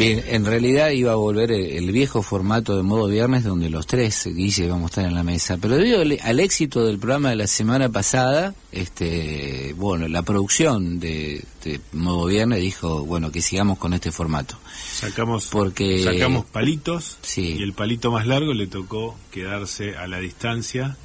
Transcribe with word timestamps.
Bien, 0.00 0.24
en 0.28 0.46
realidad 0.46 0.90
iba 0.90 1.12
a 1.12 1.16
volver 1.16 1.52
el, 1.52 1.60
el 1.72 1.92
viejo 1.92 2.22
formato 2.22 2.74
de 2.76 2.82
modo 2.82 3.06
viernes 3.06 3.44
donde 3.44 3.68
los 3.68 3.86
tres, 3.86 4.26
Guille, 4.34 4.64
íbamos 4.64 4.84
a 4.84 4.86
estar 4.86 5.04
en 5.04 5.14
la 5.14 5.22
mesa. 5.22 5.58
Pero 5.60 5.76
debido 5.76 6.00
al, 6.00 6.18
al 6.22 6.40
éxito 6.40 6.84
del 6.86 6.98
programa 6.98 7.28
de 7.28 7.36
la 7.36 7.46
semana 7.46 7.90
pasada, 7.90 8.54
este, 8.72 9.74
bueno, 9.76 10.08
la 10.08 10.22
producción 10.22 10.98
de, 11.00 11.44
de 11.64 11.80
modo 11.92 12.24
viernes 12.26 12.60
dijo, 12.60 13.04
bueno, 13.04 13.30
que 13.30 13.42
sigamos 13.42 13.76
con 13.78 13.92
este 13.92 14.10
formato. 14.10 14.56
Sacamos, 14.94 15.48
Porque- 15.52 16.02
sacamos 16.02 16.46
palitos 16.46 17.18
Sí. 17.20 17.56
y 17.58 17.62
el 17.62 17.74
palito 17.74 18.10
más 18.10 18.26
largo 18.26 18.54
le 18.54 18.66
tocó 18.68 19.16
quedarse 19.30 19.96
a 19.98 20.06
la 20.06 20.18
distancia 20.18 20.96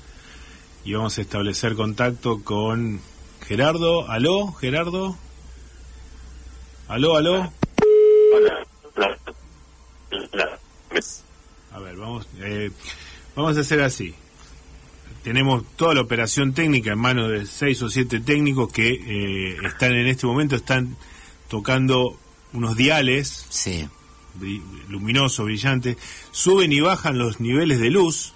y 0.86 0.94
vamos 0.94 1.17
a 1.17 1.22
establecer 1.22 1.75
contacto 1.75 2.42
con 2.45 3.02
Gerardo. 3.45 4.09
¿Aló, 4.09 4.53
Gerardo? 4.53 5.17
¿Aló, 6.88 7.17
aló? 7.17 7.52
A 11.72 11.80
ver, 11.80 11.96
vamos, 11.98 12.28
eh, 12.40 12.72
vamos 13.36 13.58
a 13.58 13.62
hacer 13.62 13.82
así. 13.82 14.14
Tenemos 15.24 15.64
toda 15.76 15.94
la 15.96 16.02
operación 16.02 16.54
técnica 16.54 16.92
en 16.94 17.00
manos 17.00 17.30
de 17.32 17.46
seis 17.46 17.82
o 17.82 17.90
siete 17.90 18.20
técnicos 18.20 18.72
que 18.72 18.90
eh, 18.94 19.58
están 19.66 19.94
en 19.94 20.08
este 20.08 20.28
momento, 20.28 20.56
están 20.56 20.96
tocando 21.50 22.18
unos 22.54 22.78
diales 22.78 23.46
Sí. 23.50 23.88
bri- 24.40 24.62
luminosos, 24.88 25.46
brillantes, 25.46 25.98
suben 26.32 26.72
y 26.72 26.80
bajan 26.80 27.18
los 27.18 27.40
niveles 27.40 27.80
de 27.80 27.90
luz, 27.90 28.34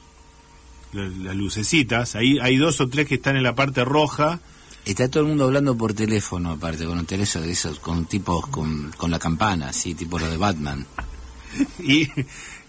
la- 0.94 1.08
las 1.08 1.36
lucecitas, 1.36 2.16
ahí 2.16 2.40
hay 2.42 2.58
dos 2.58 2.82
o 2.82 2.90
tres 2.90 3.08
que 3.08 3.16
están 3.16 3.38
en 3.38 3.44
la 3.44 3.56
parte 3.56 3.86
roja, 3.86 4.40
Está 4.90 5.08
todo 5.08 5.22
el 5.22 5.30
mundo 5.30 5.44
hablando 5.44 5.78
por 5.78 5.94
teléfono, 5.94 6.50
aparte, 6.50 6.84
con 6.84 6.98
un 6.98 7.06
teléfono 7.06 7.46
de 7.46 7.52
esos, 7.52 7.80
con 7.80 8.06
tipos 8.06 8.48
con, 8.48 8.92
con 8.98 9.12
la 9.12 9.20
campana, 9.20 9.70
así, 9.70 9.94
tipo 9.94 10.18
lo 10.18 10.28
de 10.28 10.38
Batman. 10.38 10.84
y 11.80 12.08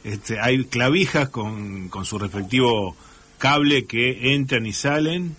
este, 0.04 0.38
hay 0.38 0.66
clavijas 0.66 1.30
con, 1.30 1.88
con 1.88 2.04
su 2.04 2.18
respectivo 2.18 2.94
cable 3.38 3.86
que 3.86 4.34
entran 4.34 4.66
y 4.66 4.74
salen. 4.74 5.34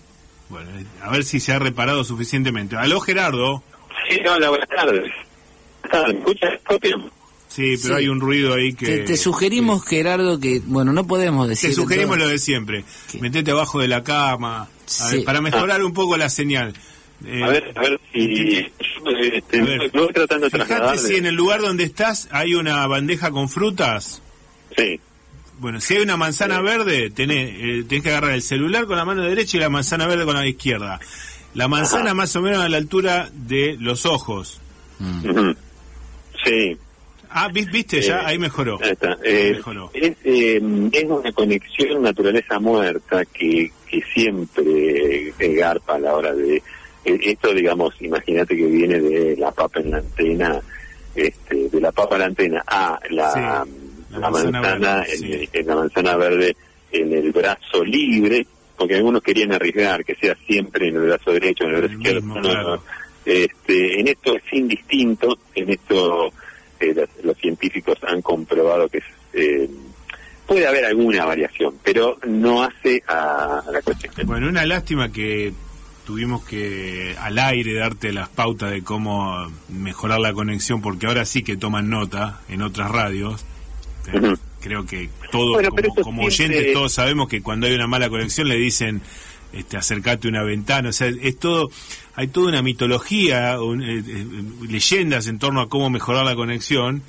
Bueno, 0.48 0.70
a 1.00 1.10
ver 1.10 1.22
si 1.22 1.38
se 1.38 1.52
ha 1.52 1.60
reparado 1.60 2.02
suficientemente. 2.02 2.74
Aló, 2.76 2.98
Gerardo. 2.98 3.62
Sí, 4.08 4.18
hola, 4.26 4.48
buenas 4.48 4.68
tardes. 4.68 5.12
¿Me 5.84 6.18
escuchas? 6.18 6.58
Sí, 7.54 7.74
pero 7.82 7.96
Sí. 7.96 8.00
hay 8.02 8.08
un 8.08 8.20
ruido 8.20 8.54
ahí 8.54 8.72
que... 8.72 8.86
Te, 8.86 8.98
te 9.00 9.16
sugerimos, 9.16 9.84
Gerardo, 9.84 10.40
que, 10.40 10.62
bueno, 10.64 10.92
no 10.92 11.06
podemos 11.06 11.48
decir... 11.48 11.70
Te 11.70 11.76
sugerimos 11.76 12.16
todo- 12.16 12.26
lo 12.26 12.30
de 12.32 12.38
siempre. 12.38 12.84
¿Qué? 13.10 13.18
Metete 13.20 13.50
abajo 13.50 13.78
de 13.80 13.88
la 13.88 14.02
cama, 14.02 14.62
a 14.62 14.68
Sí. 14.86 15.16
ver, 15.16 15.24
para 15.24 15.40
mejorar 15.42 15.82
un 15.84 15.92
poco 15.92 16.16
la 16.16 16.30
señal. 16.30 16.72
Eh, 17.26 17.42
A 17.44 17.48
ver, 17.48 17.72
a 17.76 17.80
ver 17.82 18.00
si... 18.12 18.66
Este, 19.34 19.60
A 19.60 19.64
ver. 19.64 19.90
lo 19.92 20.04
voy 20.04 20.12
tratando 20.14 20.46
de 20.46 20.50
Fíjate 20.50 20.66
trasladar. 20.74 20.98
si 20.98 21.16
en 21.16 21.26
el 21.26 21.34
lugar 21.34 21.60
donde 21.60 21.84
estás 21.84 22.28
hay 22.30 22.54
una 22.54 22.86
bandeja 22.86 23.30
con 23.30 23.48
frutas. 23.48 24.22
Sí, 24.76 24.98
Bueno, 25.58 25.80
si 25.80 25.94
hay 25.96 26.02
una 26.02 26.16
manzana 26.16 26.60
verde, 26.62 27.10
tenés, 27.10 27.50
eh, 27.54 27.84
tenés 27.88 28.02
que 28.02 28.10
agarrar 28.10 28.30
el 28.32 28.42
celular 28.42 28.86
con 28.86 28.96
la 28.96 29.04
mano 29.04 29.22
derecha 29.22 29.58
y 29.58 29.60
la 29.60 29.68
manzana 29.68 30.06
verde 30.06 30.24
con 30.24 30.34
la 30.34 30.46
izquierda. 30.46 30.98
La 31.54 31.68
manzana 31.68 32.14
más 32.14 32.34
o 32.34 32.40
menos 32.40 32.64
a 32.64 32.68
la 32.70 32.78
altura 32.78 33.28
de 33.32 33.76
los 33.78 34.06
ojos. 34.06 34.58
Mm. 34.98 35.50
sí. 36.44 36.76
Ah, 37.34 37.48
¿vis- 37.52 37.70
¿viste? 37.70 38.00
Ya 38.00 38.20
Eh, 38.20 38.22
ahí 38.26 38.38
mejoró. 38.38 38.78
Ahí 38.82 38.90
está. 38.92 39.16
Eh, 39.24 39.52
Mejoró. 39.56 39.90
es, 39.94 40.12
eh, 40.24 40.60
es 40.92 41.04
una 41.04 41.32
conexión 41.32 42.02
naturaleza 42.02 42.58
muerta 42.58 43.24
que, 43.26 43.70
que 43.88 44.02
siempre 44.14 45.28
eh, 45.38 45.54
garpa 45.54 45.94
a 45.94 45.98
la 45.98 46.14
hora 46.14 46.34
de... 46.34 46.62
esto, 47.04 47.52
digamos, 47.54 47.94
imagínate 48.00 48.56
que 48.56 48.66
viene 48.66 49.00
de 49.00 49.36
la 49.36 49.50
papa 49.52 49.80
en 49.80 49.90
la 49.90 49.98
antena, 49.98 50.60
este, 51.14 51.68
de 51.68 51.80
la 51.80 51.90
papa 51.92 52.14
a 52.16 52.18
la 52.20 52.24
antena 52.26 52.62
a 52.66 52.98
la, 53.10 53.32
Sí, 53.32 53.40
la 53.40 54.18
la 54.20 54.30
manzana 54.30 54.60
manzana, 54.60 54.94
verde, 54.96 55.12
en, 55.14 55.18
sí. 55.18 55.48
en 55.52 55.66
la 55.66 55.74
manzana 55.76 56.16
verde 56.16 56.56
en 56.92 57.12
el 57.12 57.32
brazo 57.32 57.82
libre, 57.84 58.46
porque 58.76 58.96
algunos 58.96 59.22
querían 59.22 59.52
arriesgar 59.52 60.04
que 60.04 60.14
sea 60.16 60.36
siempre 60.46 60.88
en 60.88 60.96
el 60.96 61.02
brazo 61.02 61.32
derecho, 61.32 61.64
en 61.64 61.70
el 61.70 61.76
brazo 61.76 61.92
El 61.94 61.98
izquierdo. 62.00 62.20
mismo, 62.22 62.40
claro. 62.40 62.82
Este, 63.24 64.00
en 64.00 64.08
esto 64.08 64.36
es 64.36 64.42
indistinto, 64.52 65.38
en 65.54 65.70
esto 65.70 66.32
eh, 66.82 66.94
los, 66.94 67.08
los 67.24 67.36
científicos 67.38 67.96
han 68.06 68.20
comprobado 68.22 68.88
que 68.88 69.00
eh, 69.32 69.70
puede 70.46 70.66
haber 70.66 70.84
alguna 70.84 71.24
variación, 71.24 71.74
pero 71.82 72.18
no 72.26 72.62
hace 72.62 73.02
a, 73.08 73.62
a 73.66 73.70
la 73.72 73.80
cuestión. 73.82 74.12
Bueno, 74.26 74.48
una 74.48 74.66
lástima 74.66 75.10
que 75.12 75.52
tuvimos 76.04 76.44
que 76.44 77.14
al 77.20 77.38
aire 77.38 77.74
darte 77.74 78.12
las 78.12 78.28
pautas 78.28 78.72
de 78.72 78.82
cómo 78.82 79.50
mejorar 79.68 80.18
la 80.20 80.32
conexión, 80.32 80.82
porque 80.82 81.06
ahora 81.06 81.24
sí 81.24 81.42
que 81.42 81.56
toman 81.56 81.88
nota 81.88 82.40
en 82.48 82.62
otras 82.62 82.90
radios. 82.90 83.44
Ujú. 84.12 84.34
Creo 84.60 84.84
que 84.84 85.08
todos, 85.30 85.54
Bueno, 85.54 85.70
como, 85.70 85.80
eso 85.82 86.02
como 86.02 86.30
siempre- 86.30 86.56
oyentes, 86.58 86.74
todos 86.74 86.92
sabemos 86.92 87.28
que 87.28 87.40
cuando 87.42 87.66
hay 87.66 87.74
una 87.74 87.86
mala 87.86 88.08
conexión 88.08 88.48
le 88.48 88.56
dicen 88.56 89.00
este, 89.52 89.76
acercate 89.76 90.26
a 90.28 90.30
una 90.30 90.42
ventana. 90.42 90.88
O 90.88 90.92
sea, 90.92 91.08
es 91.08 91.38
todo, 91.38 91.70
hay 92.14 92.28
toda 92.28 92.48
una 92.48 92.62
mitología, 92.62 93.60
un- 93.60 93.82
eh, 93.82 94.02
eh, 94.06 94.26
leyendas 94.68 95.26
en 95.28 95.38
torno 95.38 95.60
a 95.60 95.68
cómo 95.68 95.90
mejorar 95.90 96.24
la 96.24 96.34
conexión. 96.34 97.02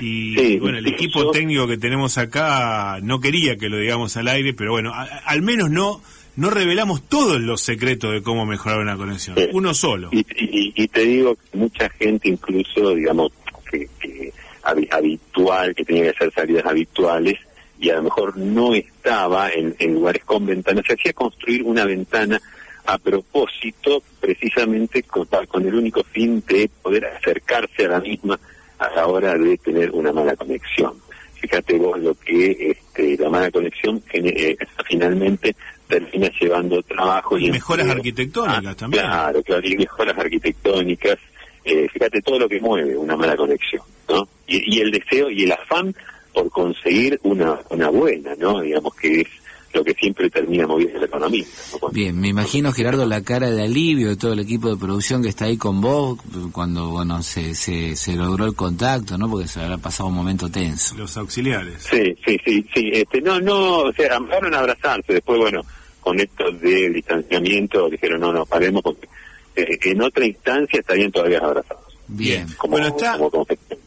Y 0.00 0.34
Sí, 0.36 0.58
bueno, 0.58 0.78
el 0.78 0.86
equipo 0.88 1.22
yo- 1.22 1.30
técnico 1.30 1.66
que 1.68 1.78
tenemos 1.78 2.18
acá 2.18 2.98
no 3.02 3.20
quería 3.20 3.56
que 3.56 3.68
lo 3.68 3.78
digamos 3.78 4.16
al 4.16 4.26
aire, 4.28 4.52
pero 4.52 4.72
bueno, 4.72 4.92
a- 4.92 5.04
al 5.04 5.42
menos 5.42 5.70
no 5.70 6.00
no 6.36 6.50
revelamos 6.50 7.08
todos 7.08 7.40
los 7.40 7.60
secretos 7.60 8.12
de 8.12 8.20
cómo 8.20 8.44
mejorar 8.44 8.80
una 8.80 8.96
conexión. 8.96 9.36
Sí. 9.36 9.46
Uno 9.52 9.72
solo. 9.72 10.08
Y, 10.10 10.18
y- 10.34 10.72
y 10.74 10.88
te 10.88 11.04
digo 11.04 11.38
mucha 11.52 11.88
gente, 11.90 12.28
incluso, 12.28 12.92
digamos, 12.92 13.30
que, 13.70 13.88
que 14.00 14.32
habi- 14.64 14.88
habitual, 14.92 15.72
que 15.76 15.84
tenía 15.84 16.02
que 16.02 16.08
hacer 16.10 16.32
salidas 16.34 16.66
habituales, 16.66 17.38
y 17.78 17.88
a 17.90 17.94
lo 17.98 18.02
mejor 18.02 18.36
no 18.36 18.74
estaba 18.74 19.50
en, 19.50 19.76
en 19.78 19.94
lugares 19.94 20.24
con 20.24 20.44
ventanas, 20.44 20.84
se 20.84 20.94
hacía 20.94 21.12
construir 21.12 21.62
una 21.62 21.84
ventana 21.84 22.42
a 22.86 22.98
propósito, 22.98 24.02
precisamente 24.20 25.02
con, 25.04 25.26
con 25.48 25.66
el 25.66 25.74
único 25.74 26.02
fin 26.04 26.42
de 26.46 26.68
poder 26.82 27.06
acercarse 27.06 27.86
a 27.86 27.88
la 27.88 28.00
misma 28.00 28.38
a 28.78 28.90
la 28.90 29.06
hora 29.06 29.34
de 29.38 29.56
tener 29.58 29.90
una 29.92 30.12
mala 30.12 30.34
conexión. 30.36 30.94
Fíjate 31.40 31.76
vos 31.78 31.98
lo 31.98 32.14
que 32.14 32.70
este, 32.72 33.16
la 33.22 33.28
mala 33.30 33.50
conexión 33.50 34.02
eh, 34.12 34.56
finalmente 34.86 35.54
termina 35.86 36.30
llevando 36.40 36.82
trabajo 36.82 37.38
y, 37.38 37.46
Y 37.46 37.50
mejoras 37.52 37.86
empleo. 37.86 37.98
arquitectónicas 37.98 38.66
Ah, 38.66 38.74
también. 38.76 39.04
Claro, 39.04 39.42
claro, 39.42 39.66
y 39.68 39.76
mejoras 39.76 40.18
arquitectónicas. 40.18 41.18
Eh, 41.64 41.86
fíjate 41.92 42.20
todo 42.22 42.38
lo 42.38 42.48
que 42.48 42.60
mueve 42.60 42.96
una 42.96 43.16
mala 43.16 43.36
conexión, 43.36 43.82
¿no? 44.08 44.28
Y, 44.46 44.76
y 44.76 44.80
el 44.80 44.90
deseo 44.90 45.30
y 45.30 45.44
el 45.44 45.52
afán 45.52 45.94
por 46.32 46.50
conseguir 46.50 47.18
una, 47.22 47.58
una 47.70 47.88
buena, 47.90 48.34
¿no? 48.36 48.60
Digamos 48.60 48.94
que 48.96 49.20
es 49.22 49.28
lo 49.74 49.84
que 49.84 49.92
siempre 49.94 50.30
termina 50.30 50.66
moviendo 50.66 50.98
la 51.00 51.06
economía. 51.06 51.44
Bien, 51.92 52.18
me 52.18 52.28
imagino, 52.28 52.72
Gerardo, 52.72 53.06
la 53.06 53.22
cara 53.22 53.50
de 53.50 53.62
alivio 53.64 54.08
de 54.08 54.16
todo 54.16 54.32
el 54.32 54.38
equipo 54.38 54.68
de 54.70 54.76
producción 54.76 55.22
que 55.22 55.28
está 55.28 55.46
ahí 55.46 55.56
con 55.56 55.80
vos 55.80 56.18
cuando, 56.52 56.88
bueno, 56.90 57.22
se, 57.22 57.54
se, 57.54 57.96
se 57.96 58.14
logró 58.14 58.44
el 58.46 58.54
contacto, 58.54 59.18
¿no? 59.18 59.28
Porque 59.28 59.48
se 59.48 59.60
habrá 59.60 59.78
pasado 59.78 60.08
un 60.08 60.14
momento 60.14 60.48
tenso. 60.48 60.94
Los 60.96 61.16
auxiliares. 61.16 61.82
Sí, 61.90 62.14
sí, 62.24 62.38
sí, 62.44 62.66
sí. 62.74 62.90
Este, 62.92 63.20
no, 63.20 63.40
no, 63.40 63.78
o 63.78 63.92
sea, 63.92 64.16
empezaron 64.16 64.54
a 64.54 64.58
abrazarse. 64.60 65.12
Después, 65.14 65.38
bueno, 65.40 65.62
con 66.00 66.20
esto 66.20 66.50
de 66.52 66.90
distanciamiento, 66.90 67.88
dijeron, 67.90 68.20
no, 68.20 68.32
no, 68.32 68.46
paremos 68.46 68.82
porque 68.82 69.08
eh, 69.56 69.78
en 69.84 70.02
otra 70.02 70.24
instancia 70.26 70.80
estarían 70.80 71.10
todavía 71.10 71.38
abrazados. 71.38 71.82
Bien. 72.06 72.46
Como, 72.56 72.72
Bueno, 72.72 72.88
está- 72.88 73.16
como 73.18 73.30
confección. 73.30 73.78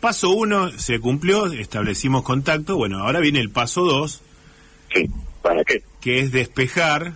Paso 0.00 0.30
uno 0.32 0.70
se 0.78 0.98
cumplió, 1.00 1.46
establecimos 1.52 2.22
contacto. 2.24 2.76
Bueno, 2.76 2.98
ahora 2.98 3.20
viene 3.20 3.40
el 3.40 3.50
paso 3.50 3.84
dos, 3.84 4.20
Sí, 4.94 5.10
¿para 5.42 5.64
qué? 5.64 5.82
que 6.00 6.20
es 6.20 6.32
despejar, 6.32 7.14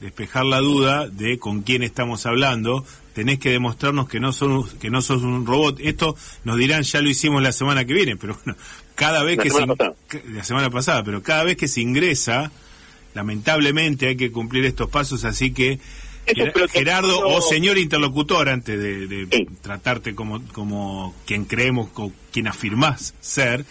despejar 0.00 0.44
la 0.44 0.58
duda 0.60 1.08
de 1.08 1.38
con 1.38 1.62
quién 1.62 1.82
estamos 1.82 2.26
hablando. 2.26 2.84
Tenés 3.14 3.38
que 3.38 3.50
demostrarnos 3.50 4.08
que 4.08 4.20
no 4.20 4.32
son 4.32 4.68
que 4.78 4.90
no 4.90 5.00
sos 5.02 5.22
un 5.22 5.46
robot. 5.46 5.78
Esto 5.80 6.16
nos 6.44 6.56
dirán 6.58 6.82
ya 6.82 7.00
lo 7.00 7.08
hicimos 7.08 7.42
la 7.42 7.52
semana 7.52 7.84
que 7.84 7.94
viene, 7.94 8.16
pero 8.16 8.38
bueno, 8.44 8.58
cada 8.94 9.22
vez 9.22 9.36
La 9.38 9.42
que 9.42 9.50
semana 9.50 9.74
se, 10.10 10.22
la 10.30 10.44
semana 10.44 10.70
pasada, 10.70 11.02
pero 11.04 11.22
cada 11.22 11.44
vez 11.44 11.56
que 11.56 11.68
se 11.68 11.80
ingresa, 11.80 12.50
lamentablemente 13.14 14.08
hay 14.08 14.16
que 14.16 14.30
cumplir 14.30 14.64
estos 14.64 14.88
pasos, 14.90 15.24
así 15.24 15.52
que 15.52 15.78
Ger- 16.26 16.68
Gerardo 16.68 17.20
o 17.28 17.40
señor 17.40 17.78
interlocutor 17.78 18.48
antes 18.48 18.78
de, 18.78 19.06
de 19.06 19.26
Sí. 19.30 19.46
tratarte 19.62 20.14
como 20.14 20.42
como 20.48 21.14
quien 21.24 21.44
creemos 21.44 21.88
o 21.94 22.12
quien 22.32 22.48
afirmás 22.48 23.14
ser, 23.20 23.64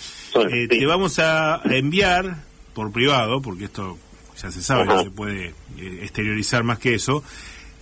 eh, 0.51 0.67
te 0.69 0.85
vamos 0.85 1.19
a 1.19 1.61
enviar 1.65 2.37
por 2.75 2.91
privado, 2.91 3.41
porque 3.41 3.65
esto 3.65 3.97
ya 4.39 4.51
se 4.51 4.61
sabe, 4.61 4.85
no 4.85 5.01
se 5.01 5.09
puede 5.09 5.47
eh, 5.79 5.99
exteriorizar 6.03 6.63
más 6.63 6.77
que 6.77 6.93
eso. 6.93 7.23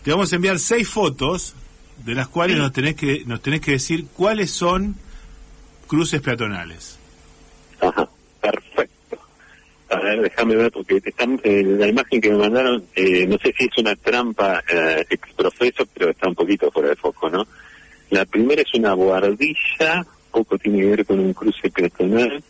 Te 0.04 0.12
vamos 0.12 0.32
a 0.32 0.36
enviar 0.38 0.60
seis 0.60 0.88
fotos 0.88 1.56
de 2.06 2.16
las 2.16 2.30
cuales 2.30 2.58
nos 2.58 2.72
tenés 2.72 2.96
que 2.96 3.24
nos 3.26 3.42
tenés 3.42 3.60
que 3.60 3.72
decir 3.72 4.06
cuáles 4.14 4.52
son 4.52 4.96
cruces 5.88 6.22
peatonales. 6.22 6.98
Ajá, 7.82 8.08
perfecto. 8.40 9.18
A 9.90 9.98
ver, 9.98 10.22
déjame 10.22 10.56
ver, 10.56 10.72
porque 10.72 11.02
están, 11.04 11.40
eh, 11.44 11.64
la 11.64 11.88
imagen 11.88 12.22
que 12.22 12.32
me 12.32 12.38
mandaron, 12.38 12.84
eh, 12.96 13.28
no 13.28 13.38
sé 13.40 13.54
si 13.58 13.66
es 13.66 13.78
una 13.78 13.96
trampa 13.96 14.64
eh, 14.72 15.06
exprofeso, 15.10 15.86
pero 15.94 16.12
está 16.12 16.30
un 16.30 16.36
poquito 16.36 16.72
fuera 16.72 16.90
de 16.90 16.96
foco, 16.96 17.30
¿no? 17.30 17.46
La 18.10 18.26
primera 18.26 18.62
es 18.62 18.74
una 18.74 18.94
buhardilla 18.94 20.06
tampoco 20.34 20.58
tiene 20.58 20.80
que 20.80 20.88
ver 20.88 21.06
con 21.06 21.20
un 21.20 21.34
cruce 21.34 21.70
peatonal. 21.70 22.44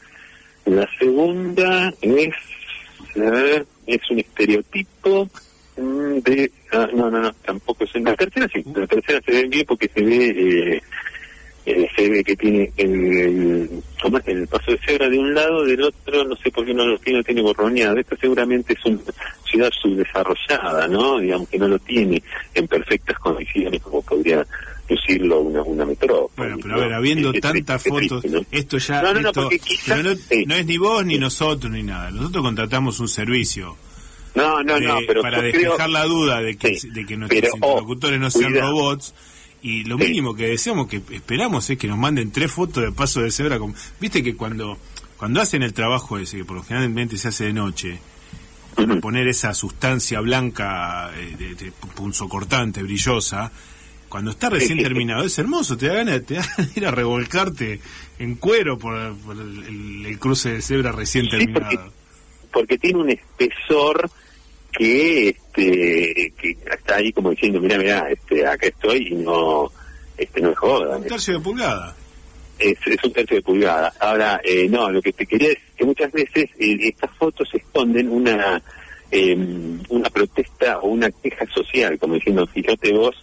La 0.66 0.88
segunda 0.98 1.94
es, 2.02 2.36
es 3.88 4.12
un 4.12 4.20
estereotipo 4.20 5.30
mm, 5.78 6.18
de... 6.20 6.52
Ah, 6.72 6.88
no, 6.94 7.10
no, 7.10 7.20
no, 7.20 7.32
tampoco 7.46 7.84
es... 7.84 7.96
La 7.96 8.16
tercera 8.16 8.48
sí, 8.54 8.64
la 8.74 8.88
tercera 8.88 9.22
se 9.26 9.32
ve 9.32 9.48
bien 9.48 9.66
porque 9.68 9.90
se 9.94 10.02
ve... 10.02 10.28
Eh, 10.76 10.82
eh, 11.66 11.88
se 11.96 12.10
ve 12.10 12.24
que 12.26 12.36
tiene 12.36 12.74
el, 12.76 13.70
el 14.26 14.48
paso 14.48 14.72
de 14.72 14.78
cebra 14.80 15.08
de 15.08 15.18
un 15.18 15.34
lado, 15.34 15.64
del 15.64 15.82
otro, 15.82 16.26
no 16.26 16.36
sé 16.36 16.52
por 16.52 16.66
qué 16.66 16.74
no 16.74 16.86
lo 16.86 16.98
tiene, 16.98 17.24
tiene 17.24 17.42
borroneado. 17.42 17.98
Esto 17.98 18.18
seguramente 18.18 18.74
es 18.74 18.86
una 18.86 19.00
ciudad 19.50 19.72
subdesarrollada, 19.72 20.90
¿no? 20.90 21.20
Digamos 21.20 21.48
que 21.48 21.58
no 21.58 21.70
lo 21.70 21.80
tiene 21.80 22.22
en 22.54 22.68
perfectas 22.68 23.18
condiciones 23.20 23.82
como 23.82 24.02
podría 24.02 24.46
lucirlo 24.90 25.42
una, 25.42 25.62
una 25.64 25.86
metrópoli. 25.86 26.32
Bueno, 26.36 26.58
pero 26.62 26.76
a 26.76 26.78
ver, 26.80 26.94
habiendo 26.94 27.34
tantas 27.34 27.84
fotos, 27.84 28.24
esto 28.52 28.78
ya. 28.78 29.02
No, 29.02 29.14
no, 29.14 29.30
esto, 29.30 29.50
no, 29.88 30.04
no, 30.46 30.56
es 30.56 30.66
ni 30.66 30.78
vos 30.78 31.06
ni 31.06 31.18
nosotros 31.18 31.72
ni 31.72 31.84
nada. 31.84 32.12
Nosotros 32.12 32.44
contratamos 32.44 33.00
un 33.00 33.08
servicio. 33.08 33.78
No, 34.36 34.64
no, 34.64 34.80
no, 34.80 34.98
pero 35.08 35.22
para 35.22 35.42
despejar 35.42 35.90
la 35.90 36.06
duda 36.06 36.42
de 36.42 36.58
que, 36.58 36.78
de 36.92 37.06
que 37.06 37.18
nuestros 37.18 37.54
interlocutores 37.54 38.20
no 38.20 38.32
sean 38.32 38.54
robots 38.54 39.14
y 39.62 39.84
lo 39.84 39.98
mínimo 39.98 40.34
que 40.36 40.48
deseamos, 40.48 40.88
que 40.88 41.02
esperamos, 41.12 41.70
es 41.70 41.78
que 41.78 41.88
nos 41.88 41.98
manden 41.98 42.32
tres 42.32 42.52
fotos 42.52 42.84
de 42.84 42.92
paso 42.92 43.22
de 43.22 43.32
cebra. 43.32 43.60
Viste 44.00 44.24
que 44.24 44.36
cuando 44.36 44.78
cuando 45.24 45.40
hacen 45.40 45.64
el 45.64 45.74
trabajo 45.74 46.18
ese, 46.18 46.36
que 46.36 46.44
por 46.44 46.58
lo 46.58 46.64
generalmente 46.64 47.16
se 47.16 47.30
hace 47.30 47.46
de 47.46 47.54
noche, 47.54 47.98
poner 49.02 49.26
esa 49.30 49.54
sustancia 49.54 50.20
blanca, 50.20 51.12
eh, 51.16 51.36
de, 51.38 51.56
de, 51.56 51.72
punzocortante, 51.72 52.84
brillosa, 52.84 53.50
cuando 54.14 54.30
está 54.30 54.48
recién 54.48 54.78
terminado, 54.84 55.24
es 55.24 55.40
hermoso, 55.40 55.76
te 55.76 55.88
da 55.88 55.96
ganas, 56.04 56.28
de 56.28 56.40
ir 56.76 56.86
a 56.86 56.92
revolcarte 56.92 57.80
en 58.20 58.36
cuero 58.36 58.78
por, 58.78 58.96
el, 58.96 60.20
cruce 60.20 60.52
de 60.52 60.62
cebra 60.62 60.92
recién 60.92 61.28
terminado. 61.28 61.92
porque 62.52 62.78
tiene 62.78 63.00
un 63.00 63.10
espesor 63.10 64.08
que 64.72 65.30
este 65.30 66.32
que 66.38 66.58
está 66.72 66.98
ahí 66.98 67.12
como 67.12 67.32
diciendo 67.32 67.60
mira 67.60 67.80
mira 67.80 68.08
este 68.12 68.46
acá 68.46 68.68
estoy 68.68 69.08
y 69.08 69.16
no 69.16 69.72
este 70.16 70.42
no 70.42 70.52
es 70.52 70.58
joda 70.60 70.98
un 70.98 71.08
tercio 71.08 71.34
de 71.34 71.40
pulgada. 71.40 71.96
Es, 72.60 72.78
es 72.86 73.04
un 73.04 73.14
tercio 73.14 73.38
de 73.38 73.42
pulgada. 73.42 73.94
Ahora 74.00 74.40
eh, 74.44 74.70
no 74.70 74.92
lo 74.92 75.02
que 75.02 75.12
te 75.12 75.26
quería 75.26 75.54
es 75.54 75.58
que 75.76 75.86
muchas 75.86 76.12
veces 76.12 76.52
eh, 76.60 76.78
estas 76.82 77.10
fotos 77.18 77.50
esconden 77.52 78.10
una 78.10 78.62
eh, 79.10 79.36
una 79.90 80.10
protesta 80.12 80.78
o 80.82 80.90
una 80.90 81.10
queja 81.10 81.48
social 81.48 81.98
como 81.98 82.14
diciendo 82.14 82.46
fíjate 82.46 82.94
vos 82.94 83.16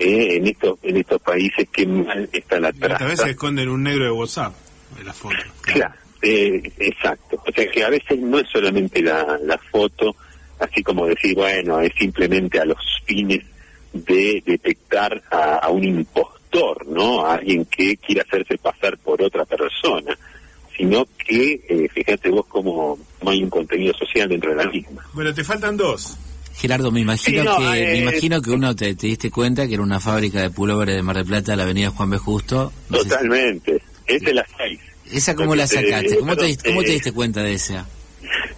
eh, 0.00 0.36
en 0.36 0.46
estos 0.46 0.78
en 0.82 0.96
estos 0.96 1.20
países 1.22 1.68
que 1.70 1.86
mal 1.86 2.28
está 2.32 2.58
la 2.58 2.68
a 2.68 3.04
veces 3.04 3.26
esconden 3.28 3.68
un 3.68 3.82
negro 3.82 4.04
de 4.04 4.10
WhatsApp 4.10 4.54
de 4.96 5.04
la 5.04 5.12
foto 5.12 5.36
claro, 5.62 5.94
eh, 6.22 6.72
exacto 6.78 7.42
o 7.46 7.52
sea 7.52 7.70
que 7.70 7.84
a 7.84 7.90
veces 7.90 8.18
no 8.18 8.38
es 8.38 8.48
solamente 8.50 9.02
la, 9.02 9.38
la 9.44 9.58
foto 9.58 10.16
así 10.60 10.82
como 10.82 11.06
decir, 11.06 11.34
bueno, 11.34 11.80
es 11.80 11.92
simplemente 11.98 12.60
a 12.60 12.64
los 12.64 12.78
fines 13.04 13.44
de 13.92 14.42
detectar 14.46 15.20
a, 15.30 15.68
un 15.70 15.82
impostor, 15.82 16.86
¿no? 16.86 17.26
A 17.26 17.34
alguien 17.34 17.64
que 17.64 17.96
quiere 17.96 18.20
hacerse 18.20 18.56
pasar 18.58 18.96
por 18.98 19.20
otra 19.22 19.44
persona, 19.44 20.16
sino 20.76 21.06
que, 21.26 21.60
eh, 21.68 21.88
fíjate 21.92 22.30
vos 22.30 22.46
cómo 22.46 22.98
no 23.22 23.30
hay 23.30 23.42
un 23.42 23.50
contenido 23.50 23.92
social 23.94 24.28
dentro 24.28 24.50
de 24.50 24.64
la 24.64 24.70
misma. 24.70 25.04
Bueno, 25.12 25.34
te 25.34 25.42
faltan 25.42 25.76
dos. 25.76 26.16
Gerardo, 26.60 26.90
me 26.90 27.00
imagino 27.00 27.56
que 27.56 27.64
me 27.64 27.92
eh, 27.94 27.96
imagino 27.98 28.42
que 28.42 28.50
uno 28.50 28.76
te, 28.76 28.94
diste 28.94 29.30
cuenta 29.30 29.66
que 29.66 29.74
era 29.74 29.82
una 29.82 29.98
fábrica 29.98 30.42
de 30.42 30.50
pulóveres 30.50 30.94
de 30.94 31.02
Mar 31.02 31.16
del 31.16 31.24
Plata, 31.24 31.56
la 31.56 31.62
Avenida 31.62 31.88
Juan 31.88 32.10
B. 32.10 32.18
Justo. 32.18 32.70
Totalmente. 32.90 33.80
Esa 34.06 34.28
es 34.28 34.34
la 34.34 34.46
seis. 34.58 34.78
¿Esa 35.10 35.34
cómo 35.34 35.54
la 35.54 35.66
sacaste? 35.66 36.18
¿Cómo, 36.18 36.36
te, 36.36 36.56
¿Cómo 36.58 36.82
te 36.82 36.90
diste 36.92 37.12
cuenta 37.12 37.42
de 37.42 37.54
esa? 37.54 37.86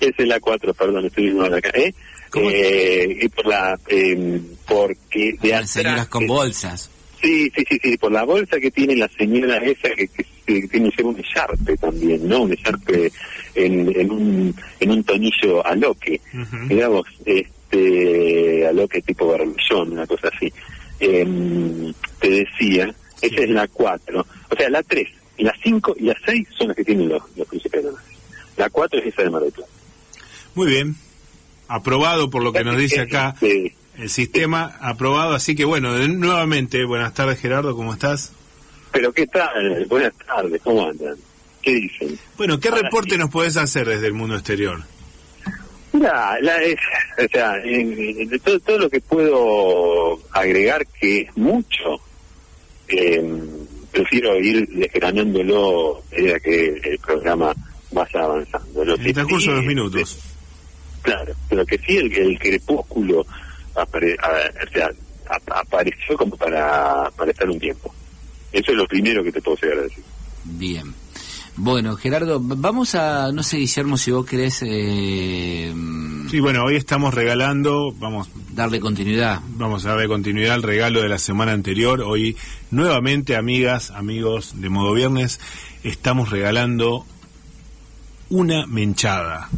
es 0.00 0.26
la 0.26 0.40
4, 0.40 0.74
perdón, 0.74 1.06
estoy 1.06 1.24
viendo 1.24 1.44
acá. 1.44 1.70
¿eh? 1.74 1.94
Eh, 2.34 3.18
y 3.22 3.28
por 3.28 3.46
la, 3.46 3.78
eh, 3.86 4.40
porque 4.66 5.34
de 5.40 5.48
Las 5.48 5.70
señoras 5.70 6.08
con 6.08 6.26
bolsas. 6.26 6.90
Sí, 7.20 7.52
sí, 7.54 7.64
sí, 7.68 7.78
sí, 7.80 7.96
por 7.98 8.10
la 8.10 8.24
bolsa 8.24 8.58
que 8.58 8.72
tiene 8.72 8.96
la 8.96 9.08
señora 9.16 9.58
esa 9.58 9.90
que, 9.90 10.08
que, 10.08 10.66
tiene 10.66 10.90
un 11.04 11.20
echarpe 11.20 11.76
también, 11.76 12.26
¿no? 12.26 12.42
Un 12.42 12.52
echarpe 12.52 13.12
en, 13.54 13.92
en, 13.96 14.10
un, 14.10 14.56
en 14.80 14.90
un 14.90 15.04
tonillo 15.04 15.64
aloque, 15.64 16.20
digamos, 16.68 17.06
este, 17.24 17.48
aloque 18.68 19.02
tipo 19.02 19.26
barbillón, 19.26 19.92
una 19.92 20.06
cosa 20.06 20.28
así. 20.34 20.52
Eh, 21.00 21.92
te 22.20 22.30
decía, 22.30 22.94
esa 23.20 23.40
es 23.40 23.50
la 23.50 23.66
4, 23.68 24.26
o 24.50 24.56
sea, 24.56 24.70
la 24.70 24.82
3, 24.82 25.08
la 25.38 25.54
5 25.62 25.94
y 25.98 26.04
la 26.04 26.16
6 26.24 26.48
son 26.56 26.68
las 26.68 26.76
que 26.76 26.84
tienen 26.84 27.08
los, 27.08 27.22
los 27.36 27.48
principios 27.48 27.84
La 28.56 28.70
4 28.70 29.00
es 29.00 29.06
esa 29.06 29.22
de 29.22 29.30
Mar 29.30 29.42
del 29.42 29.52
Plata. 29.52 29.70
Muy 30.54 30.66
bien, 30.68 30.94
aprobado 31.68 32.30
por 32.30 32.42
lo 32.42 32.52
que 32.52 32.64
nos 32.64 32.76
dice 32.76 33.00
acá 33.00 33.34
el 33.40 34.08
sistema, 34.08 34.76
aprobado, 34.80 35.34
así 35.34 35.54
que 35.54 35.64
bueno, 35.64 35.96
nuevamente, 36.08 36.84
buenas 36.84 37.14
tardes 37.14 37.40
Gerardo, 37.40 37.76
¿cómo 37.76 37.92
estás? 37.92 38.32
Pero 38.92 39.12
¿qué 39.12 39.26
tal? 39.26 39.86
Buenas 39.86 40.12
tardes, 40.26 40.60
¿cómo 40.62 40.86
andan? 40.86 41.16
¿Qué 41.62 41.74
dicen? 41.74 42.18
Bueno, 42.36 42.58
¿qué 42.58 42.70
reporte 42.70 43.16
nos 43.16 43.30
podés 43.30 43.56
hacer 43.56 43.88
desde 43.88 44.06
el 44.06 44.12
mundo 44.12 44.34
exterior? 44.34 44.82
Mira, 45.92 46.38
la, 46.40 46.56
o 46.56 47.28
sea, 47.30 47.52
de 47.58 48.40
todo, 48.42 48.58
todo, 48.60 48.78
lo 48.78 48.90
que 48.90 49.00
puedo 49.00 50.18
agregar, 50.32 50.86
que 50.86 51.22
es 51.22 51.36
mucho, 51.36 52.00
eh, 52.88 53.22
prefiero 53.90 54.38
ir 54.38 54.66
desgranándolo 54.68 55.98
a 55.98 56.40
que 56.40 56.80
el 56.82 56.98
programa 56.98 57.54
vaya 57.90 58.24
avanzando. 58.24 58.82
en 58.82 59.06
el 59.06 59.12
transcurso 59.12 59.50
de 59.50 59.56
los 59.56 59.66
minutos. 59.66 60.18
Claro, 61.02 61.34
pero 61.48 61.66
que 61.66 61.78
sí, 61.78 61.96
el, 61.96 62.16
el 62.16 62.38
crepúsculo 62.38 63.26
apareció 63.74 64.88
como 66.16 66.36
para, 66.36 67.10
para 67.16 67.30
estar 67.30 67.50
un 67.50 67.58
tiempo. 67.58 67.92
Eso 68.52 68.70
es 68.70 68.76
lo 68.76 68.86
primero 68.86 69.24
que 69.24 69.32
te 69.32 69.42
puedo 69.42 69.56
llegar 69.60 69.78
a 69.78 69.82
decir. 69.82 70.04
Bien. 70.44 70.94
Bueno, 71.56 71.96
Gerardo, 71.96 72.40
vamos 72.40 72.94
a, 72.94 73.30
no 73.30 73.42
sé, 73.42 73.58
Guillermo, 73.58 73.98
si 73.98 74.10
vos 74.10 74.24
querés... 74.24 74.62
Eh, 74.62 75.72
sí, 76.30 76.40
bueno, 76.40 76.64
hoy 76.64 76.76
estamos 76.76 77.12
regalando, 77.12 77.92
vamos... 77.92 78.28
Darle 78.52 78.80
continuidad. 78.80 79.40
Vamos 79.56 79.84
a 79.84 79.90
darle 79.90 80.08
continuidad 80.08 80.54
al 80.54 80.62
regalo 80.62 81.02
de 81.02 81.08
la 81.08 81.18
semana 81.18 81.52
anterior. 81.52 82.00
Hoy, 82.02 82.36
nuevamente, 82.70 83.36
amigas, 83.36 83.90
amigos 83.90 84.60
de 84.60 84.68
Modo 84.70 84.94
Viernes, 84.94 85.40
estamos 85.84 86.30
regalando 86.30 87.06
una 88.28 88.66
menchada. 88.66 89.48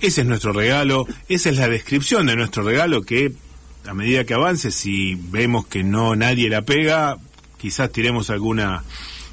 Ese 0.00 0.20
es 0.20 0.26
nuestro 0.26 0.52
regalo, 0.52 1.06
esa 1.28 1.50
es 1.50 1.56
la 1.56 1.68
descripción 1.68 2.26
de 2.26 2.36
nuestro 2.36 2.62
regalo 2.62 3.02
que 3.02 3.32
a 3.86 3.94
medida 3.94 4.24
que 4.24 4.34
avance, 4.34 4.70
si 4.70 5.14
vemos 5.16 5.66
que 5.66 5.82
no 5.82 6.14
nadie 6.14 6.50
la 6.50 6.62
pega, 6.62 7.18
quizás 7.56 7.90
tiremos 7.90 8.30
alguna 8.30 8.84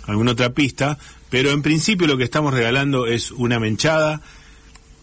alguna 0.07 0.31
otra 0.31 0.53
pista, 0.53 0.97
pero 1.35 1.51
en 1.51 1.61
principio 1.61 2.07
lo 2.07 2.15
que 2.15 2.23
estamos 2.23 2.53
regalando 2.53 3.07
es 3.07 3.29
una 3.29 3.59
menchada 3.59 4.21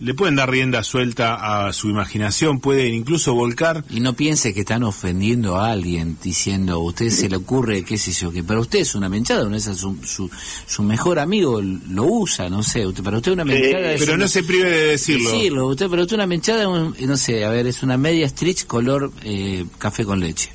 le 0.00 0.14
pueden 0.14 0.34
dar 0.34 0.50
rienda 0.50 0.82
suelta 0.82 1.66
a 1.66 1.74
su 1.74 1.90
imaginación, 1.90 2.58
pueden 2.58 2.94
incluso 2.94 3.34
volcar. 3.34 3.84
Y 3.90 4.00
no 4.00 4.14
piense 4.14 4.54
que 4.54 4.60
están 4.60 4.82
ofendiendo 4.82 5.56
a 5.56 5.70
alguien 5.70 6.16
diciendo, 6.22 6.72
a 6.72 6.78
usted 6.78 7.10
se 7.10 7.28
le 7.28 7.36
ocurre, 7.36 7.84
qué 7.84 7.98
sé 7.98 8.12
yo, 8.12 8.32
que 8.32 8.42
para 8.42 8.60
usted 8.60 8.78
es 8.78 8.94
una 8.94 9.10
menchada, 9.10 9.46
¿no? 9.46 9.54
es 9.54 9.64
su, 9.64 10.30
su, 10.66 10.82
mejor 10.82 11.18
amigo 11.18 11.60
lo 11.60 12.04
usa, 12.04 12.48
no 12.48 12.62
sé, 12.62 12.86
usted, 12.86 13.04
para 13.04 13.18
usted 13.18 13.32
una 13.32 13.44
menchada 13.44 13.94
Pero 13.98 14.16
no 14.16 14.26
se 14.26 14.42
prive 14.42 14.70
de 14.70 14.86
decirlo. 14.86 15.30
Decirlo, 15.32 15.66
usted, 15.68 15.90
para 15.90 16.00
usted 16.00 16.14
una 16.14 16.26
menchada, 16.26 16.64
no 16.64 17.16
sé, 17.18 17.44
a 17.44 17.50
ver, 17.50 17.66
es 17.66 17.82
una 17.82 17.98
media 17.98 18.26
stretch 18.26 18.64
color 18.64 19.12
eh, 19.22 19.66
café 19.76 20.06
con 20.06 20.18
leche. 20.18 20.48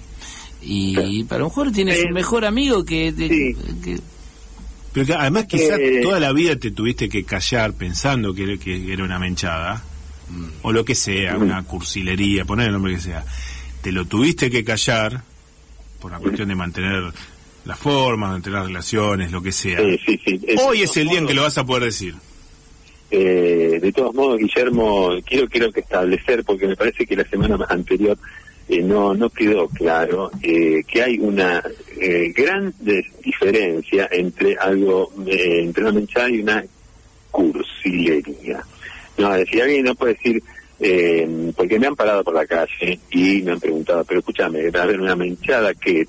Y 0.59 1.23
para 1.25 1.43
un 1.43 1.51
mejor 1.51 1.71
tiene 1.71 1.95
su 1.95 2.09
mejor 2.09 2.45
amigo 2.45 2.83
que, 2.83 3.13
que 3.15 4.01
pero 4.93 5.15
además 5.17 5.45
quizás 5.45 5.79
toda 6.01 6.19
la 6.19 6.33
vida 6.33 6.55
te 6.55 6.71
tuviste 6.71 7.09
que 7.09 7.23
callar 7.23 7.73
pensando 7.73 8.33
que, 8.33 8.57
que 8.57 8.91
era 8.91 9.03
una 9.03 9.19
menchada, 9.19 9.83
o 10.61 10.71
lo 10.71 10.83
que 10.83 10.95
sea, 10.95 11.37
una 11.37 11.63
cursilería, 11.63 12.45
poner 12.45 12.67
el 12.67 12.73
nombre 12.73 12.95
que 12.95 13.01
sea. 13.01 13.23
Te 13.81 13.91
lo 13.91 14.05
tuviste 14.05 14.49
que 14.49 14.63
callar 14.63 15.21
por 15.99 16.11
la 16.11 16.19
cuestión 16.19 16.49
de 16.49 16.55
mantener 16.55 17.11
la 17.65 17.75
forma, 17.75 18.29
mantener 18.29 18.59
las 18.59 18.67
relaciones, 18.67 19.31
lo 19.31 19.41
que 19.41 19.51
sea. 19.51 19.79
Hoy 20.65 20.81
es 20.81 20.97
el 20.97 21.09
día 21.09 21.19
en 21.19 21.27
que 21.27 21.33
lo 21.33 21.43
vas 21.43 21.57
a 21.57 21.65
poder 21.65 21.83
decir. 21.83 22.15
Eh, 23.09 23.79
de 23.81 23.91
todos 23.93 24.13
modos, 24.13 24.37
Guillermo, 24.37 25.11
quiero 25.25 25.47
quiero 25.47 25.71
que 25.71 25.79
establecer, 25.79 26.43
porque 26.43 26.67
me 26.67 26.75
parece 26.75 27.05
que 27.05 27.15
la 27.15 27.23
semana 27.25 27.57
anterior 27.69 28.17
eh, 28.69 28.81
no, 28.81 29.13
no 29.13 29.29
quedó 29.29 29.69
claro 29.69 30.29
eh, 30.41 30.83
que 30.85 31.01
hay 31.01 31.17
una 31.19 31.63
eh, 32.01 32.33
gran 32.35 32.73
diferencia 33.23 34.09
entre 34.11 34.57
algo, 34.57 35.09
entre 35.25 35.83
una 35.83 35.93
menchada 35.93 36.29
y 36.29 36.41
una 36.41 36.65
cursilería. 37.31 38.61
No, 39.17 39.33
decía 39.33 39.63
alguien 39.63 39.85
no 39.85 39.95
puede 39.95 40.15
decir, 40.15 40.43
porque 41.55 41.79
me 41.79 41.87
han 41.87 41.95
parado 41.95 42.23
por 42.23 42.33
la 42.33 42.45
calle 42.45 42.99
y 43.09 43.41
me 43.41 43.53
han 43.53 43.59
preguntado, 43.59 44.03
pero 44.03 44.19
escúchame, 44.19 44.69
va 44.69 44.81
a 44.81 44.83
haber 44.83 44.99
una 44.99 45.15
menchada 45.15 45.73
que, 45.73 46.05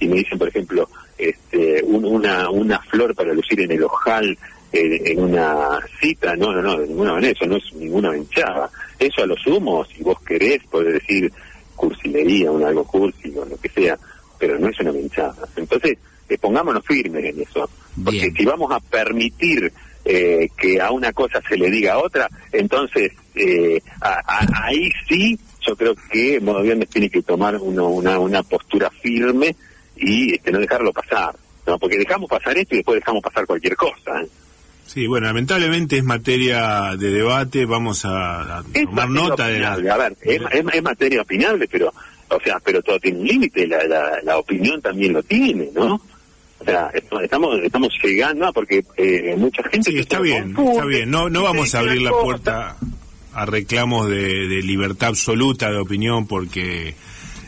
y 0.00 0.08
me 0.08 0.16
dicen, 0.16 0.36
por 0.36 0.48
ejemplo, 0.48 0.88
este, 1.16 1.82
una, 1.84 2.50
una 2.50 2.80
flor 2.80 3.14
para 3.14 3.32
lucir 3.32 3.60
en 3.60 3.70
el 3.70 3.84
ojal 3.84 4.36
en 4.72 5.20
una 5.20 5.80
cita, 6.00 6.36
no, 6.36 6.52
no, 6.52 6.62
no, 6.62 6.78
de 6.78 6.86
ninguna 6.86 7.14
manera, 7.14 7.32
eso 7.32 7.46
no 7.46 7.56
es 7.56 7.72
ninguna 7.74 8.10
menchada. 8.10 8.70
Eso 8.98 9.22
a 9.22 9.26
lo 9.26 9.36
sumo, 9.36 9.84
si 9.84 10.02
vos 10.02 10.20
querés, 10.22 10.62
podés 10.70 10.94
decir 10.94 11.32
cursilería, 11.80 12.50
un 12.50 12.62
algo 12.62 12.84
cursi 12.84 13.34
o 13.36 13.44
lo 13.46 13.56
que 13.56 13.70
sea, 13.70 13.98
pero 14.38 14.58
no 14.58 14.68
es 14.68 14.78
una 14.80 14.92
menchada. 14.92 15.48
Entonces, 15.56 15.96
eh, 16.28 16.36
pongámonos 16.38 16.84
firmes 16.84 17.24
en 17.24 17.40
eso, 17.40 17.68
porque 18.04 18.30
si 18.36 18.44
vamos 18.44 18.70
a 18.70 18.80
permitir 18.80 19.72
eh, 20.04 20.48
que 20.56 20.78
a 20.78 20.90
una 20.90 21.10
cosa 21.12 21.40
se 21.48 21.56
le 21.56 21.70
diga 21.70 21.94
a 21.94 21.98
otra, 21.98 22.28
entonces 22.52 23.12
eh, 23.34 23.80
ahí 24.00 24.90
sí 25.08 25.38
yo 25.66 25.74
creo 25.74 25.94
que 26.10 26.38
Modo 26.40 26.62
Viernes 26.62 26.88
tiene 26.88 27.08
que 27.08 27.22
tomar 27.22 27.56
uno, 27.56 27.88
una, 27.88 28.18
una 28.18 28.42
postura 28.42 28.90
firme 28.90 29.56
y 29.96 30.34
este, 30.34 30.52
no 30.52 30.58
dejarlo 30.58 30.92
pasar, 30.92 31.34
¿no? 31.66 31.78
porque 31.78 31.98
dejamos 31.98 32.28
pasar 32.28 32.56
esto 32.58 32.74
y 32.74 32.78
después 32.78 33.00
dejamos 33.00 33.22
pasar 33.22 33.46
cualquier 33.46 33.76
cosa. 33.76 34.22
Sí, 34.92 35.06
bueno, 35.06 35.28
lamentablemente 35.28 35.98
es 35.98 36.02
materia 36.02 36.96
de 36.96 37.12
debate, 37.12 37.64
vamos 37.64 38.04
a, 38.04 38.64
tomar 38.72 39.08
nota 39.08 39.46
de 39.46 39.60
la... 39.60 39.74
A 39.74 39.96
ver, 39.96 40.16
es, 40.20 40.42
es, 40.50 40.82
materia 40.82 41.22
opinable, 41.22 41.68
pero, 41.68 41.94
o 42.28 42.40
sea, 42.40 42.58
pero 42.58 42.82
todo 42.82 42.98
tiene 42.98 43.20
un 43.20 43.26
límite, 43.28 43.68
la, 43.68 44.18
la, 44.24 44.36
opinión 44.36 44.82
también 44.82 45.12
lo 45.12 45.22
tiene, 45.22 45.68
¿no? 45.72 45.94
O 46.58 46.64
sea, 46.64 46.90
estamos 47.22 47.60
estamos 47.62 47.92
llegando 48.02 48.52
porque 48.52 48.84
eh, 48.96 49.36
mucha 49.38 49.62
gente... 49.62 49.92
Sí, 49.92 49.98
está 50.00 50.18
bien, 50.18 50.56
está 50.58 50.84
bien, 50.84 51.08
no, 51.08 51.30
no 51.30 51.44
vamos 51.44 51.72
a 51.76 51.78
abrir 51.78 52.02
la 52.02 52.10
puerta 52.10 52.76
a 53.32 53.46
reclamos 53.46 54.08
de, 54.08 54.48
de 54.48 54.60
libertad 54.60 55.10
absoluta 55.10 55.70
de 55.70 55.78
opinión 55.78 56.26
porque 56.26 56.96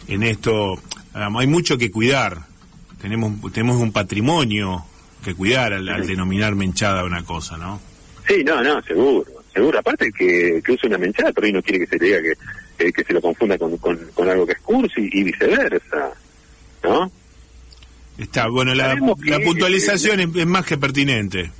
en 0.06 0.22
esto 0.22 0.76
hay 1.12 1.46
mucho 1.48 1.76
que 1.76 1.90
cuidar, 1.90 2.42
tenemos, 3.00 3.32
tenemos 3.50 3.78
un 3.78 3.90
patrimonio 3.90 4.84
que 5.22 5.34
cuidar 5.34 5.72
al, 5.72 6.06
denominar 6.06 6.54
menchada 6.54 7.04
una 7.04 7.24
cosa, 7.24 7.56
¿no? 7.56 7.80
Sí, 8.26 8.42
no, 8.44 8.62
no, 8.62 8.82
seguro, 8.82 9.24
seguro. 9.52 9.78
Aparte 9.78 10.10
que, 10.12 10.60
que 10.64 10.72
usa 10.72 10.88
una 10.88 10.98
menchada, 10.98 11.32
pero 11.32 11.46
ahí 11.46 11.52
no 11.52 11.62
quiere 11.62 11.80
que 11.80 11.86
se 11.86 11.98
le 11.98 12.06
diga 12.06 12.36
que, 12.76 12.92
que 12.92 13.04
se 13.04 13.12
lo 13.12 13.20
confunda 13.20 13.58
con, 13.58 13.76
con, 13.78 14.28
algo 14.28 14.46
que 14.46 14.52
es 14.52 14.60
cursi 14.60 15.08
y 15.12 15.24
viceversa, 15.24 16.10
¿no? 16.84 17.10
Está, 18.18 18.48
bueno, 18.48 18.74
la, 18.74 18.94
la 18.94 19.40
puntualización 19.40 20.20
es, 20.20 20.46
más 20.46 20.66
que 20.66 20.76
pertinente. 20.76 21.50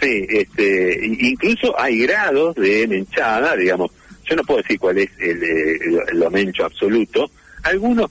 Sí, 0.00 0.26
este, 0.28 1.06
incluso 1.06 1.78
hay 1.78 1.98
grados 1.98 2.54
de 2.56 2.86
menchada, 2.86 3.56
digamos, 3.56 3.90
yo 4.24 4.36
no 4.36 4.44
puedo 4.44 4.62
decir 4.62 4.78
cuál 4.78 4.98
es 4.98 5.10
el, 5.18 5.42
el, 5.42 6.18
lo 6.18 6.30
mencho 6.30 6.64
absoluto, 6.64 7.30
algunos, 7.62 8.10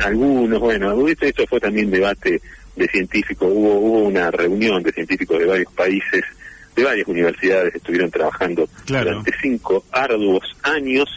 algunos, 0.00 0.60
bueno, 0.60 1.08
esto 1.08 1.46
fue 1.48 1.60
también 1.60 1.90
debate 1.90 2.40
de 2.76 2.88
científicos, 2.88 3.48
hubo, 3.50 3.78
hubo 3.78 3.98
una 4.00 4.30
reunión 4.30 4.82
de 4.82 4.92
científicos 4.92 5.38
de 5.38 5.46
varios 5.46 5.72
países, 5.72 6.22
de 6.74 6.84
varias 6.84 7.06
universidades, 7.06 7.74
estuvieron 7.74 8.10
trabajando 8.10 8.68
durante 8.86 9.32
cinco 9.40 9.84
arduos 9.92 10.56
años 10.62 11.08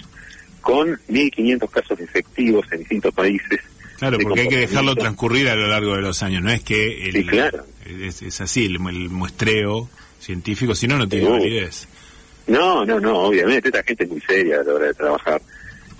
con 0.61 0.89
1.500 1.07 1.69
casos 1.69 1.99
efectivos 1.99 2.65
en 2.71 2.79
distintos 2.79 3.13
países. 3.13 3.61
Claro, 3.97 4.19
porque 4.21 4.41
hay 4.41 4.47
que 4.49 4.57
dejarlo 4.57 4.95
transcurrir 4.95 5.49
a 5.49 5.55
lo 5.55 5.67
largo 5.67 5.95
de 5.95 6.01
los 6.01 6.21
años, 6.21 6.43
no 6.43 6.51
es 6.51 6.61
que 6.61 7.09
el, 7.09 7.25
claro. 7.25 7.65
es, 7.85 8.41
así 8.41 8.65
el, 8.65 8.77
muestreo 8.77 9.89
científico, 10.19 10.75
si 10.75 10.87
no, 10.87 10.97
no 10.97 11.07
tiene 11.07 11.27
validez. 11.27 11.87
No, 12.45 12.85
no, 12.85 12.99
no, 12.99 13.23
obviamente, 13.23 13.69
esta 13.69 13.83
gente 13.83 14.03
es 14.03 14.09
muy 14.09 14.21
seria 14.21 14.61
a 14.61 14.63
la 14.63 14.73
hora 14.73 14.85
de 14.87 14.93
trabajar. 14.93 15.41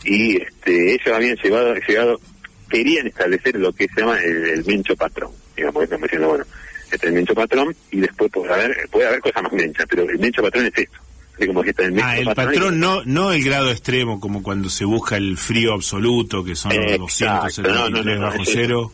Y 0.03 0.37
este, 0.37 0.93
ellos 0.93 1.07
habían 1.13 1.35
llevado, 1.37 1.73
llegado, 1.75 2.21
querían 2.69 3.07
establecer 3.07 3.55
lo 3.55 3.73
que 3.73 3.87
se 3.87 4.01
llama 4.01 4.19
el, 4.21 4.45
el 4.45 4.65
mencho 4.65 4.95
patrón 4.95 5.31
digamos, 5.57 5.83
estamos 5.83 6.03
diciendo, 6.03 6.29
bueno, 6.29 6.45
este 6.85 6.95
es 6.95 7.03
el 7.03 7.13
mencho 7.13 7.35
patrón 7.35 7.75
y 7.91 7.99
después 7.99 8.31
puede 8.31 8.53
haber, 8.53 8.89
puede 8.89 9.07
haber 9.07 9.19
cosas 9.19 9.43
más 9.43 9.53
menchas, 9.53 9.85
pero 9.89 10.03
el 10.03 10.19
mencho 10.19 10.41
patrón 10.41 10.65
es 10.67 10.77
esto. 10.77 10.97
Como 11.45 11.61
que 11.61 11.69
está 11.69 11.83
el 11.83 11.99
ah, 12.01 12.17
el 12.17 12.33
patrón, 12.33 12.79
no 12.79 13.03
no 13.05 13.31
el 13.31 13.43
grado 13.43 13.69
extremo, 13.69 14.19
como 14.19 14.41
cuando 14.41 14.69
se 14.69 14.85
busca 14.85 15.17
el 15.17 15.37
frío 15.37 15.73
absoluto, 15.73 16.43
que 16.43 16.55
son 16.55 16.75
los 16.75 16.97
273 16.97 18.19
bajo 18.19 18.43
cero. 18.43 18.91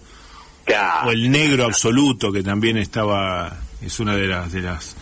O 1.06 1.12
el 1.12 1.32
negro 1.32 1.64
absoluto, 1.64 2.34
que 2.34 2.44
también 2.44 2.78
estaba, 2.78 3.60
es 3.82 3.98
una 4.02 4.16
de 4.16 4.28
las, 4.28 4.52
de 4.52 4.62
las 4.62 4.96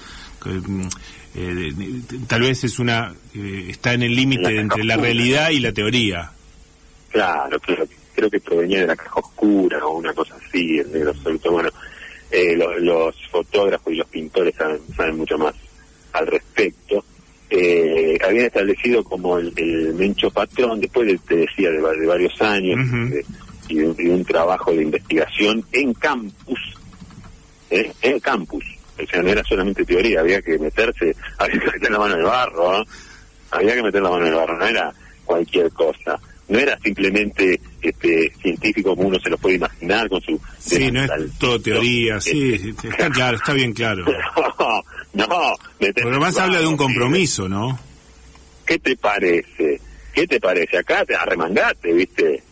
eh, 1.36 1.74
tal 2.28 2.42
vez 2.42 2.64
es 2.64 2.78
una, 2.78 3.14
eh, 3.34 3.68
está 3.70 3.94
en 3.94 4.04
el 4.04 4.16
límite 4.16 4.60
entre 4.60 4.84
la 4.84 4.98
realidad 4.98 5.50
y 5.50 5.60
la 5.60 5.72
teoría. 5.72 6.32
Claro, 7.10 7.60
claro 7.60 7.88
creo 8.22 8.30
que 8.30 8.40
provenía 8.40 8.82
de 8.82 8.88
la 8.88 8.96
caja 8.96 9.20
oscura 9.20 9.84
o 9.84 9.98
una 9.98 10.14
cosa 10.14 10.36
así, 10.36 10.78
el 10.78 10.92
negro 10.92 11.10
absoluto. 11.10 11.52
Bueno, 11.52 11.70
eh, 12.30 12.56
los 12.56 13.16
fotógrafos 13.32 13.92
y 13.92 13.96
los 13.96 14.08
pintores 14.08 14.54
saben, 14.56 15.18
mucho 15.18 15.38
más 15.40 15.56
al 16.14 16.28
respecto. 16.28 17.04
Eh, 17.50 18.18
habían 18.24 18.46
establecido 18.46 19.04
como 19.04 19.40
el, 19.40 19.94
mencho 19.96 20.30
patrón, 20.30 20.80
después 20.80 21.08
de, 21.08 21.18
te 21.18 21.36
decía, 21.38 21.72
de, 21.72 21.82
varios 21.82 22.40
años 22.42 22.80
y, 23.68 23.76
de, 23.80 24.10
un 24.12 24.24
trabajo 24.24 24.72
de 24.72 24.84
investigación 24.84 25.66
en 25.72 25.94
campus, 25.96 26.60
¿eh? 27.72 27.92
en 28.04 28.20
campus. 28.20 28.64
O 29.02 29.08
sea, 29.08 29.24
no 29.24 29.30
era 29.30 29.44
solamente 29.44 29.84
teoría, 29.84 30.20
había 30.20 30.42
que 30.44 30.60
meterse, 30.60 31.16
había 31.40 31.60
que 31.60 31.72
meter 31.72 31.92
la 31.92 32.00
mano 32.00 32.14
en 32.14 32.20
el 32.20 32.26
barro, 32.26 32.84
había 33.50 33.74
que 33.74 33.84
meter 33.84 34.02
la 34.02 34.12
mano 34.12 34.28
en 34.28 34.32
el 34.32 34.38
barro, 34.38 34.58
no 34.58 34.66
era 34.68 34.94
cualquier 35.26 35.72
cosa 35.72 36.20
no 36.52 36.60
era 36.60 36.78
simplemente 36.80 37.60
este 37.82 38.30
científico 38.42 38.94
como 38.94 39.08
uno 39.08 39.18
se 39.20 39.30
lo 39.30 39.38
puede 39.38 39.56
imaginar 39.56 40.10
con 40.10 40.22
su 40.22 40.40
sí 40.60 40.92
no 40.92 41.02
es 41.02 41.10
todo 41.40 41.62
teoría 41.62 42.20
sí 42.20 42.76
está 42.84 43.10
claro 43.10 43.38
está 43.38 43.54
bien 43.54 43.74
claro. 43.74 44.06
No, 45.14 45.28
no 45.28 45.58
pero 45.80 46.10
además 46.10 46.38
habla 46.38 46.60
de 46.60 46.68
un 46.68 46.78
compromiso 46.78 47.50
no 47.50 47.78
qué 48.66 48.80
te 48.80 48.96
parece 48.96 49.82
qué 50.14 50.28
te 50.28 50.40
parece 50.40 50.78
acá 50.78 51.06
te 51.06 51.16
arremangate 51.16 51.94
viste 51.94 52.44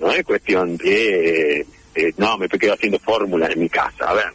no 0.00 0.10
es 0.10 0.24
cuestión 0.24 0.76
de 0.76 1.66
eh, 1.94 2.12
no 2.16 2.38
me 2.38 2.48
quedo 2.48 2.74
haciendo 2.74 2.98
fórmulas 2.98 3.50
en 3.50 3.60
mi 3.60 3.68
casa 3.68 4.04
a 4.08 4.14
ver. 4.14 4.32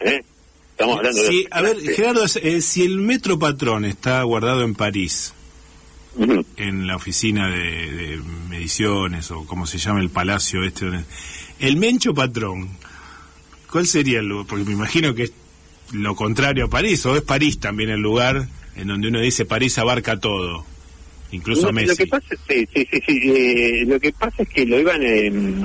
¿eh? 0.00 0.24
estamos 0.72 0.98
hablando 0.98 1.22
de 1.22 1.46
a 1.50 1.62
ver 1.62 1.80
Gerardo 1.80 2.24
eh, 2.24 2.60
si 2.60 2.84
el 2.84 2.98
metro 2.98 3.38
patrón 3.38 3.84
está 3.84 4.22
guardado 4.22 4.62
en 4.62 4.74
París 4.74 5.32
en 6.56 6.86
la 6.86 6.96
oficina 6.96 7.48
de, 7.48 8.20
mediciones 8.48 9.30
o 9.30 9.44
como 9.46 9.66
se 9.66 9.78
llama 9.78 10.00
el 10.00 10.10
palacio 10.10 10.64
este. 10.64 10.86
El 11.60 11.76
Mencho 11.76 12.14
Patrón, 12.14 12.68
¿cuál 13.70 13.86
sería 13.86 14.20
el 14.20 14.26
lugar? 14.26 14.46
Porque 14.46 14.64
me 14.64 14.72
imagino 14.72 15.14
que 15.14 15.24
es 15.24 15.32
lo 15.92 16.14
contrario 16.14 16.66
a 16.66 16.68
París, 16.68 17.04
o 17.06 17.16
es 17.16 17.22
París 17.22 17.58
también 17.58 17.90
el 17.90 18.00
lugar 18.00 18.48
en 18.76 18.88
donde 18.88 19.08
uno 19.08 19.20
dice 19.20 19.44
París 19.44 19.76
abarca 19.78 20.18
todo, 20.18 20.64
incluso 21.32 21.72
Messi. 21.72 21.88
Lo 21.88 21.96
que 21.96 22.06
pasa, 22.06 22.26
sí, 22.48 22.68
sí, 22.72 22.88
sí, 22.90 23.20
eh, 23.24 23.84
lo 23.86 23.98
que 23.98 24.12
pasa 24.12 24.42
es 24.42 24.48
que 24.48 24.66
lo 24.66 24.78
iban, 24.78 25.02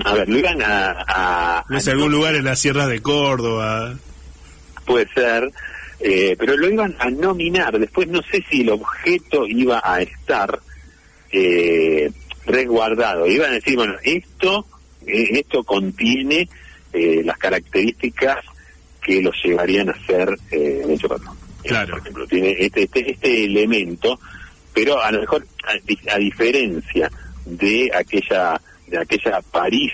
a 0.03 0.13
ver, 0.13 0.29
lo 0.29 0.39
iban 0.39 0.59
a... 0.61 1.63
¿No 1.69 1.77
es 1.77 1.87
algún 1.87 2.11
lugar 2.11 2.35
en 2.35 2.45
las 2.45 2.59
sierras 2.59 2.89
de 2.89 3.01
Córdoba? 3.01 3.95
Puede 4.85 5.07
ser, 5.13 5.51
eh, 6.03 6.35
pero 6.37 6.57
lo 6.57 6.69
iban 6.69 6.95
a 6.99 7.09
nominar. 7.09 7.79
Después 7.79 8.09
no 8.09 8.21
sé 8.21 8.43
si 8.49 8.61
el 8.61 8.71
objeto 8.71 9.47
iba 9.47 9.81
a 9.81 10.01
estar 10.01 10.59
eh, 11.31 12.11
resguardado. 12.45 13.25
Iban 13.25 13.51
a 13.51 13.53
decir, 13.53 13.77
bueno, 13.77 13.95
esto, 14.03 14.67
eh, 15.07 15.29
esto 15.31 15.63
contiene 15.63 16.47
las 16.93 17.39
características 17.39 18.37
que 19.01 19.19
lo 19.19 19.31
llevarían 19.43 19.89
a 19.89 20.05
ser 20.05 20.29
eh, 20.51 20.85
hecho 20.89 21.09
patrón. 21.09 21.35
Claro. 21.63 21.91
Por 21.91 21.99
ejemplo, 22.01 22.27
tiene 22.27 22.55
este, 22.59 22.83
este, 22.83 23.11
este 23.11 23.45
elemento, 23.45 24.19
pero 24.73 25.01
a 25.01 25.11
lo 25.11 25.21
mejor, 25.21 25.45
a, 25.65 26.13
a 26.13 26.17
diferencia 26.19 27.09
de 27.45 27.89
aquella 27.95 28.61
de 28.87 28.99
aquella 28.99 29.41
París 29.41 29.91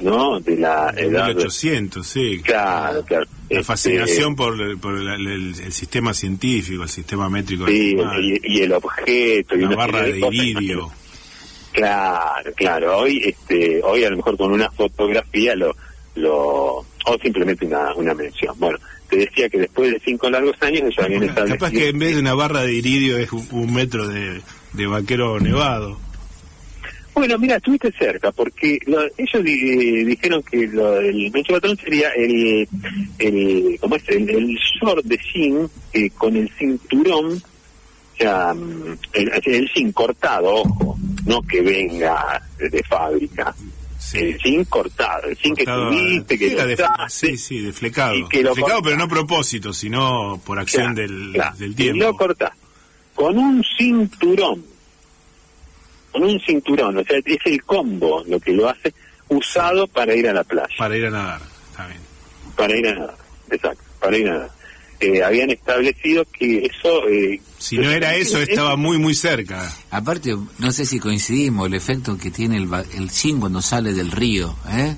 ¿no? 0.00 0.40
De 0.40 0.56
la 0.56 0.92
edad. 0.96 1.26
1800, 1.26 2.06
sí. 2.06 2.40
Claro, 2.42 3.04
claro. 3.04 3.26
La 3.50 3.60
este, 3.60 3.64
fascinación 3.64 4.36
por, 4.36 4.78
por 4.80 4.94
el, 4.94 5.54
sistema 5.72 6.12
científico, 6.14 6.82
el 6.82 6.88
sistema 6.88 7.28
métrico. 7.28 7.66
Sí, 7.66 7.96
y, 8.42 8.60
el 8.60 8.72
objeto. 8.72 9.54
La 9.56 9.72
y 9.72 9.74
barra 9.74 10.02
de 10.02 10.18
iridio. 10.18 10.90
Claro, 11.72 12.52
claro. 12.54 12.98
Hoy, 12.98 13.22
este, 13.24 13.80
hoy 13.82 14.04
a 14.04 14.10
lo 14.10 14.16
mejor 14.16 14.36
con 14.36 14.52
una 14.52 14.70
fotografía 14.70 15.54
lo, 15.54 15.74
lo 16.14 16.84
o 17.08 17.18
simplemente 17.22 17.66
una, 17.66 17.94
una 17.94 18.14
mención. 18.14 18.54
Bueno, 18.58 18.78
te 19.08 19.16
decía 19.16 19.48
que 19.48 19.58
después 19.58 19.92
de 19.92 20.00
cinco 20.04 20.28
largos 20.28 20.56
años 20.60 20.82
ellos 20.82 20.98
habían 20.98 21.22
establecido... 21.22 21.58
Capaz 21.58 21.70
que 21.70 21.88
en 21.88 21.98
vez 21.98 22.14
de 22.14 22.20
una 22.20 22.34
barra 22.34 22.62
de 22.62 22.74
iridio 22.74 23.16
es 23.18 23.32
un, 23.32 23.72
metro 23.72 24.06
de, 24.08 24.42
de 24.72 24.86
vaquero 24.86 25.40
nevado. 25.40 25.98
Bueno, 27.18 27.36
mira, 27.38 27.56
estuviste 27.56 27.90
cerca, 27.98 28.30
porque 28.30 28.78
ellos 28.86 29.44
dijeron 29.44 30.40
que 30.44 30.62
el 30.64 31.30
mencho 31.32 31.54
patrón 31.54 31.76
sería 31.76 32.10
el, 32.10 32.68
el 33.18 33.76
¿cómo 33.80 33.96
es? 33.96 34.08
El, 34.08 34.56
short 34.80 35.04
de 35.04 35.18
jean 35.34 35.68
eh, 35.92 36.10
con 36.10 36.36
el 36.36 36.48
cinturón, 36.56 37.32
o 37.34 38.16
sea, 38.16 38.54
mm, 38.54 38.98
el, 39.14 39.32
el 39.46 39.68
jean 39.74 39.90
cortado, 39.90 40.46
ojo, 40.62 40.96
no 41.26 41.42
que 41.42 41.60
venga 41.60 42.40
de, 42.58 42.82
fábrica, 42.84 43.54
Sí. 43.98 44.18
El 44.18 44.40
zinc 44.40 44.68
cortado, 44.68 45.28
el 45.28 45.36
zinc 45.36 45.58
que 45.58 45.64
Cortado, 45.64 45.90
tuviste, 45.90 46.38
que 46.38 46.50
lo 46.54 46.72
usaste, 46.72 47.08
sí, 47.08 47.36
sí, 47.36 47.60
deflecado. 47.60 48.14
y 48.14 48.28
que 48.28 48.42
lo 48.44 48.50
Deflecado, 48.50 48.80
pero 48.80 48.96
no 48.96 49.04
a 49.04 49.08
propósito, 49.08 49.72
sino 49.72 50.40
por 50.46 50.60
acción 50.60 50.94
Claro, 50.94 51.08
del, 51.12 51.32
claro. 51.32 51.56
del 51.58 51.70
Y 51.72 51.74
tiempo. 51.74 52.04
lo 52.04 52.14
cortás 52.16 52.52
con 53.14 53.36
un 53.36 53.62
cinturón, 53.76 54.64
con 56.12 56.22
un 56.24 56.40
cinturón, 56.40 56.96
o 56.98 57.04
sea, 57.04 57.18
es 57.24 57.38
el 57.44 57.62
combo 57.64 58.24
lo 58.26 58.40
que 58.40 58.52
lo 58.52 58.68
hace 58.68 58.92
usado 59.28 59.86
para 59.86 60.14
ir 60.14 60.28
a 60.28 60.32
la 60.32 60.44
playa, 60.44 60.74
Para 60.78 60.96
ir 60.96 61.06
a 61.06 61.10
nadar, 61.10 61.40
está 61.70 61.86
bien. 61.86 62.00
para 62.56 62.76
ir 62.76 62.88
a 62.88 62.94
nadar, 62.94 63.16
exacto, 63.50 63.82
para 64.00 64.16
ir 64.16 64.28
a 64.28 64.32
nadar. 64.32 64.50
Eh, 65.00 65.22
habían 65.22 65.50
establecido 65.50 66.24
que 66.32 66.64
eso... 66.66 67.08
Eh, 67.08 67.40
Si 67.58 67.78
no 67.78 67.88
era 67.88 68.16
eso, 68.16 68.40
estaba 68.40 68.74
muy, 68.76 68.98
muy 68.98 69.14
cerca. 69.14 69.72
Aparte, 69.92 70.34
no 70.58 70.72
sé 70.72 70.86
si 70.86 70.98
coincidimos, 70.98 71.68
el 71.68 71.74
efecto 71.74 72.18
que 72.18 72.32
tiene 72.32 72.56
el, 72.56 72.68
el 72.96 73.08
zinc 73.10 73.38
cuando 73.38 73.62
sale 73.62 73.92
del 73.92 74.10
río, 74.10 74.56
¿eh? 74.68 74.96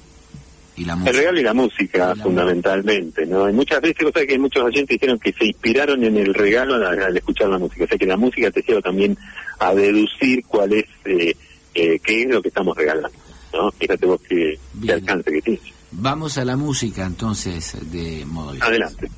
y 0.79 0.85
la 0.85 0.95
música. 0.95 1.11
El 1.11 1.17
regalo 1.17 1.39
y 1.39 1.43
la 1.43 1.53
música, 1.53 2.07
la 2.07 2.15
fundamentalmente, 2.15 3.25
¿no? 3.25 3.49
Y 3.49 3.53
muchas 3.53 3.81
veces, 3.81 4.03
vos 4.03 4.13
sabés 4.13 4.29
que 4.29 4.39
muchos 4.39 4.63
oyentes 4.63 4.95
dijeron 4.95 5.19
que 5.19 5.33
se 5.33 5.45
inspiraron 5.45 6.03
en 6.03 6.17
el 6.17 6.33
regalo 6.33 6.75
al, 6.75 7.03
al 7.03 7.17
escuchar 7.17 7.49
la 7.49 7.57
música. 7.57 7.83
O 7.83 7.87
sea 7.87 7.97
que 7.97 8.05
la 8.05 8.17
música 8.17 8.49
te 8.49 8.61
lleva 8.61 8.81
también 8.81 9.17
a 9.59 9.73
deducir 9.75 10.43
cuál 10.45 10.73
es, 10.73 10.85
eh, 11.05 11.35
eh, 11.75 11.99
qué 11.99 12.23
es 12.23 12.29
lo 12.29 12.41
que 12.41 12.47
estamos 12.47 12.75
regalando, 12.75 13.17
¿no? 13.53 13.71
Fíjate 13.71 14.05
vos 14.05 14.21
qué, 14.27 14.57
alcance 14.91 15.31
que 15.31 15.41
tiene. 15.41 15.59
Vamos 15.91 16.37
a 16.37 16.45
la 16.45 16.55
música 16.55 17.05
entonces 17.05 17.75
de 17.91 18.25
modo. 18.25 18.55
Adelante. 18.61 19.09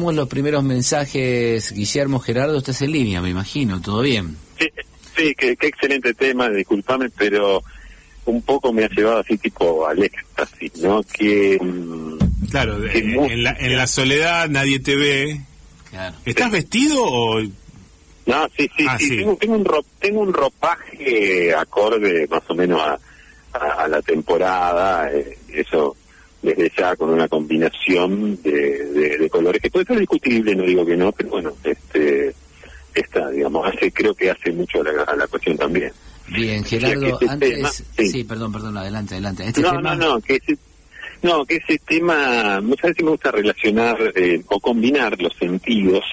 Tenemos 0.00 0.14
los 0.14 0.28
primeros 0.30 0.64
mensajes. 0.64 1.72
Guillermo 1.72 2.20
Gerardo, 2.20 2.56
estás 2.56 2.80
en 2.80 2.92
línea, 2.92 3.20
me 3.20 3.28
imagino, 3.28 3.82
¿todo 3.82 4.00
bien? 4.00 4.34
Sí, 4.58 4.66
sí 5.14 5.34
qué, 5.36 5.54
qué 5.56 5.66
excelente 5.66 6.14
tema, 6.14 6.48
discúlpame, 6.48 7.10
pero 7.10 7.62
un 8.24 8.40
poco 8.40 8.72
me 8.72 8.84
ha 8.84 8.88
llevado 8.88 9.18
así 9.18 9.36
tipo 9.36 9.86
al 9.86 10.02
éxtasis, 10.02 10.74
¿no? 10.78 11.02
Que... 11.02 11.58
mm, 11.60 12.18
Claro, 12.50 12.78
en, 12.90 13.42
la, 13.44 13.54
en 13.60 13.76
la 13.76 13.86
soledad 13.86 14.48
nadie 14.48 14.80
te 14.80 14.96
ve. 14.96 15.40
Claro. 15.90 16.16
¿Estás 16.24 16.50
vestido 16.50 17.02
o 17.04 17.40
No, 17.42 18.48
sí, 18.56 18.70
sí, 18.76 18.86
Ah, 18.88 18.96
sí, 18.98 19.08
sí. 19.08 19.16
Tengo, 19.18 19.36
tengo 19.36 19.54
un 19.56 19.64
ro- 19.66 19.84
tengo 20.00 20.20
un 20.20 20.32
ropaje 20.32 21.54
acorde 21.54 22.26
más 22.30 22.42
o 22.48 22.54
menos 22.54 22.80
a, 22.80 22.98
a, 23.52 23.84
a 23.84 23.88
la 23.88 24.00
temporada, 24.00 25.12
eh, 25.12 25.36
eso 25.52 25.94
desde 26.42 26.72
ya 26.76 26.96
con 26.96 27.10
una 27.10 27.28
combinación 27.28 28.40
de, 28.42 28.86
de, 28.92 29.18
de 29.18 29.30
colores 29.30 29.60
que 29.60 29.70
puede 29.70 29.84
ser 29.86 29.98
discutible, 29.98 30.54
no 30.54 30.64
digo 30.64 30.84
que 30.86 30.96
no, 30.96 31.12
pero 31.12 31.28
bueno, 31.30 31.52
este 31.64 32.34
esta, 32.94 33.30
digamos, 33.30 33.66
hace 33.66 33.92
creo 33.92 34.14
que 34.14 34.30
hace 34.30 34.50
mucho 34.52 34.80
a 34.80 34.84
la, 34.84 35.02
a 35.04 35.16
la 35.16 35.26
cuestión 35.28 35.56
también. 35.56 35.92
Bien, 36.28 36.64
Gerardo, 36.64 37.06
este 37.06 37.28
antes... 37.28 37.50
tema- 37.54 37.70
sí. 37.70 38.08
sí. 38.08 38.24
perdón, 38.24 38.52
perdón, 38.52 38.76
adelante, 38.76 39.14
adelante. 39.14 39.44
Este 39.46 39.60
no, 39.62 39.70
tema... 39.72 39.94
no, 39.94 40.14
no, 40.14 40.20
que 40.20 40.36
ese, 40.36 40.56
no, 41.22 41.44
que 41.44 41.56
ese 41.56 41.78
tema, 41.86 42.60
muchas 42.60 42.90
veces 42.90 43.04
me 43.04 43.10
gusta 43.10 43.30
relacionar 43.30 43.96
eh, 44.16 44.42
o 44.48 44.60
combinar 44.60 45.20
los 45.20 45.34
sentidos 45.36 46.04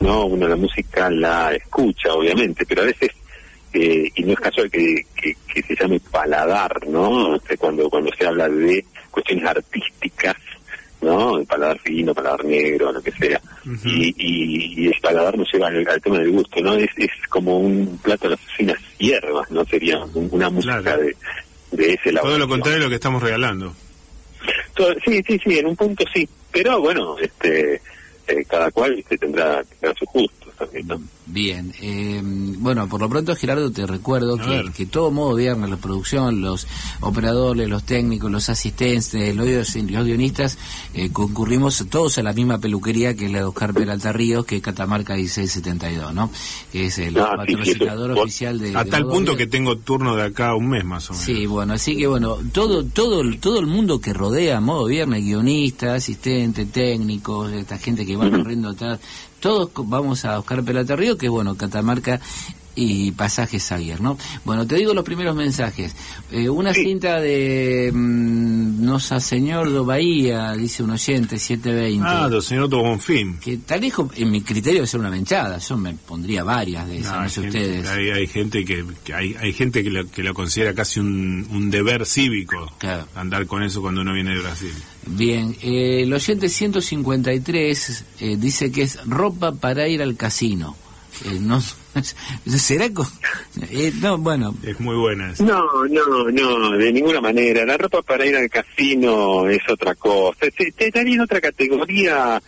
¿no? 0.00 0.26
Uno 0.26 0.46
la 0.46 0.56
música 0.56 1.10
la 1.10 1.54
escucha, 1.54 2.14
obviamente, 2.14 2.64
pero 2.66 2.82
a 2.82 2.86
veces, 2.86 3.10
eh, 3.72 4.10
y 4.14 4.22
no 4.24 4.32
es 4.32 4.40
casual 4.40 4.70
que, 4.70 5.02
que, 5.20 5.34
que 5.52 5.62
se 5.62 5.76
llame 5.76 6.00
paladar, 6.00 6.86
¿no? 6.88 7.36
Este, 7.36 7.56
cuando, 7.56 7.88
cuando 7.90 8.10
se 8.16 8.26
habla 8.26 8.48
de 8.48 8.84
cuestiones 9.10 9.44
artísticas, 9.46 10.36
¿no? 11.00 11.38
El 11.38 11.46
paladar 11.46 11.78
fino, 11.80 12.14
paladar 12.14 12.44
negro, 12.44 12.90
lo 12.92 13.00
que 13.02 13.12
sea. 13.12 13.40
y, 13.84 14.08
y, 14.16 14.82
y 14.84 14.86
el 14.88 15.00
paladar 15.00 15.36
nos 15.38 15.52
lleva 15.52 15.68
al, 15.68 15.86
al 15.86 16.00
tema 16.00 16.18
del 16.18 16.30
gusto, 16.30 16.60
¿no? 16.60 16.74
Es, 16.74 16.90
es 16.96 17.10
como 17.28 17.58
un 17.58 17.98
plato 17.98 18.24
de 18.28 18.30
las 18.36 18.40
finas 18.56 18.78
hierbas, 18.98 19.50
¿no? 19.50 19.64
Sería 19.64 19.98
un- 19.98 20.28
una 20.32 20.50
música 20.50 20.80
Claro. 20.82 21.02
de, 21.02 21.16
de 21.72 21.92
ese 21.94 22.12
lado. 22.12 22.26
Todo 22.26 22.38
lo 22.38 22.48
contrario 22.48 22.78
de 22.78 22.84
lo 22.86 22.88
que 22.90 22.96
estamos 22.96 23.22
regalando. 23.22 23.74
Todo- 24.74 24.94
Sí, 25.04 25.20
sí, 25.26 25.38
sí, 25.44 25.58
en 25.58 25.66
un 25.66 25.76
punto 25.76 26.04
sí. 26.12 26.28
Pero 26.50 26.80
bueno, 26.80 27.16
este 27.18 27.80
eh, 28.26 28.44
cada 28.48 28.70
cual 28.70 28.94
¿viste? 28.94 29.16
tendrá, 29.18 29.62
tendrá 29.64 29.94
sus 29.98 30.08
gustos 30.12 30.47
Bien, 31.26 31.72
eh, 31.80 32.20
bueno, 32.24 32.88
por 32.88 33.00
lo 33.00 33.08
pronto 33.08 33.36
Gerardo 33.36 33.70
te 33.70 33.86
recuerdo 33.86 34.36
que, 34.38 34.70
que 34.74 34.86
todo 34.86 35.10
modo 35.10 35.34
viernes, 35.36 35.68
la 35.70 35.76
producción, 35.76 36.40
los 36.40 36.66
operadores, 37.00 37.68
los 37.68 37.84
técnicos, 37.84 38.30
los 38.30 38.48
asistentes, 38.48 39.36
los, 39.36 39.46
los 39.46 40.04
guionistas, 40.06 40.58
eh, 40.94 41.10
concurrimos 41.12 41.84
todos 41.90 42.16
a 42.18 42.22
la 42.22 42.32
misma 42.32 42.58
peluquería 42.58 43.14
que 43.14 43.26
es 43.26 43.32
la 43.32 43.38
de 43.40 43.44
Oscar 43.44 43.74
Peralta 43.74 44.12
Ríos, 44.12 44.46
que 44.46 44.56
es 44.56 44.62
Catamarca 44.62 45.14
1672, 45.14 46.14
¿no? 46.14 46.30
Que 46.72 46.86
es 46.86 46.98
el 46.98 47.16
Ah, 47.18 47.36
sí, 47.46 47.52
sí, 47.52 47.56
patrocinador 47.56 48.10
eso- 48.12 48.20
oficial 48.22 48.58
de... 48.58 48.76
A 48.76 48.84
de 48.84 48.90
tal 48.90 49.02
Modo 49.04 49.14
punto 49.14 49.36
que 49.36 49.46
tengo 49.46 49.76
turno 49.76 50.16
de 50.16 50.22
acá 50.24 50.48
a 50.50 50.54
un 50.56 50.68
mes 50.70 50.84
más 50.84 51.08
o 51.10 51.12
menos. 51.12 51.26
Sí, 51.26 51.46
bueno, 51.46 51.74
así 51.74 51.96
que 51.96 52.06
bueno, 52.06 52.38
todo 52.52 52.84
todo 52.84 53.22
todo 53.40 53.60
el 53.60 53.66
mundo 53.66 54.00
que 54.00 54.12
rodea 54.14 54.60
Modo 54.60 54.86
Viernes, 54.86 55.22
guionistas, 55.24 55.90
asistentes, 56.02 56.70
técnicos, 56.72 57.52
esta 57.52 57.76
gente 57.78 58.06
que 58.06 58.16
va 58.16 58.30
corriendo 58.30 58.70
atrás, 58.70 58.98
todos 59.40 59.70
vamos 59.76 60.24
a 60.24 60.38
Oscar 60.38 60.62
Pelata 60.62 60.96
Río, 60.96 61.16
que 61.16 61.28
bueno, 61.28 61.56
Catamarca 61.56 62.20
y 62.80 63.10
Pasajes 63.12 63.62
Saguier, 63.64 64.00
¿no? 64.00 64.16
Bueno, 64.44 64.64
te 64.66 64.76
digo 64.76 64.94
los 64.94 65.04
primeros 65.04 65.34
mensajes. 65.34 65.96
Eh, 66.30 66.48
una 66.48 66.72
Sí. 66.72 66.84
cinta 66.84 67.20
de 67.20 67.90
mm, 67.92 68.84
Nosa 68.84 69.18
Señor 69.18 69.72
do 69.72 69.84
Bahía, 69.84 70.52
dice 70.52 70.82
un 70.84 70.90
oyente, 70.90 71.38
720. 71.38 72.04
Ah, 72.06 72.28
do 72.28 72.40
señor 72.40 72.68
do 72.68 72.78
Bonfim. 72.82 73.38
que 73.40 73.56
tal 73.58 73.80
lejos, 73.80 74.10
en 74.16 74.30
mi 74.30 74.42
criterio, 74.42 74.86
ser 74.86 75.00
una 75.00 75.10
menchada. 75.10 75.58
Yo 75.58 75.76
me 75.76 75.94
pondría 75.94 76.44
varias 76.44 76.86
de 76.86 76.98
esas, 77.00 77.20
No, 77.22 77.28
sé 77.28 77.42
gente, 77.42 77.58
ustedes. 77.58 77.88
hay, 77.88 78.10
hay 78.10 78.26
gente 78.28 78.64
que, 78.64 78.84
que 79.04 79.14
hay, 79.14 79.34
hay 79.40 79.52
gente 79.52 79.82
que 79.82 79.90
lo, 79.90 80.08
que 80.08 80.22
lo 80.22 80.32
considera 80.34 80.72
casi 80.74 81.00
un, 81.00 81.46
un 81.50 81.70
deber 81.70 82.06
cívico 82.06 82.72
Claro. 82.78 83.08
andar 83.16 83.46
con 83.46 83.62
eso 83.64 83.80
cuando 83.82 84.02
uno 84.02 84.12
viene 84.14 84.34
de 84.36 84.40
Brasil. 84.40 84.72
Bien, 85.06 85.56
eh, 85.62 86.02
el 86.02 86.12
oyente 86.12 86.48
153 86.48 88.04
eh, 88.20 88.36
dice 88.38 88.70
que 88.70 88.82
es 88.82 88.98
ropa 89.06 89.52
para 89.52 89.88
ir 89.88 90.02
al 90.02 90.16
casino. 90.16 90.76
Eh, 91.24 91.38
no, 91.40 91.60
¿Será? 92.58 92.86
eh, 92.86 93.92
no, 94.00 94.18
bueno, 94.18 94.54
Es 94.64 94.78
muy 94.80 94.96
buena 94.96 95.32
esa. 95.32 95.44
No, 95.44 95.64
no, 95.90 96.30
no, 96.30 96.70
de 96.72 96.92
ninguna 96.92 97.20
manera. 97.20 97.64
La 97.66 97.76
ropa 97.76 98.02
para 98.02 98.24
ir 98.26 98.36
al 98.36 98.48
casino 98.50 99.48
es 99.48 99.60
otra 99.68 99.94
cosa. 99.94 100.38
Te, 100.56 100.72
te 100.72 100.90
daría 100.90 101.14
en 101.14 101.20
otra 101.20 101.40
categoría. 101.40 102.40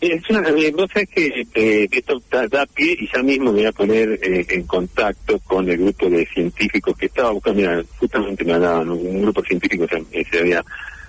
Es 0.00 0.22
una, 0.30 0.48
eh, 0.50 0.70
vos 0.76 0.88
sabés 0.92 1.08
que 1.08 1.44
eh, 1.54 1.88
esto 1.90 2.22
da, 2.30 2.46
da 2.46 2.64
pie 2.66 2.96
y 3.00 3.08
ya 3.12 3.20
mismo 3.20 3.46
me 3.46 3.58
voy 3.58 3.66
a 3.66 3.72
poner 3.72 4.18
eh, 4.22 4.46
en 4.48 4.62
contacto 4.64 5.40
con 5.40 5.68
el 5.68 5.76
grupo 5.78 6.08
de 6.08 6.24
científicos 6.32 6.96
que 6.96 7.06
estaba 7.06 7.30
buscando, 7.32 7.58
mira, 7.60 7.82
justamente 7.98 8.44
me 8.44 8.52
hablaban, 8.52 8.88
un 8.90 9.22
grupo 9.22 9.42
científico 9.42 9.86
se, 9.88 10.24
se 10.24 10.38
había, 10.38 10.64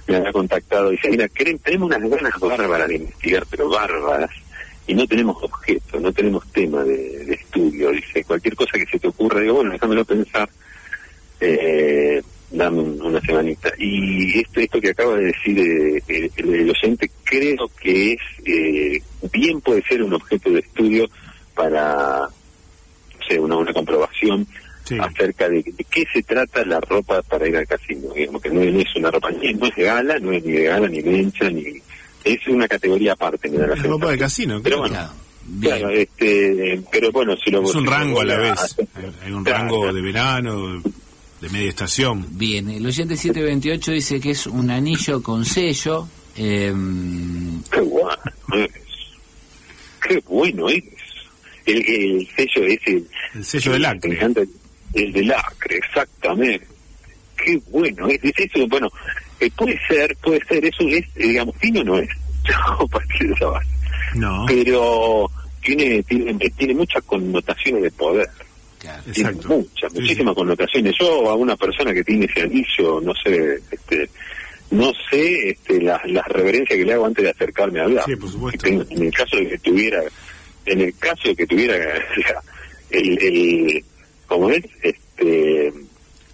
me 0.08 0.16
había 0.16 0.32
contactado 0.32 0.92
y 0.92 0.96
dice, 0.96 1.10
mira, 1.12 1.28
queremos- 1.30 1.62
tenemos 1.62 1.88
unas 1.88 2.10
ganas 2.10 2.40
bárbaras 2.40 2.88
de 2.88 2.96
investigar, 2.96 3.46
pero 3.48 3.70
bárbaras, 3.70 4.32
y 4.90 4.96
no 4.96 5.06
tenemos 5.06 5.38
objeto, 5.44 6.00
no 6.00 6.12
tenemos 6.12 6.44
tema 6.52 6.84
de, 6.84 7.26
de 7.26 7.34
estudio, 7.36 7.92
dice, 7.92 8.24
cualquier 8.24 8.56
cosa 8.56 8.72
que 8.80 8.86
se 8.88 8.98
te 9.00 9.08
ocurra, 9.08 9.40
digo, 9.40 9.56
bueno, 9.56 9.72
déjamelo 9.72 10.04
pensar, 10.04 10.50
eh, 11.40 12.22
dame 12.52 12.80
un- 12.82 13.02
una 13.02 13.22
semanita. 13.22 13.72
Y 13.78 14.40
esto, 14.40 14.60
esto 14.60 14.82
que 14.82 14.90
acaba 14.90 15.16
de 15.18 15.26
decir 15.26 15.60
eh, 15.60 16.02
el, 16.08 16.32
el- 16.38 16.56
el 16.56 16.70
oyente, 16.72 17.10
creo 17.24 17.70
que 17.80 18.14
es, 18.14 18.20
eh, 18.46 19.02
bien 19.32 19.62
puede 19.62 19.84
ser 19.84 20.02
un 20.04 20.14
objeto 20.14 20.50
de 20.50 20.60
estudio 20.62 21.08
para, 21.54 22.22
no 22.22 23.26
sé, 23.28 23.40
una, 23.40 23.58
una 23.58 23.74
comprobación 23.74 24.48
Sí. 24.86 24.98
acerca 25.00 25.48
de, 25.48 25.58
de 25.62 25.84
qué 25.88 26.04
se 26.12 26.24
trata 26.24 26.66
la 26.66 26.80
ropa 26.82 27.22
para 27.22 27.48
ir 27.48 27.56
al 27.56 27.68
casino. 27.68 28.12
Digamos 28.16 28.42
que 28.42 28.50
no, 28.50 28.60
no 28.66 28.80
es 28.80 28.96
una 28.96 29.12
ropa, 29.12 29.30
ni, 29.30 29.54
no 29.54 29.68
es 29.68 29.76
de 29.76 29.84
gala, 29.84 30.18
no 30.18 30.32
es 30.32 30.44
ni 30.44 30.52
de 30.54 30.64
gala, 30.64 30.88
ni 30.88 31.04
mencha, 31.04 31.48
ni... 31.52 31.64
Es 32.24 32.48
una 32.48 32.68
categoría 32.68 33.14
aparte, 33.14 33.50
la 33.50 33.74
Es 33.74 33.84
ropa 33.84 34.12
de 34.12 34.18
casino, 34.18 34.60
Pero 34.62 34.78
claro. 34.84 34.94
bueno, 34.94 34.96
claro, 35.04 35.14
bien. 35.46 35.78
Claro, 35.80 35.90
este, 35.90 36.82
pero 36.92 37.12
bueno, 37.12 37.36
si 37.44 37.50
lo 37.52 37.64
Es 37.64 37.76
un 37.76 37.84
si 37.84 37.90
rango 37.90 38.22
a 38.22 38.26
la 38.26 38.38
vez. 38.38 38.52
hacer- 38.60 38.88
Hay, 39.26 39.32
un 39.32 39.44
Claro. 39.44 39.60
rango 39.60 39.94
de 39.94 40.02
verano, 40.02 40.82
de 41.42 41.50
media 41.50 41.70
estación. 41.70 42.26
Bien, 42.32 42.70
el 42.70 42.86
oyente 42.86 43.16
728 43.16 43.92
dice 43.94 44.20
que 44.20 44.32
es 44.32 44.46
un 44.48 44.70
anillo 44.70 45.24
con 45.24 45.46
sello. 45.46 46.08
eh, 46.36 46.74
Qué 47.72 47.82
bueno 47.82 48.14
es. 48.54 48.70
Qué 50.08 50.20
bueno 50.28 50.70
es. 50.70 50.84
El, 51.66 51.86
el 51.88 52.28
sello 52.36 52.66
ese. 52.66 53.04
El 53.36 53.46
sello 53.46 53.72
del 53.74 53.86
acre. 53.86 54.20
el 54.94 55.14
del 55.14 55.32
acre, 55.32 55.78
exactamente. 55.78 56.68
Qué 57.38 57.62
bueno 57.70 58.08
es. 58.08 58.20
es 58.24 58.34
eso, 58.38 58.68
bueno, 58.68 58.90
eh, 59.40 59.52
puede 59.56 59.80
ser, 59.88 60.16
puede 60.18 60.44
ser, 60.46 60.66
eso 60.66 60.84
es, 60.88 61.14
digamos, 61.16 61.56
fino 61.58 61.84
no 61.84 61.98
es. 62.00 62.10
No, 64.16 64.46
Pero 64.48 65.30
tiene, 65.62 66.02
tiene, 66.04 66.34
tiene 66.58 66.74
muchas 66.74 67.04
connotaciones 67.04 67.84
de 67.84 67.92
poder. 67.92 68.28
claro. 68.80 69.04
Tiene 69.14 69.30
exacto. 69.30 69.50
muchas, 69.50 69.94
Sí, 69.94 70.00
muchísimas 70.00 70.36
connotaciones. 70.36 70.96
Yo 71.00 71.30
a 71.30 71.36
una 71.36 71.56
persona 71.56 71.94
que 71.94 72.04
tiene 72.04 72.26
ese 72.26 72.42
anillo, 72.42 73.00
no 73.02 73.14
sé, 73.24 73.60
este, 73.70 74.10
no 74.72 74.92
sé 75.12 75.50
este, 75.52 75.82
las 75.82 76.02
reverencias 76.28 76.78
que 76.78 76.86
le 76.86 76.94
hago 76.94 77.06
antes 77.06 77.24
de 77.24 77.30
acercarme 77.30 77.80
a 77.82 77.84
hablar. 77.84 78.06
Sí, 78.06 78.16
por 78.16 78.30
supuesto. 78.32 78.68
En, 78.68 78.86
en 78.90 79.04
el 79.04 79.12
caso 79.14 79.38
de 79.38 79.48
que 79.50 79.58
tuviera, 79.60 80.02
en 80.66 80.82
el 80.82 80.98
caso 80.98 81.28
de 81.28 81.36
que 81.36 81.46
tuviera 81.48 81.76
el, 82.90 83.18
el 83.22 83.86
como 84.28 84.50
es, 84.50 84.64
este, 84.82 85.72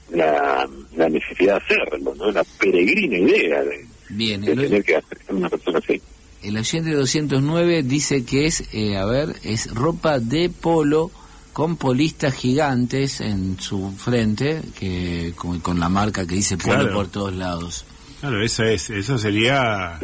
la, 0.09 0.67
la 0.95 1.09
necesidad 1.09 1.61
de 1.67 1.75
hacerlo, 1.75 2.15
¿no? 2.15 2.31
La 2.31 2.43
peregrina 2.59 3.17
idea 3.17 3.63
de, 3.63 3.85
Bien, 4.09 4.41
de 4.41 4.51
el, 4.53 4.61
tener 4.61 4.83
que 4.83 4.95
hacer 4.97 5.17
a 5.29 5.33
una 5.33 5.49
persona 5.49 5.79
así. 5.79 6.01
el 6.43 6.57
oyente 6.57 6.91
209 6.91 7.83
dice 7.83 8.23
que 8.25 8.45
es, 8.45 8.63
eh, 8.73 8.97
a 8.97 9.05
ver, 9.05 9.35
es 9.43 9.73
ropa 9.73 10.19
de 10.19 10.49
polo 10.49 11.11
con 11.53 11.77
polistas 11.77 12.33
gigantes 12.33 13.21
en 13.21 13.59
su 13.59 13.91
frente, 13.97 14.61
que 14.77 15.33
con, 15.35 15.59
con 15.61 15.79
la 15.79 15.87
marca 15.89 16.25
que 16.27 16.35
dice 16.35 16.57
polo 16.57 16.79
Claro. 16.79 16.93
por 16.93 17.07
todos 17.07 17.33
lados. 17.33 17.85
Claro, 18.19 18.41
eso 18.43 18.63
es, 18.63 18.89
eso 18.89 19.17
sería, 19.17 19.99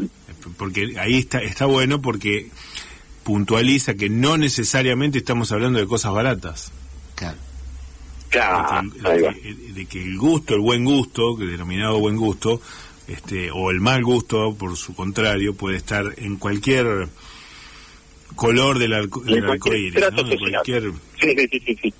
porque 0.57 0.93
ahí 0.99 1.17
está, 1.19 1.41
está 1.41 1.65
bueno 1.65 2.01
porque 2.01 2.49
puntualiza 3.23 3.93
que 3.95 4.09
no 4.09 4.37
necesariamente 4.37 5.17
estamos 5.19 5.51
hablando 5.51 5.79
de 5.79 5.85
cosas 5.87 6.13
baratas. 6.13 6.71
Claro. 7.15 7.37
Claro, 8.31 8.81
de, 8.93 9.85
que, 9.87 9.99
de 9.99 10.03
el 10.09 10.17
gusto, 10.17 10.55
el 10.55 10.61
buen 10.61 10.83
gusto, 10.85 11.37
que 11.37 11.43
denominado 11.45 11.99
buen 11.99 12.15
gusto, 12.15 12.61
este, 13.07 13.51
o 13.51 13.69
el 13.71 13.81
mal 13.81 14.03
gusto, 14.03 14.55
por 14.55 14.75
su 14.77 14.95
contrario, 14.95 15.53
puede 15.53 15.75
estar 15.77 16.05
en 16.17 16.37
cualquier 16.37 17.09
color 18.35 18.79
del, 18.79 18.93
arco, 18.93 19.19
del 19.21 19.43
arcoíris, 19.49 19.93
trato 19.99 20.23
¿no? 20.23 20.31
en 20.31 20.39
cualquier 20.39 20.91
Sí, 21.19 21.27
sí, 21.37 21.47
sí, 21.51 21.59
sí, 21.65 21.77
sí. 21.83 21.93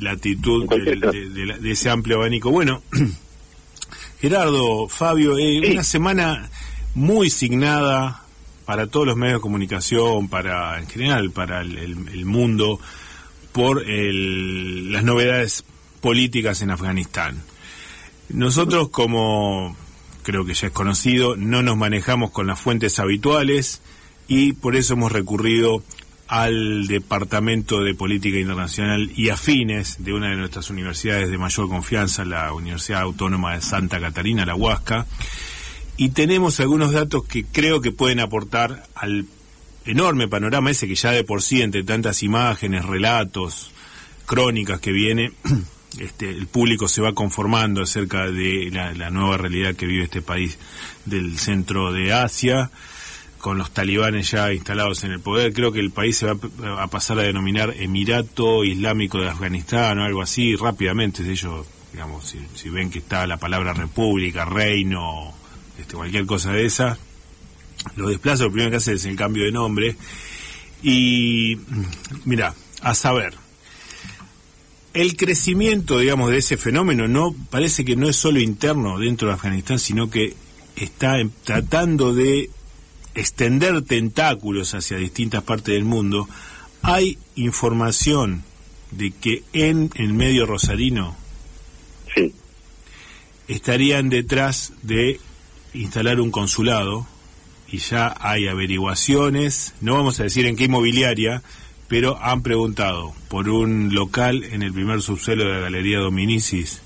latitud 0.00 0.68
del- 0.68 1.00
de, 1.00 1.28
de 1.30 1.46
la- 1.46 1.58
de 1.58 1.70
ese 1.70 1.88
amplio 1.88 2.16
abanico. 2.18 2.50
Bueno, 2.50 2.82
Gerardo, 4.20 4.88
Fabio, 4.88 5.38
eh, 5.38 5.70
una 5.72 5.82
semana 5.82 6.50
muy 6.94 7.30
signada 7.30 8.22
para 8.66 8.86
todos 8.86 9.06
los 9.06 9.16
medios 9.16 9.38
de 9.38 9.42
comunicación, 9.42 10.28
para 10.28 10.78
en 10.78 10.86
general 10.88 11.30
para 11.30 11.62
el, 11.62 11.78
el- 11.78 12.08
el 12.08 12.24
mundo, 12.26 12.78
por 13.52 13.84
las 13.86 15.04
novedades 15.04 15.64
políticas 16.00 16.62
en 16.62 16.70
Afganistán. 16.70 17.42
Nosotros, 18.28 18.90
como 18.90 19.76
creo 20.22 20.44
que 20.44 20.54
ya 20.54 20.68
es 20.68 20.72
conocido, 20.72 21.36
no 21.36 21.62
nos 21.62 21.76
manejamos 21.76 22.30
con 22.30 22.46
las 22.46 22.60
fuentes 22.60 22.98
habituales 22.98 23.80
y 24.28 24.52
por 24.52 24.76
eso 24.76 24.94
hemos 24.94 25.12
recurrido 25.12 25.82
al 26.28 26.86
Departamento 26.86 27.82
de 27.82 27.94
Política 27.94 28.38
Internacional 28.38 29.10
y 29.16 29.30
afines 29.30 29.96
de 29.98 30.12
una 30.12 30.30
de 30.30 30.36
nuestras 30.36 30.70
universidades 30.70 31.28
de 31.28 31.38
mayor 31.38 31.68
confianza, 31.68 32.24
la 32.24 32.52
Universidad 32.52 33.00
Autónoma 33.00 33.56
de 33.56 33.62
Santa 33.62 33.98
Catarina, 33.98 34.46
la 34.46 34.54
Huasca, 34.54 35.06
y 35.96 36.10
tenemos 36.10 36.60
algunos 36.60 36.92
datos 36.92 37.24
que 37.24 37.44
creo 37.44 37.80
que 37.80 37.90
pueden 37.90 38.20
aportar 38.20 38.86
al 38.94 39.26
enorme 39.84 40.28
panorama 40.28 40.70
ese 40.70 40.86
que 40.86 40.94
ya 40.94 41.12
de 41.12 41.24
por 41.24 41.42
sí, 41.42 41.62
entre 41.62 41.84
tantas 41.84 42.22
imágenes, 42.22 42.84
relatos, 42.84 43.72
crónicas 44.26 44.80
que 44.80 44.92
viene, 44.92 45.32
este, 45.98 46.28
el 46.28 46.46
público 46.46 46.88
se 46.88 47.02
va 47.02 47.14
conformando 47.14 47.82
acerca 47.82 48.30
de 48.30 48.70
la, 48.72 49.10
nueva 49.10 49.36
realidad 49.36 49.74
que 49.74 49.86
vive 49.86 50.04
este 50.04 50.22
país 50.22 50.58
del 51.04 51.38
centro 51.38 51.92
de 51.92 52.12
Asia. 52.12 52.70
con 53.38 53.56
los 53.56 53.70
talibanes 53.70 54.30
ya 54.30 54.52
instalados 54.52 55.02
en 55.02 55.12
el 55.12 55.20
poder. 55.20 55.54
Creo 55.54 55.72
que 55.72 55.80
el 55.80 55.90
país 55.90 56.18
se 56.18 56.26
va 56.26 56.36
a 56.82 56.86
pasar 56.88 57.18
a 57.18 57.22
denominar 57.22 57.74
Emirato 57.74 58.64
Islámico 58.64 59.18
de 59.18 59.30
Afganistán 59.30 59.98
o 59.98 60.04
algo 60.04 60.20
así 60.20 60.56
rápidamente. 60.56 61.22
Ellos, 61.22 61.66
digamos, 61.90 62.26
si, 62.26 62.38
si 62.54 62.68
ven 62.68 62.90
que 62.90 62.98
está 62.98 63.26
la 63.26 63.38
palabra 63.38 63.72
república, 63.72 64.44
reino, 64.44 65.32
este, 65.78 65.96
cualquier 65.96 66.26
cosa 66.26 66.52
de 66.52 66.66
esa, 66.66 66.98
lo 67.96 68.08
desplaza, 68.08 68.44
lo 68.44 68.50
primero 68.52 68.70
que 68.70 68.76
hace 68.76 68.94
es 68.94 69.04
el 69.04 69.16
cambio 69.16 69.44
de 69.44 69.52
nombre. 69.52 69.96
Y 70.82 71.58
mira, 72.24 72.54
a 72.82 72.94
saber, 72.94 73.34
el 74.94 75.16
crecimiento, 75.16 75.98
digamos, 75.98 76.30
de 76.30 76.38
ese 76.38 76.56
fenómeno 76.56 77.06
no 77.06 77.34
parece 77.50 77.84
que 77.84 77.96
no 77.96 78.08
es 78.08 78.16
solo 78.16 78.40
interno 78.40 78.98
dentro 78.98 79.28
de 79.28 79.34
Afganistán, 79.34 79.78
sino 79.78 80.10
que 80.10 80.34
está 80.76 81.16
tratando 81.44 82.14
de 82.14 82.50
extender 83.14 83.82
tentáculos 83.82 84.74
hacia 84.74 84.96
distintas 84.96 85.42
partes 85.42 85.74
del 85.74 85.84
mundo. 85.84 86.28
Hay 86.82 87.18
información 87.36 88.42
de 88.90 89.10
que 89.12 89.42
en 89.52 89.90
el 89.94 90.12
medio 90.14 90.46
rosarino 90.46 91.16
Sí. 92.14 92.32
estarían 93.46 94.08
detrás 94.08 94.72
de 94.82 95.20
instalar 95.74 96.20
un 96.20 96.30
consulado 96.32 97.06
y 97.72 97.78
ya 97.78 98.14
hay 98.20 98.48
averiguaciones, 98.48 99.74
no 99.80 99.94
vamos 99.94 100.18
a 100.20 100.24
decir 100.24 100.46
en 100.46 100.56
qué 100.56 100.64
inmobiliaria, 100.64 101.42
pero 101.88 102.18
han 102.22 102.42
preguntado 102.42 103.14
por 103.28 103.48
un 103.48 103.94
local 103.94 104.44
en 104.44 104.62
el 104.62 104.72
primer 104.72 105.02
subsuelo 105.02 105.44
de 105.44 105.52
la 105.54 105.60
Galería 105.60 105.98
Dominicis 105.98 106.82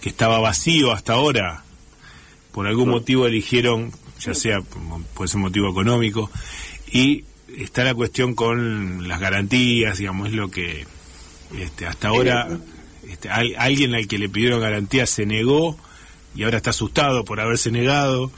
que 0.00 0.08
estaba 0.08 0.38
vacío 0.38 0.92
hasta 0.92 1.12
ahora. 1.14 1.62
Por 2.52 2.66
algún 2.66 2.88
motivo 2.88 3.26
eligieron, 3.26 3.92
ya 4.20 4.34
sea 4.34 4.60
por- 4.62 5.02
puede 5.14 5.28
ser 5.28 5.36
un 5.36 5.42
motivo 5.42 5.68
económico, 5.70 6.30
y 6.90 7.24
está 7.58 7.84
la 7.84 7.94
cuestión 7.94 8.34
con 8.34 9.06
las 9.08 9.20
garantías, 9.20 9.98
digamos, 9.98 10.28
es 10.28 10.34
lo 10.34 10.50
que 10.50 10.86
este, 11.58 11.86
hasta 11.86 12.08
ahora 12.08 12.48
este, 13.08 13.28
al- 13.28 13.54
alguien 13.58 13.94
al 13.94 14.06
que 14.08 14.18
le 14.18 14.28
pidieron 14.28 14.60
garantías 14.60 15.10
se 15.10 15.26
negó 15.26 15.76
y 16.34 16.44
ahora 16.44 16.56
está 16.58 16.70
asustado 16.70 17.24
por 17.24 17.40
haberse 17.40 17.70
negado. 17.70 18.30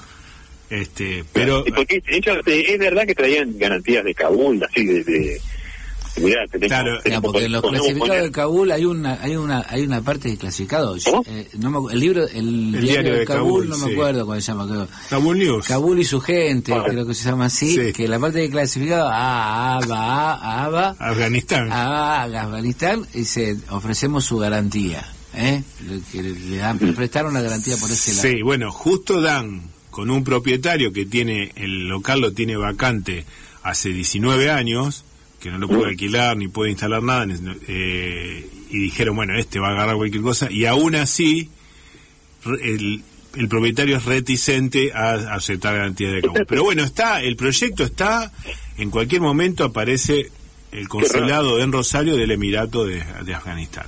Este, 0.72 1.24
pero 1.32 1.64
Sí, 1.64 1.72
porque 1.72 2.02
ellos, 2.08 2.38
eh, 2.46 2.64
es 2.68 2.78
verdad 2.78 3.06
que 3.06 3.14
traían 3.14 3.58
garantías 3.58 4.04
de 4.04 4.14
Kabul, 4.14 4.62
así 4.64 4.85
de... 4.87 5.04
de 5.04 5.40
mirá, 6.16 6.46
tenemos, 6.46 6.68
Claro, 6.68 7.00
tenemos- 7.02 7.22
porque 7.32 7.44
en 7.46 7.52
los 7.52 7.62
clasificados 7.62 8.08
poner- 8.08 8.22
de 8.22 8.30
Kabul 8.32 8.70
hay 8.70 8.85
una 8.85 9.14
hay 9.22 9.35
una 9.37 9.66
hay 9.68 9.82
una 9.82 10.00
parte 10.02 10.28
de 10.28 10.37
clasificados. 10.37 11.06
Eh, 11.26 11.48
no 11.58 11.70
me 11.70 11.92
el 11.92 12.00
libro 12.00 12.26
el, 12.28 12.72
diario, 12.80 13.16
de 13.16 13.24
Kabul, 13.24 13.68
no 13.68 13.78
me 13.78 13.92
acuerdo 13.92 14.24
cómo 14.26 14.35
se 14.40 14.42
llama. 14.52 14.66
creo. 14.68 14.88
Kabul 15.11 15.38
News. 15.38 15.66
Kabul 15.66 15.98
y 16.00 16.04
su 16.04 16.20
gente, 16.20 16.72
Ah. 16.74 16.85
creo 16.87 17.06
que 17.06 17.14
se 17.14 17.24
llama 17.28 17.46
así, 17.46 17.74
Sí. 17.76 17.92
que 17.94 18.08
la 18.08 18.18
parte 18.18 18.38
de 18.40 18.50
clasificado 18.50 19.08
ah, 19.11 19.78
ah, 19.78 19.87
va, 19.90 20.35
ah, 20.64 20.68
va, 20.68 20.88
Afganistán. 20.98 21.72
a 21.72 22.22
Afganistán 22.24 23.06
dice 23.14 23.56
ofrecemos 23.70 24.24
su 24.24 24.37
garantía, 24.38 25.04
¿eh? 25.35 25.62
Le- 26.12 26.22
le 26.22 26.56
dan, 26.58 26.78
le 26.80 26.92
prestaron 26.92 27.32
la 27.35 27.40
garantía 27.40 27.76
por 27.78 27.90
ese 27.90 28.14
lado. 28.14 28.22
Sí, 28.28 28.42
bueno, 28.42 28.70
justo 28.70 29.20
dan 29.22 29.71
con 29.92 30.11
un 30.11 30.24
propietario 30.24 30.90
que 30.92 31.05
tiene 31.05 31.52
el 31.55 31.87
local 31.87 32.22
lo 32.22 32.33
tiene 32.33 32.57
vacante 32.57 33.26
hace 33.62 33.90
19 33.90 34.50
años, 34.50 35.05
que 35.38 35.50
no 35.50 35.59
lo 35.59 35.68
puede 35.68 35.90
alquilar 35.90 36.37
ni 36.37 36.48
puede 36.48 36.70
instalar 36.70 37.02
nada, 37.02 37.26
eh, 37.68 38.48
y 38.70 38.78
dijeron, 38.78 39.14
bueno, 39.14 39.37
este 39.38 39.61
va 39.61 39.68
a 39.68 39.72
agarrar 39.72 39.96
cualquier 39.96 40.22
cosa, 40.22 40.50
y 40.50 40.64
aún 40.64 40.94
así 40.94 41.50
el, 42.62 43.02
el 43.37 43.48
propietario 43.48 43.98
es 43.98 44.07
reticente 44.07 44.92
a 44.94 45.35
aceptar 45.35 45.76
garantías 45.76 46.12
de 46.14 46.22
Kabul. 46.22 46.46
Pero 46.48 46.64
bueno, 46.64 46.83
está, 46.83 47.20
el 47.20 47.37
proyecto 47.37 47.85
está, 47.85 48.33
en 48.78 48.88
cualquier 48.88 49.20
momento 49.20 49.62
aparece 49.62 50.31
el 50.72 50.88
consulado 50.88 51.61
en 51.61 51.70
Rosario 51.70 52.16
del 52.16 52.31
Emirato 52.31 52.87
de, 52.87 53.05
de 53.26 53.35
Afganistán. 53.35 53.87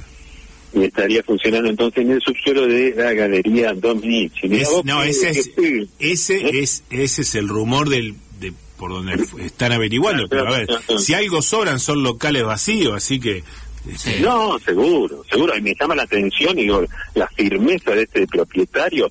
Y 0.74 0.84
estaría 0.84 1.22
funcionando 1.22 1.68
entonces 1.70 2.04
en 2.04 2.12
el 2.12 2.20
subsuelo 2.20 2.66
de 2.66 2.94
la 2.96 3.12
Galería 3.12 3.72
Dominici. 3.74 4.46
Es- 4.50 4.68
no, 4.84 5.02
ese 5.02 5.30
es, 5.30 5.50
ese 5.98 6.36
¿Eh? 6.38 6.50
es, 6.62 6.84
ese 6.90 7.22
es 7.22 7.34
el 7.34 7.48
rumor 7.48 7.88
del, 7.88 8.14
de 8.40 8.52
por 8.78 8.90
donde 8.90 9.14
están 9.44 9.72
averiguando. 9.72 10.28
Pero 10.28 10.48
a 10.48 10.58
ver, 10.58 10.68
si 10.98 11.14
algo 11.14 11.42
sobran 11.42 11.78
son 11.80 12.02
locales 12.02 12.44
vacíos, 12.44 12.94
así 12.94 13.20
que 13.20 13.42
este. 13.90 14.20
No, 14.20 14.58
seguro, 14.58 15.24
seguro. 15.30 15.56
Y 15.56 15.60
me 15.62 15.74
llama 15.78 15.94
la 15.94 16.04
atención 16.04 16.58
y 16.58 16.62
digo, 16.62 16.84
la 17.14 17.28
firmeza 17.28 17.92
de 17.92 18.02
este 18.04 18.26
propietario 18.26 19.10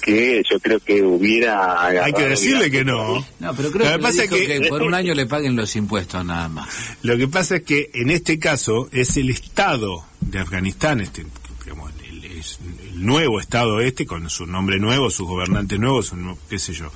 que 0.00 0.42
yo 0.50 0.58
creo 0.60 0.80
que 0.80 1.02
hubiera 1.02 1.84
hay 1.84 2.12
que 2.12 2.28
decirle 2.28 2.70
que 2.70 2.84
no. 2.84 3.24
No, 3.38 3.54
pero 3.54 3.70
creo 3.70 3.84
Lo 3.84 3.90
que, 3.92 3.96
que 3.98 4.02
pasa 4.02 4.16
le 4.16 4.22
dijo 4.22 4.34
es 4.36 4.46
que- 4.48 4.60
que 4.60 4.68
por 4.68 4.82
un 4.82 4.94
año 4.94 5.14
le 5.14 5.26
paguen 5.26 5.56
los 5.56 5.74
impuestos 5.76 6.24
nada 6.24 6.48
más. 6.48 6.68
Lo 7.02 7.16
que 7.16 7.28
pasa 7.28 7.56
es 7.56 7.62
que 7.62 7.90
en 7.94 8.10
este 8.10 8.38
caso 8.38 8.88
es 8.92 9.16
el 9.16 9.30
Estado 9.30 10.04
de 10.20 10.38
Afganistán, 10.38 11.00
este, 11.00 11.24
digamos, 11.64 11.92
el, 12.08 12.24
es 12.24 12.58
el 12.92 13.04
nuevo 13.04 13.40
Estado 13.40 13.80
este, 13.80 14.06
con 14.06 14.28
su 14.30 14.46
nombre 14.46 14.78
nuevo, 14.78 15.10
sus 15.10 15.26
gobernantes 15.28 15.78
nuevos, 15.78 16.06
su 16.06 16.38
qué 16.48 16.58
sé 16.58 16.72
yo, 16.72 16.90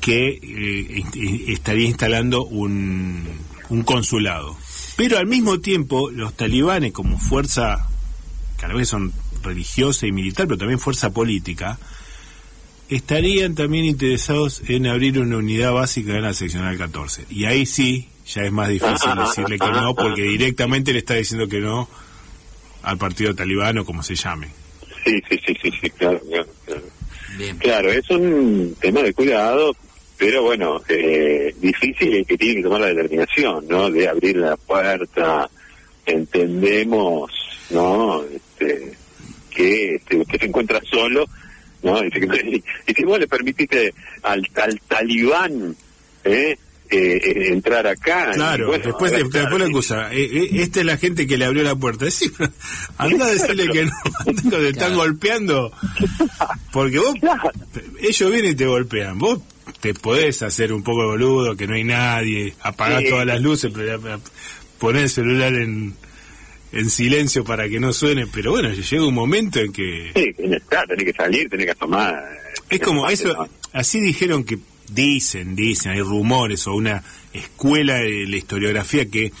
que 0.00 0.28
eh, 0.42 0.98
est- 1.00 1.16
estaría 1.48 1.86
instalando 1.88 2.44
un, 2.44 3.26
un 3.68 3.82
consulado. 3.82 4.56
Pero 4.96 5.18
al 5.18 5.26
mismo 5.26 5.60
tiempo, 5.60 6.10
los 6.10 6.34
talibanes, 6.36 6.92
como 6.92 7.18
fuerza, 7.18 7.88
que 8.58 8.64
a 8.66 8.68
la 8.68 8.74
vez 8.74 8.88
son 8.88 9.12
religiosa 9.42 10.06
y 10.06 10.12
militar, 10.12 10.46
pero 10.46 10.58
también 10.58 10.78
fuerza 10.78 11.10
política, 11.12 11.78
estarían 12.88 13.54
también 13.54 13.84
interesados 13.84 14.62
en 14.68 14.86
abrir 14.86 15.18
una 15.18 15.38
unidad 15.38 15.72
básica 15.72 16.12
en 16.12 16.22
la 16.22 16.34
seccional 16.34 16.76
14. 16.76 17.26
Y 17.30 17.44
ahí 17.46 17.66
sí, 17.66 18.08
ya 18.26 18.42
es 18.42 18.52
más 18.52 18.68
difícil 18.68 19.10
decirle 19.18 19.58
que 19.58 19.70
no, 19.70 19.94
porque 19.94 20.22
directamente 20.22 20.92
le 20.92 21.00
está 21.00 21.14
diciendo 21.14 21.48
que 21.48 21.60
no 21.60 21.88
al 22.82 22.98
partido 22.98 23.34
talibán 23.34 23.78
o 23.78 23.84
como 23.84 24.02
se 24.02 24.14
llame. 24.14 24.48
Sí, 25.04 25.20
sí, 25.28 25.40
sí, 25.46 25.54
sí, 25.60 25.70
sí, 25.80 25.90
claro, 25.90 26.20
claro, 26.28 26.48
claro. 26.64 26.82
Bien. 27.36 27.56
Claro, 27.58 27.90
es 27.90 28.08
un 28.10 28.76
tema 28.80 29.02
de 29.02 29.12
cuidado, 29.12 29.74
pero 30.16 30.42
bueno, 30.42 30.80
eh, 30.88 31.54
difícil 31.60 32.16
y 32.16 32.24
que 32.24 32.38
tiene 32.38 32.56
que 32.56 32.62
tomar 32.62 32.82
la 32.82 32.86
determinación, 32.88 33.66
¿no? 33.68 33.90
De 33.90 34.08
abrir 34.08 34.36
la 34.36 34.56
puerta. 34.56 35.50
Entendemos, 36.06 37.32
¿no? 37.70 38.22
Este, 38.24 38.92
que 39.50 39.96
este, 39.96 40.16
usted 40.16 40.38
se 40.38 40.46
encuentra 40.46 40.80
solo, 40.90 41.26
¿no? 41.84 42.02
Y 42.86 42.94
si 42.94 43.04
vos 43.04 43.18
le 43.18 43.28
permitiste 43.28 43.94
al, 44.22 44.42
al 44.56 44.80
talibán, 44.88 45.76
¿eh? 46.24 46.56
Eh, 46.90 47.16
eh, 47.24 47.48
entrar 47.48 47.86
acá. 47.86 48.32
Claro, 48.34 48.66
bueno, 48.68 48.84
después, 48.84 49.10
de- 49.10 49.28
claro, 49.28 49.58
después 49.58 49.90
eh, 49.90 50.06
eh, 50.12 50.48
esta 50.52 50.80
es 50.80 50.86
la 50.86 50.98
gente 50.98 51.26
que 51.26 51.38
le 51.38 51.46
abrió 51.46 51.62
la 51.62 51.74
puerta. 51.74 52.04
Sí, 52.10 52.30
anda 52.98 53.24
a 53.26 53.30
decirle 53.30 53.68
que 53.68 53.84
no, 53.86 53.92
anda 54.26 54.58
te 54.58 54.68
están 54.68 54.72
Claro. 54.92 54.96
golpeando. 54.96 55.72
Porque 56.72 56.98
vos, 56.98 57.14
Claro. 57.20 57.50
ellos 58.00 58.30
vienen 58.30 58.52
y 58.52 58.54
te 58.54 58.66
golpean. 58.66 59.18
Vos 59.18 59.40
te 59.80 59.94
podés 59.94 60.42
hacer 60.42 60.72
un 60.72 60.82
poco 60.82 61.00
de 61.00 61.06
boludo, 61.08 61.56
que 61.56 61.66
no 61.66 61.74
hay 61.74 61.84
nadie, 61.84 62.54
apagar 62.60 63.02
Sí. 63.02 63.08
todas 63.08 63.26
las 63.26 63.40
luces, 63.40 63.72
pero 63.74 64.20
poner 64.78 65.02
el 65.04 65.10
celular 65.10 65.54
en, 65.54 65.94
en 66.74 66.90
silencio 66.90 67.44
para 67.44 67.68
que 67.68 67.80
no 67.80 67.92
suene. 67.92 68.26
Pero 68.26 68.50
bueno, 68.52 68.70
llega 68.72 69.06
un 69.06 69.14
momento 69.14 69.60
en 69.60 69.72
que... 69.72 70.10
Sí, 70.14 70.60
claro, 70.68 70.88
tenés 70.88 71.04
que 71.06 71.12
salir, 71.12 71.48
tenés 71.48 71.66
que 71.66 71.72
asomar. 71.72 72.14
Es 72.70 72.80
como 72.80 73.08
eso, 73.08 73.32
¿no? 73.32 73.48
así 73.72 74.00
dijeron 74.00 74.44
que 74.44 74.58
dicen, 74.88 75.54
dicen, 75.56 75.92
hay 75.92 76.00
rumores 76.00 76.66
o 76.66 76.74
una 76.74 77.02
escuela 77.32 77.94
de 77.98 78.26
la 78.26 78.36
historiografía 78.36 79.08
que, 79.08 79.32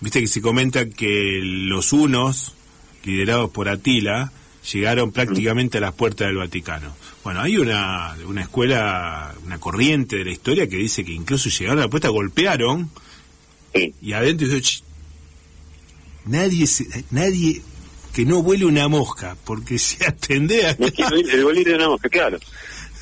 viste 0.00 0.20
que 0.20 0.26
se 0.28 0.40
comenta 0.40 0.88
que 0.88 1.40
los 1.42 1.92
unos, 1.92 2.54
liderados 3.04 3.50
por 3.50 3.68
Atila, 3.68 4.32
llegaron 4.72 5.12
prácticamente 5.12 5.78
a 5.78 5.80
las 5.82 5.92
puertas 5.92 6.28
del 6.28 6.36
Vaticano. 6.36 6.94
Bueno, 7.22 7.40
hay 7.40 7.56
una, 7.58 8.16
una 8.26 8.42
escuela, 8.42 9.34
una 9.44 9.58
corriente 9.58 10.16
de 10.16 10.24
la 10.24 10.30
historia 10.32 10.68
que 10.68 10.76
dice 10.76 11.04
que 11.04 11.12
incluso 11.12 11.48
llegaron 11.50 11.78
a 11.78 11.82
la 11.82 11.88
puerta, 11.90 12.08
golpearon 12.08 12.90
Sí. 13.74 13.92
y 14.00 14.12
adentro 14.12 14.46
dice, 14.46 14.60
"Ch, 14.62 14.82
nadie, 16.26 16.66
se- 16.66 17.04
nadie 17.10 17.62
que 18.12 18.24
no 18.24 18.38
huele 18.38 18.64
una 18.64 18.86
mosca, 18.88 19.36
porque 19.44 19.78
si 19.78 20.02
atendés 20.04 20.64
a... 20.64 20.76
No 20.78 20.86
el 20.86 21.44
bolir 21.44 21.66
de 21.66 21.74
una 21.74 21.88
mosca, 21.88 22.08
claro. 22.08 22.38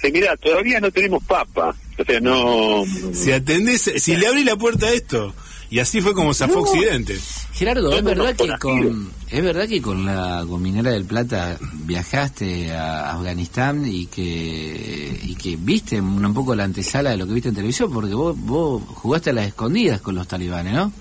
Sí, 0.01 0.11
mira, 0.13 0.37
todavía 0.37 0.81
no 0.81 0.91
tenemos 0.91 1.23
papa. 1.25 1.77
O 1.99 2.05
sea, 2.05 2.19
no... 2.21 2.85
Si 3.13 3.31
atendés, 3.31 3.91
si 3.99 4.17
le 4.17 4.27
abrí 4.27 4.43
la 4.45 4.57
puerta 4.57 4.87
a 4.87 4.93
esto. 4.93 5.35
Y 5.71 5.79
así 5.79 6.01
fue 6.03 6.13
como 6.13 6.35
zafó 6.35 6.61
Occidente. 6.61 7.19
Gerardo, 7.55 7.89
No, 7.91 7.97
es 7.97 8.03
no, 8.03 8.09
verdad 8.11 8.35
no, 8.39 8.45
que 8.45 8.59
con 8.59 9.11
es 9.31 9.43
verdad 9.43 9.67
que 9.67 9.81
con 9.81 10.05
la 10.05 10.45
con 10.47 10.61
Minera 10.61 10.91
del 10.91 11.07
Plata 11.07 11.57
viajaste 11.73 12.73
a 12.73 13.13
Afganistán 13.13 13.83
y 13.91 14.05
que 14.07 15.19
y 15.23 15.35
que 15.35 15.57
viste 15.57 15.99
un, 15.99 16.23
un 16.25 16.35
poco 16.35 16.55
la 16.55 16.65
antesala 16.65 17.11
de 17.11 17.17
lo 17.17 17.27
que 17.27 17.33
viste 17.33 17.49
en 17.49 17.55
televisión 17.55 17.91
porque 17.91 18.13
vos 18.13 18.37
vos 18.39 18.83
jugaste 18.87 19.31
a 19.31 19.33
las 19.33 19.47
escondidas 19.47 20.03
con 20.03 20.15
los 20.15 20.29
talibanes, 20.29 20.75
¿no? 20.75 20.93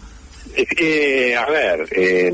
Es 0.56 0.68
que, 0.70 1.36
a 1.36 1.46
ver, 1.50 1.88
eh, 1.92 2.32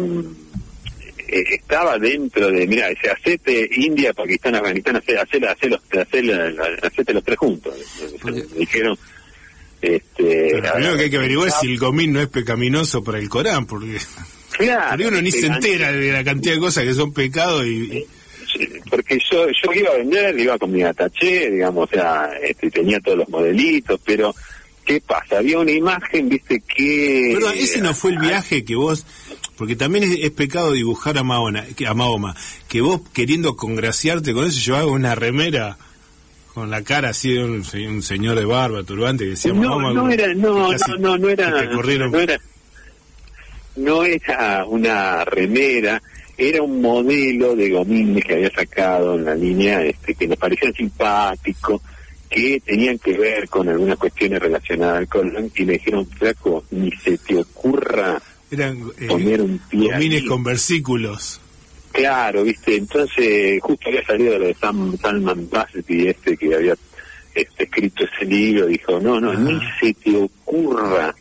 estaba 1.28 1.98
dentro 2.00 2.50
de, 2.50 2.66
mira, 2.68 2.90
dice, 2.90 3.10
hacete 3.10 3.70
India, 3.76 4.14
Pakistán, 4.14 4.56
Afganistán, 4.56 4.96
hace, 4.98 5.18
hace, 5.18 5.46
hace 5.46 5.70
los, 5.70 5.82
hace 6.82 7.14
los 7.14 7.24
tres 7.24 7.38
juntos. 7.38 7.74
Porque- 8.22 8.44
Me 8.54 8.60
dijeron, 8.60 8.98
Este, 9.80 10.50
Pero 10.52 10.62
lo 10.62 10.74
primero 10.74 10.98
que 10.98 11.04
hay 11.04 11.10
que 11.12 11.18
averiguar 11.18 11.48
es 11.50 11.56
si 11.62 11.68
el 11.68 11.78
gomín 11.78 12.12
no 12.14 12.20
es 12.20 12.28
pecaminoso 12.30 13.04
para 13.04 13.20
el 13.20 13.30
Corán, 13.30 13.66
porque, 13.68 13.98
Claro, 14.58 14.90
porque 14.90 15.08
uno 15.08 15.22
ni 15.22 15.32
se 15.32 15.46
entera 15.48 15.92
de 15.92 16.12
la 16.12 16.24
cantidad 16.24 16.56
de 16.56 16.60
cosas 16.60 16.84
que 16.84 16.94
son 16.94 17.14
pecados 17.14 17.66
y... 17.66 18.06
Porque 18.90 19.20
yo 19.30 19.46
yo 19.50 19.74
iba 19.74 19.92
a 19.92 19.98
vender, 19.98 20.40
iba 20.40 20.58
con 20.58 20.72
mi 20.72 20.82
ataché, 20.82 21.52
digamos, 21.52 21.88
o 21.88 21.94
sea, 21.94 22.32
este, 22.42 22.72
tenía 22.72 23.00
todos 23.02 23.20
los 23.20 23.30
modelitos, 23.30 24.00
pero 24.04 24.34
¿qué 24.88 25.02
pasa? 25.02 25.38
Había 25.38 25.60
una 25.60 25.72
imagen, 25.72 26.30
viste, 26.30 26.62
que... 26.62 27.34
Pero 27.36 27.52
ese 27.52 27.82
no 27.82 27.94
fue 27.94 28.12
el 28.12 28.20
viaje 28.20 28.64
que 28.64 28.76
vos... 28.76 29.06
Porque 29.58 29.76
también 29.76 30.06
es, 30.06 30.20
es 30.22 30.32
pecado 30.32 30.72
dibujar 30.72 31.18
a 31.18 31.24
Mahoma, 31.24 31.64
que, 31.76 31.88
a 31.88 31.94
Mahoma, 31.94 32.36
que 32.68 32.82
vos 32.82 33.02
queriendo 33.12 33.56
congraciarte 33.56 34.34
con 34.34 34.46
eso 34.46 34.60
llevabas 34.60 34.88
una 34.88 35.16
remera 35.16 35.78
con 36.54 36.70
la 36.70 36.84
cara 36.84 37.10
así 37.10 37.34
de 37.34 37.44
un, 37.44 37.64
un 37.88 38.02
señor 38.02 38.38
de 38.38 38.46
barba, 38.46 38.84
turbante, 38.84 39.26
que 39.26 39.32
decía 39.32 39.54
no, 39.54 39.80
Mahoma. 39.80 39.94
no 39.94 40.10
era, 40.10 40.34
no, 40.34 40.72
no, 40.72 40.78
no, 41.00 41.18
no 41.18 41.30
era, 41.30 41.50
no 41.50 42.20
era, 42.20 42.40
no 43.76 44.04
era 44.04 44.66
una 44.66 45.26
remera, 45.26 46.02
era 46.38 46.62
un 46.62 46.82
modelo 46.82 47.56
de 47.56 47.70
gomines 47.70 48.24
que 48.24 48.36
había 48.36 48.52
sacado 48.52 49.16
en 49.16 49.26
la 49.26 49.36
línea, 49.36 49.84
este, 49.84 50.16
que 50.16 50.28
nos 50.28 50.38
parecían 50.38 50.74
simpáticos, 50.74 51.82
que 52.30 52.62
tenían 52.66 53.00
que 53.00 53.18
ver 53.18 53.48
con 53.50 53.68
algunas 53.70 53.98
cuestiones 53.98 54.42
relacionadas 54.42 54.98
al 54.98 55.08
colon, 55.08 55.52
y 55.56 55.66
me 55.66 55.74
dijeron, 55.74 56.06
flaco, 56.08 56.64
ni 56.72 56.92
se 56.92 57.18
te 57.18 57.38
ocurra 57.38 58.22
Eran 58.52 58.78
eh, 59.00 59.08
poner 59.08 59.42
un 59.42 59.60
pie 59.70 59.92
gomines 59.92 60.22
ahí". 60.22 60.28
con 60.28 60.44
versículos. 60.44 61.40
Claro, 61.92 62.44
viste, 62.44 62.76
entonces 62.76 63.60
justo 63.62 63.90
había 63.90 64.06
salido 64.06 64.38
lo 64.38 64.46
de 64.46 64.54
Sam, 64.54 64.98
Salman 65.02 65.50
Rushdie 65.52 66.10
este 66.12 66.38
que 66.38 66.54
había 66.54 66.76
este, 67.34 67.64
escrito 67.64 68.04
ese 68.04 68.26
libro, 68.26 68.68
dijo, 68.68 69.00
no, 69.00 69.20
no, 69.20 69.32
Ah. 69.32 69.36
ni 69.36 69.60
se 69.80 69.94
te 69.94 70.16
ocurra. 70.18 71.16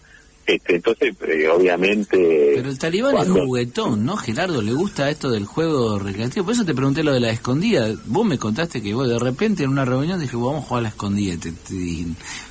Este, 0.47 0.77
entonces, 0.77 1.13
eh, 1.27 1.49
obviamente... 1.49 2.53
Pero 2.55 2.69
el 2.71 2.79
talibán 2.79 3.13
cuando- 3.13 3.37
es 3.39 3.45
juguetón, 3.47 4.05
¿no, 4.05 4.17
Gerardo? 4.17 4.63
¿Le 4.63 4.73
gusta 4.75 5.11
esto 5.11 5.29
del 5.31 5.45
juego 5.45 5.99
recreativo? 5.99 6.45
Por 6.47 6.55
eso 6.55 6.65
te 6.65 6.73
pregunté 6.75 7.03
lo 7.03 7.13
de 7.13 7.19
la 7.19 7.31
escondida. 7.31 7.93
Vos 8.05 8.25
me 8.25 8.39
contaste 8.39 8.81
que 8.81 8.95
vos 8.95 9.09
de 9.09 9.19
repente 9.19 9.65
en 9.65 9.71
una 9.71 9.85
reunión 9.85 10.21
dije, 10.21 10.37
vamos 10.37 10.63
a 10.65 10.67
jugar 10.69 10.79
a 10.81 10.83
la 10.85 10.89
escondida. 10.91 11.35
Te- 11.41 11.51
te- 11.51 12.07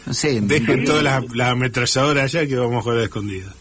no 0.05 0.13
sé. 0.13 0.41
Dejen 0.41 0.84
todas 0.84 1.03
las 1.03 1.23
las 1.34 1.51
ametralladoras 1.51 2.23
allá 2.36 2.45
que 2.45 2.55
vamos 2.58 2.79
a 2.79 2.81
jugar 2.81 2.97
a 2.97 2.99
la 2.99 3.05
escondida. 3.05 3.53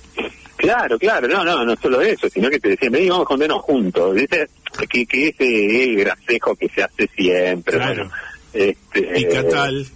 Claro, 0.56 0.98
claro, 0.98 1.28
no, 1.28 1.44
no, 1.44 1.64
no 1.64 1.76
solo 1.76 2.00
eso, 2.00 2.28
sino 2.28 2.48
que 2.48 2.58
te 2.58 2.70
decían, 2.70 2.90
vení, 2.92 3.08
vamos 3.10 3.22
a 3.22 3.24
escondernos 3.24 3.62
juntos. 3.62 4.14
¿viste? 4.14 4.48
Que, 4.88 5.06
que 5.06 5.28
ese 5.28 5.66
es 5.66 5.88
el 5.90 5.96
gracejo 5.96 6.56
que 6.56 6.68
se 6.70 6.82
hace 6.82 7.08
siempre. 7.14 7.76
Claro. 7.76 8.10
bueno, 8.52 8.70
este, 8.70 9.20
Y 9.20 9.24
Catal, 9.28 9.86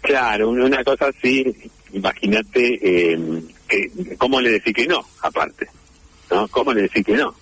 Claro, 0.00 0.48
una 0.48 0.64
una 0.64 0.82
cosa 0.82 1.06
así, 1.16 1.44
imagínate, 1.92 2.78
eh, 2.82 3.18
que, 3.68 3.90
¿cómo 4.18 4.40
le 4.40 4.50
decís 4.50 4.74
que 4.74 4.86
no, 4.86 5.06
aparte? 5.22 5.66
¿No? 6.30 6.48
¿Cómo 6.48 6.72
le 6.72 6.82
decís 6.82 7.04
que 7.04 7.16
no? 7.16 7.34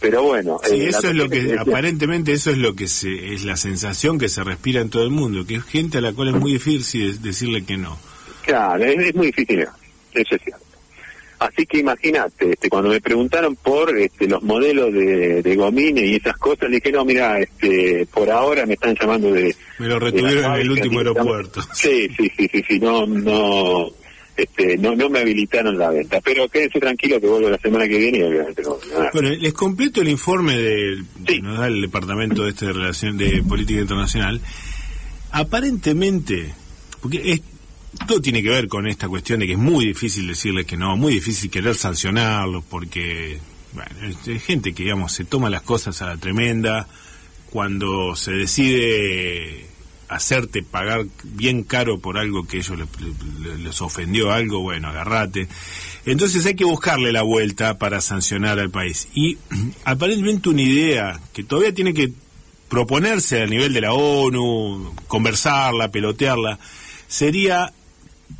Pero 0.00 0.22
bueno... 0.24 0.60
sí, 0.64 0.74
eh, 0.74 0.88
eso 0.88 1.08
es 1.08 1.14
lo 1.14 1.28
que, 1.28 1.42
decía- 1.42 1.60
aparentemente 1.62 2.32
eso 2.32 2.50
es 2.50 2.58
lo 2.58 2.74
que 2.74 2.88
se, 2.88 3.34
es 3.34 3.44
la 3.44 3.56
sensación 3.56 4.18
que 4.18 4.28
se 4.28 4.44
respira 4.44 4.80
en 4.80 4.90
todo 4.90 5.02
el 5.04 5.10
mundo, 5.10 5.46
que 5.46 5.56
es 5.56 5.64
gente 5.64 5.98
a 5.98 6.00
la 6.00 6.12
cual 6.12 6.28
es 6.28 6.34
muy 6.34 6.52
difícil 6.52 7.20
decirle 7.22 7.64
que 7.64 7.76
no. 7.76 7.98
Claro, 8.42 8.84
es, 8.84 8.98
es 8.98 9.14
muy 9.14 9.26
difícil, 9.28 9.60
eso 9.60 10.34
es 10.34 10.42
cierto. 10.42 10.63
Así 11.38 11.66
que 11.66 11.78
imagínate, 11.78 12.52
este, 12.52 12.68
cuando 12.70 12.90
me 12.90 13.00
preguntaron 13.00 13.56
por 13.56 13.96
este, 13.98 14.28
los 14.28 14.42
modelos 14.42 14.92
de, 14.92 15.42
de 15.42 15.56
gomines 15.56 16.04
y 16.04 16.14
esas 16.16 16.36
cosas, 16.36 16.70
le 16.70 16.76
dije, 16.76 16.92
no, 16.92 17.04
mira, 17.04 17.40
este, 17.40 18.06
por 18.12 18.30
ahora 18.30 18.64
me 18.66 18.74
están 18.74 18.94
llamando 18.98 19.30
de... 19.32 19.54
Me 19.78 19.88
lo 19.88 19.98
retuvieron 19.98 20.54
en 20.54 20.60
el 20.60 20.70
último 20.70 20.98
aeropuerto. 20.98 21.60
Sí, 21.74 22.08
sí, 22.16 22.30
sí, 22.36 22.48
sí, 22.50 22.62
sí, 22.66 22.78
no, 22.78 23.04
no, 23.06 23.88
este, 24.36 24.78
no, 24.78 24.94
no 24.94 25.10
me 25.10 25.18
habilitaron 25.20 25.76
la 25.76 25.90
venta. 25.90 26.20
Pero 26.22 26.48
quédense 26.48 26.78
tranquilo 26.80 27.20
que 27.20 27.26
vuelvo 27.26 27.50
la 27.50 27.58
semana 27.58 27.86
que 27.88 27.98
viene 27.98 28.18
y 28.18 28.22
obviamente 28.22 28.62
no. 28.62 28.78
nada. 28.92 29.10
Bueno, 29.12 29.28
les 29.30 29.52
completo 29.52 30.00
el 30.00 30.08
informe 30.08 30.56
del, 30.56 31.04
Sí. 31.26 31.36
que 31.36 31.42
nos 31.42 31.58
da 31.58 31.66
el 31.66 31.80
Departamento 31.80 32.46
este 32.46 32.66
de 32.66 32.72
Relación 32.72 33.18
de 33.18 33.42
Política 33.42 33.80
Internacional. 33.80 34.40
Aparentemente, 35.32 36.54
porque 37.02 37.20
es, 37.24 37.40
todo 38.06 38.20
tiene 38.20 38.42
que 38.42 38.50
ver 38.50 38.68
con 38.68 38.86
esta 38.86 39.08
cuestión 39.08 39.40
de 39.40 39.46
que 39.46 39.52
es 39.52 39.58
muy 39.58 39.86
difícil 39.86 40.26
decirles 40.26 40.66
que 40.66 40.76
no, 40.76 40.96
muy 40.96 41.14
difícil 41.14 41.50
querer 41.50 41.74
sancionarlos, 41.74 42.64
porque 42.68 43.38
bueno, 43.72 43.90
es, 44.26 44.42
gente 44.42 44.72
que 44.72 44.84
digamos 44.84 45.12
se 45.12 45.24
toma 45.24 45.50
las 45.50 45.62
cosas 45.62 46.00
a 46.02 46.06
la 46.06 46.16
tremenda 46.16 46.86
cuando 47.50 48.14
se 48.16 48.32
decide 48.32 49.66
hacerte 50.08 50.62
pagar 50.62 51.06
bien 51.24 51.64
caro 51.64 51.98
por 51.98 52.18
algo 52.18 52.46
que 52.46 52.58
ellos 52.58 52.78
le- 52.78 52.86
le- 53.48 53.58
les 53.58 53.80
ofendió 53.80 54.32
algo, 54.32 54.60
bueno, 54.60 54.88
agarrate. 54.88 55.48
Entonces 56.04 56.44
hay 56.46 56.54
que 56.54 56.64
buscarle 56.64 57.10
la 57.10 57.22
vuelta 57.22 57.78
para 57.78 58.00
sancionar 58.00 58.58
al 58.58 58.70
país. 58.70 59.08
Y 59.14 59.38
aparentemente 59.84 60.48
una 60.50 60.62
idea 60.62 61.20
que 61.32 61.42
todavía 61.42 61.72
tiene 61.74 61.94
que 61.94 62.12
proponerse 62.68 63.42
a 63.42 63.46
nivel 63.46 63.72
de 63.72 63.80
la 63.80 63.92
ONU, 63.92 64.94
conversarla, 65.08 65.90
pelotearla, 65.90 66.58
sería 67.08 67.72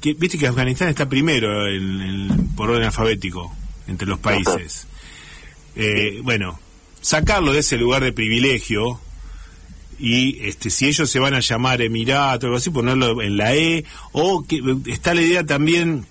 que, 0.01 0.15
viste 0.15 0.39
que 0.39 0.47
Afganistán 0.47 0.89
está 0.89 1.09
primero 1.09 1.67
en- 1.69 2.01
en- 2.01 2.49
por 2.57 2.71
orden 2.71 2.85
alfabético 2.85 3.55
entre 3.87 4.07
los 4.09 4.19
países. 4.19 4.87
Eh, 5.77 6.21
bueno, 6.23 6.59
sacarlo 7.01 7.53
de 7.53 7.61
ese 7.61 7.77
lugar 7.77 8.03
de 8.03 8.13
privilegio 8.13 9.01
y 9.99 10.39
este 10.47 10.71
si 10.71 10.87
ellos 10.87 11.09
se 11.11 11.19
van 11.21 11.35
a 11.35 11.41
llamar 11.41 11.81
Emirato 11.83 12.47
o 12.47 12.49
algo 12.49 12.57
así, 12.59 12.71
ponerlo 12.71 13.23
en 13.23 13.37
la 13.37 13.55
E, 13.55 13.85
o 14.13 14.45
que 14.47 14.61
está 14.87 15.15
la 15.15 15.23
idea 15.23 15.45
también 15.45 16.07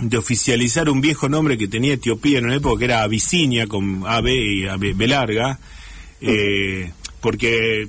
de 0.00 0.16
oficializar 0.16 0.88
un 0.90 1.00
viejo 1.00 1.28
nombre 1.28 1.58
que 1.58 1.66
tenía 1.68 1.94
Etiopía 1.94 2.38
en 2.38 2.44
una 2.46 2.54
época 2.56 2.78
que 2.78 2.84
era 2.84 3.02
Abisinia 3.02 3.66
con 3.66 4.04
AB 4.06 4.28
y 4.28 4.66
AB 4.68 4.94
B 4.94 5.08
larga, 5.08 5.58
eh, 6.20 6.92
porque, 7.20 7.88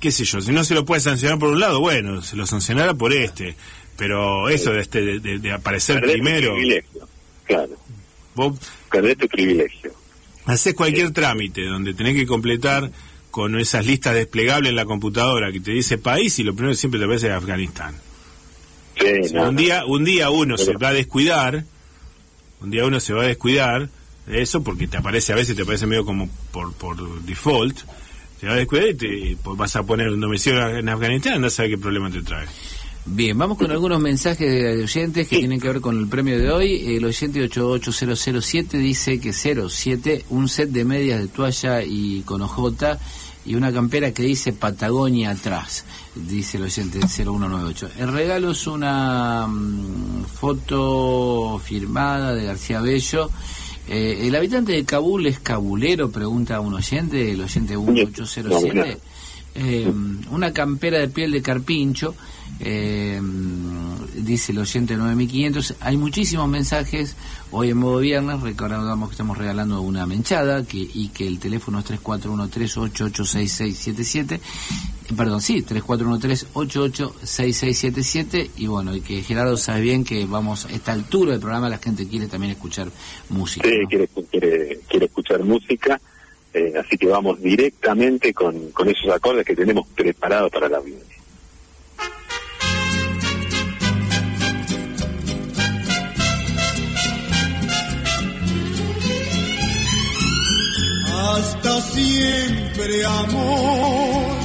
qué 0.00 0.10
sé 0.10 0.24
yo, 0.24 0.40
si 0.40 0.50
no 0.52 0.64
se 0.64 0.74
lo 0.74 0.84
puede 0.84 1.00
sancionar 1.00 1.38
por 1.38 1.50
un 1.50 1.60
lado, 1.60 1.78
bueno, 1.80 2.20
se 2.22 2.34
lo 2.36 2.46
sancionará 2.46 2.94
por 2.94 3.12
este, 3.12 3.54
pero 4.00 4.48
eso 4.48 4.72
de, 4.72 4.80
este, 4.80 5.20
de, 5.20 5.52
aparecer 5.52 6.00
Perdés 6.00 6.16
tu 6.16 6.22
primero, 6.22 6.52
privilegio, 6.54 7.08
Claro, 7.44 7.76
vos 8.34 8.58
perdés 8.90 9.18
tu 9.18 9.28
privilegio. 9.28 9.92
haces 10.46 10.72
cualquier 10.72 11.10
trámite 11.10 11.66
donde 11.66 11.92
tenés 11.92 12.14
que 12.14 12.24
completar 12.24 12.90
con 13.30 13.58
esas 13.58 13.84
listas 13.84 14.14
desplegables 14.14 14.70
en 14.70 14.76
la 14.76 14.86
computadora 14.86 15.52
que 15.52 15.60
te 15.60 15.72
dice 15.72 15.98
país 15.98 16.38
y 16.38 16.44
lo 16.44 16.54
primero 16.54 16.72
que 16.72 16.78
siempre 16.78 16.98
te 16.98 17.04
aparece 17.04 17.26
es 17.26 17.34
Afganistán. 17.34 17.94
Sí, 18.98 19.34
no, 19.34 19.50
un 19.50 19.56
día 19.56 19.84
un 19.84 20.02
día 20.02 20.30
uno 20.30 20.56
se 20.56 20.72
va 20.78 20.88
a 20.88 20.92
descuidar, 20.94 21.64
un 22.62 22.70
día 22.70 22.86
uno 22.86 23.00
se 23.00 23.12
va 23.12 23.24
a 23.24 23.26
descuidar 23.26 23.90
de 24.26 24.40
eso 24.40 24.64
porque 24.64 24.88
te 24.88 24.96
aparece 24.96 25.34
a 25.34 25.36
veces 25.36 25.54
te 25.54 25.62
aparece 25.64 25.86
medio 25.86 26.06
como 26.06 26.30
por 26.52 26.72
por 26.72 27.20
default, 27.24 27.80
te 28.40 28.46
va 28.46 28.54
a 28.54 28.56
descuidar 28.56 28.88
y 28.88 28.94
te 28.94 29.36
pues, 29.44 29.58
vas 29.58 29.76
a 29.76 29.82
poner 29.82 30.08
un 30.08 30.20
domicilio 30.20 30.74
en 30.74 30.88
Afganistán, 30.88 31.38
no 31.42 31.50
sabes 31.50 31.72
qué 31.72 31.76
problema 31.76 32.10
te 32.10 32.22
trae. 32.22 32.46
Bien, 33.06 33.36
vamos 33.36 33.58
con 33.58 33.70
algunos 33.70 34.00
mensajes 34.00 34.48
de 34.50 34.82
oyentes 34.84 35.26
que 35.26 35.36
Sí. 35.36 35.40
tienen 35.40 35.58
que 35.60 35.68
ver 35.68 35.80
con 35.80 35.98
el 35.98 36.06
premio 36.06 36.38
de 36.38 36.50
hoy. 36.50 36.94
El 36.96 37.04
oyente 37.04 37.42
88007 37.42 38.78
dice 38.78 39.18
que 39.18 39.32
07, 39.32 40.26
un 40.30 40.48
set 40.48 40.70
de 40.70 40.84
medias 40.84 41.20
de 41.20 41.28
toalla 41.28 41.82
y 41.82 42.20
con 42.22 42.42
ojota 42.42 42.98
y 43.44 43.54
una 43.54 43.72
campera 43.72 44.12
que 44.12 44.22
dice 44.22 44.52
Patagonia 44.52 45.30
atrás, 45.30 45.84
dice 46.14 46.58
el 46.58 46.64
oyente 46.64 47.00
0198. 47.00 47.90
El 47.98 48.12
regalo 48.12 48.50
es 48.52 48.66
una 48.66 49.46
mm, 49.48 50.24
foto 50.26 51.58
firmada 51.64 52.34
de 52.34 52.44
García 52.44 52.80
Bello. 52.80 53.30
Eh, 53.88 54.26
¿El 54.28 54.36
habitante 54.36 54.72
de 54.72 54.84
Kabul 54.84 55.26
es 55.26 55.40
kabulero? 55.40 56.10
Pregunta 56.10 56.60
un 56.60 56.74
oyente, 56.74 57.32
el 57.32 57.40
oyente 57.40 57.76
1807. 57.76 58.98
Eh, 59.54 59.90
una 60.30 60.52
campera 60.52 60.98
de 61.00 61.08
piel 61.08 61.32
de 61.32 61.42
carpincho, 61.42 62.14
eh, 62.60 63.20
dice 64.14 64.52
el 64.52 64.58
oyente 64.58 64.96
9500. 64.96 65.76
Hay 65.80 65.96
muchísimos 65.96 66.48
mensajes 66.48 67.16
hoy 67.50 67.70
en 67.70 67.78
modo 67.78 67.98
viernes. 67.98 68.40
Recordamos 68.40 69.08
que 69.08 69.14
estamos 69.14 69.36
regalando 69.38 69.80
una 69.80 70.04
menchada 70.06 70.64
que, 70.64 70.78
y 70.78 71.08
que 71.08 71.26
el 71.26 71.38
teléfono 71.38 71.78
es 71.78 71.86
3413886677. 71.86 74.34
Eh, 74.34 74.40
Perdón, 75.16 75.40
sí, 75.40 75.64
3413886677. 75.64 78.50
Y 78.56 78.66
bueno, 78.66 78.94
y 78.94 79.00
que 79.00 79.22
Gerardo 79.22 79.56
sabe 79.56 79.80
bien 79.80 80.04
que 80.04 80.26
vamos 80.26 80.66
a 80.66 80.70
esta 80.70 80.92
altura 80.92 81.32
del 81.32 81.40
programa, 81.40 81.68
la 81.68 81.78
gente 81.78 82.06
quiere 82.06 82.28
también 82.28 82.52
escuchar 82.52 82.88
música. 83.30 83.68
Sí, 83.68 83.78
¿no? 83.82 83.88
quiere, 83.88 84.08
quiere, 84.30 84.78
quiere 84.88 85.06
escuchar 85.06 85.42
música, 85.42 86.00
eh, 86.54 86.74
así 86.78 86.96
que 86.96 87.08
vamos 87.08 87.40
directamente 87.40 88.32
con, 88.32 88.70
con 88.70 88.88
esos 88.88 89.12
acordes 89.12 89.44
que 89.44 89.56
tenemos 89.56 89.88
preparados 89.88 90.52
para 90.52 90.68
la 90.68 90.78
audiencia. 90.78 91.19
Siempre, 101.80 103.04
amor. 103.04 104.39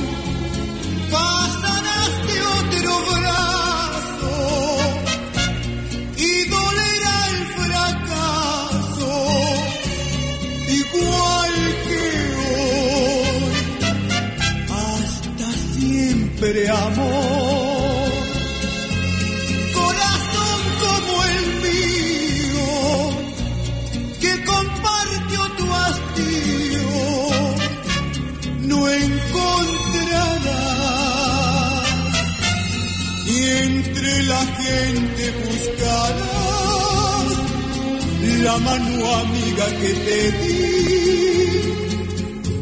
La 38.45 38.57
mano 38.59 39.15
amiga 39.23 39.65
que 39.81 39.91
te 40.05 40.19
di. 40.39 40.57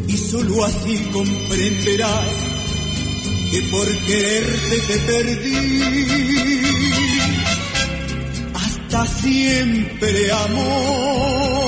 Y 0.07 0.17
solo 0.17 0.63
así 0.63 0.95
comprenderás 1.11 2.35
que 3.51 3.61
por 3.73 3.87
quererte 4.07 4.77
te 4.87 4.97
perdí. 5.09 5.61
Hasta 8.63 8.99
siempre, 9.21 10.31
amor. 10.31 11.62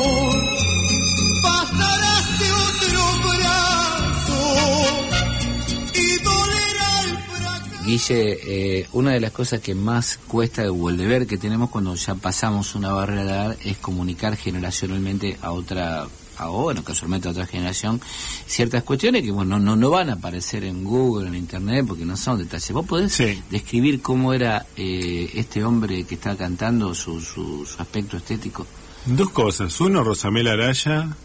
Guille, 7.86 8.40
eh, 8.82 8.88
una 8.94 9.12
de 9.12 9.20
las 9.20 9.32
cosas 9.32 9.60
que 9.62 9.76
más 9.76 10.20
cuesta 10.28 10.70
o 10.72 10.90
el 10.90 10.98
deber 10.98 11.28
que 11.28 11.38
tenemos 11.38 11.70
cuando 11.70 11.94
ya 11.96 12.16
pasamos 12.16 12.74
una 12.76 12.92
barrera 12.92 13.24
de 13.24 13.30
edad 13.30 13.58
es 13.64 13.78
comunicar 13.78 14.36
generacionalmente 14.36 15.38
a 15.42 15.52
otra, 15.52 16.08
a, 16.38 16.48
bueno, 16.48 16.84
casualmente 16.84 17.28
a 17.28 17.32
otra 17.32 17.46
generación, 17.46 18.02
ciertas 18.48 18.84
cuestiones 18.84 19.22
que 19.24 19.32
bueno, 19.32 19.60
no, 19.60 19.76
no 19.76 19.90
van 19.92 20.10
a 20.10 20.14
aparecer 20.14 20.64
en 20.64 20.84
Google, 20.84 21.28
en 21.28 21.36
Internet, 21.36 21.86
porque 21.88 22.06
no 22.06 22.18
son 22.18 22.40
detalles. 22.40 22.72
¿Vos 22.72 22.86
podés 22.88 23.14
Sí. 23.14 23.42
describir 23.52 24.02
cómo 24.02 24.34
era 24.34 24.66
eh, 24.76 25.30
este 25.36 25.64
hombre 25.64 26.04
que 26.06 26.16
está 26.16 26.36
cantando, 26.36 26.96
su, 26.96 27.22
su, 27.22 27.66
su 27.66 27.82
aspecto 27.82 28.18
estético? 28.18 28.66
Dos 29.06 29.30
cosas. 29.30 29.80
Uno, 29.82 30.04
Rosamel 30.04 30.48
Araya, 30.48 31.16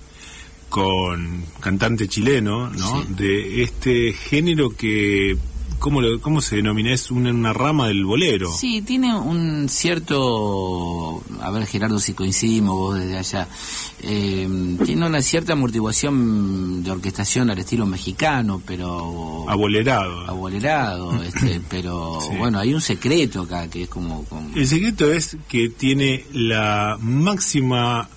con 0.68 1.44
cantante 1.60 2.06
chileno, 2.06 2.68
¿no? 2.70 3.02
Sí. 3.02 3.06
De 3.14 3.62
este 3.62 4.12
género 4.12 4.70
que, 4.70 5.36
¿cómo, 5.80 6.00
lo- 6.00 6.20
cómo 6.20 6.40
se 6.40 6.56
denomina? 6.56 6.92
Es 6.92 7.10
una, 7.10 7.30
una 7.30 7.52
rama 7.52 7.88
del 7.88 8.04
bolero. 8.04 8.52
Sí, 8.52 8.82
tiene 8.82 9.16
un 9.18 9.68
cierto, 9.68 11.22
a 11.40 11.50
ver 11.50 11.66
Gerardo 11.66 11.98
si 11.98 12.12
coincidimos 12.14 12.76
vos 12.76 12.98
desde 12.98 13.18
allá, 13.18 13.48
eh, 14.02 14.76
tiene 14.84 15.06
una 15.06 15.20
cierta 15.22 15.54
amortiguación 15.54 16.82
de 16.84 16.90
orquestación 16.92 17.50
al 17.50 17.58
estilo 17.58 17.86
mexicano, 17.86 18.62
pero 18.64 19.44
Abolerado. 19.48 20.28
abolerado, 20.28 21.22
este, 21.24 21.60
pero 21.68 22.18
Sí. 22.20 22.36
bueno, 22.38 22.58
hay 22.60 22.72
un 22.74 22.80
secreto 22.80 23.42
acá 23.42 23.68
que 23.68 23.82
es 23.84 23.88
como... 23.88 24.24
como- 24.24 24.54
El 24.54 24.66
secreto 24.68 25.12
es 25.12 25.36
que 25.48 25.68
tiene 25.70 26.24
la 26.32 26.96
máxima, 27.00 28.08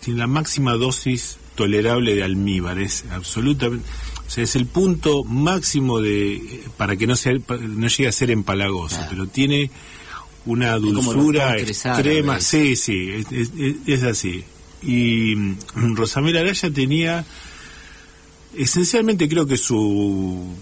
tiene 0.00 0.20
la 0.20 0.26
máxima 0.26 0.72
dosis 0.74 1.36
tolerable 1.54 2.14
de 2.14 2.24
almíbar. 2.24 2.78
Es 2.80 3.04
absolutamente, 3.12 3.86
o 4.26 4.30
sea, 4.30 4.44
es 4.44 4.56
el 4.56 4.66
punto 4.66 5.22
máximo 5.24 6.00
de 6.00 6.62
para 6.76 6.96
que 6.96 7.06
no 7.06 7.14
sea, 7.16 7.32
no 7.34 7.86
llegue 7.88 8.08
a 8.08 8.12
ser 8.12 8.30
empalagoso, 8.30 8.96
Claro. 8.96 9.10
pero 9.10 9.26
tiene 9.28 9.70
una 10.46 10.74
dulzura 10.76 11.56
extrema. 11.58 12.40
Sí, 12.40 12.76
sí, 12.76 13.10
es, 13.10 13.26
es- 13.32 13.52
es- 13.58 13.76
es 13.86 14.02
así. 14.02 14.44
Y 14.82 15.34
mm, 15.36 15.94
Rosamel 15.96 16.36
Araya 16.36 16.70
tenía, 16.70 17.24
esencialmente 18.56 19.28
creo 19.28 19.46
que 19.46 19.56
su 19.56 20.54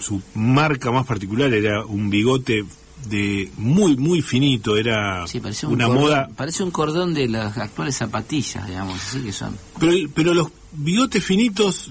su 0.00 0.22
marca 0.34 0.90
más 0.90 1.06
particular 1.06 1.52
era 1.52 1.84
un 1.84 2.08
bigote 2.08 2.64
de 3.08 3.50
muy 3.58 3.96
muy 3.96 4.22
finito 4.22 4.76
era 4.76 5.26
sí, 5.26 5.40
parece 5.40 5.66
un 5.66 5.74
una 5.74 5.86
cordón, 5.86 6.02
moda 6.02 6.28
parece 6.36 6.62
un 6.62 6.70
cordón 6.70 7.14
de 7.14 7.28
las 7.28 7.56
actuales 7.58 7.96
zapatillas, 7.96 8.66
digamos, 8.66 8.94
así 9.02 9.20
que 9.20 9.32
son. 9.32 9.56
pero 9.78 9.92
pero 10.14 10.34
los 10.34 10.48
bigotes 10.72 11.22
finitos 11.24 11.90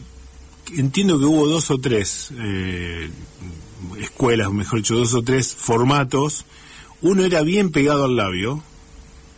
entiendo 0.77 1.17
que 1.19 1.25
hubo 1.25 1.47
dos 1.47 1.71
o 1.71 1.77
tres 1.79 2.29
eh, 2.37 3.09
escuelas 3.99 4.51
mejor 4.51 4.79
dicho 4.79 4.95
dos 4.95 5.13
o 5.13 5.21
tres 5.23 5.53
formatos 5.55 6.45
uno 7.01 7.23
era 7.23 7.41
bien 7.43 7.71
pegado 7.71 8.05
al 8.05 8.15
labio 8.15 8.61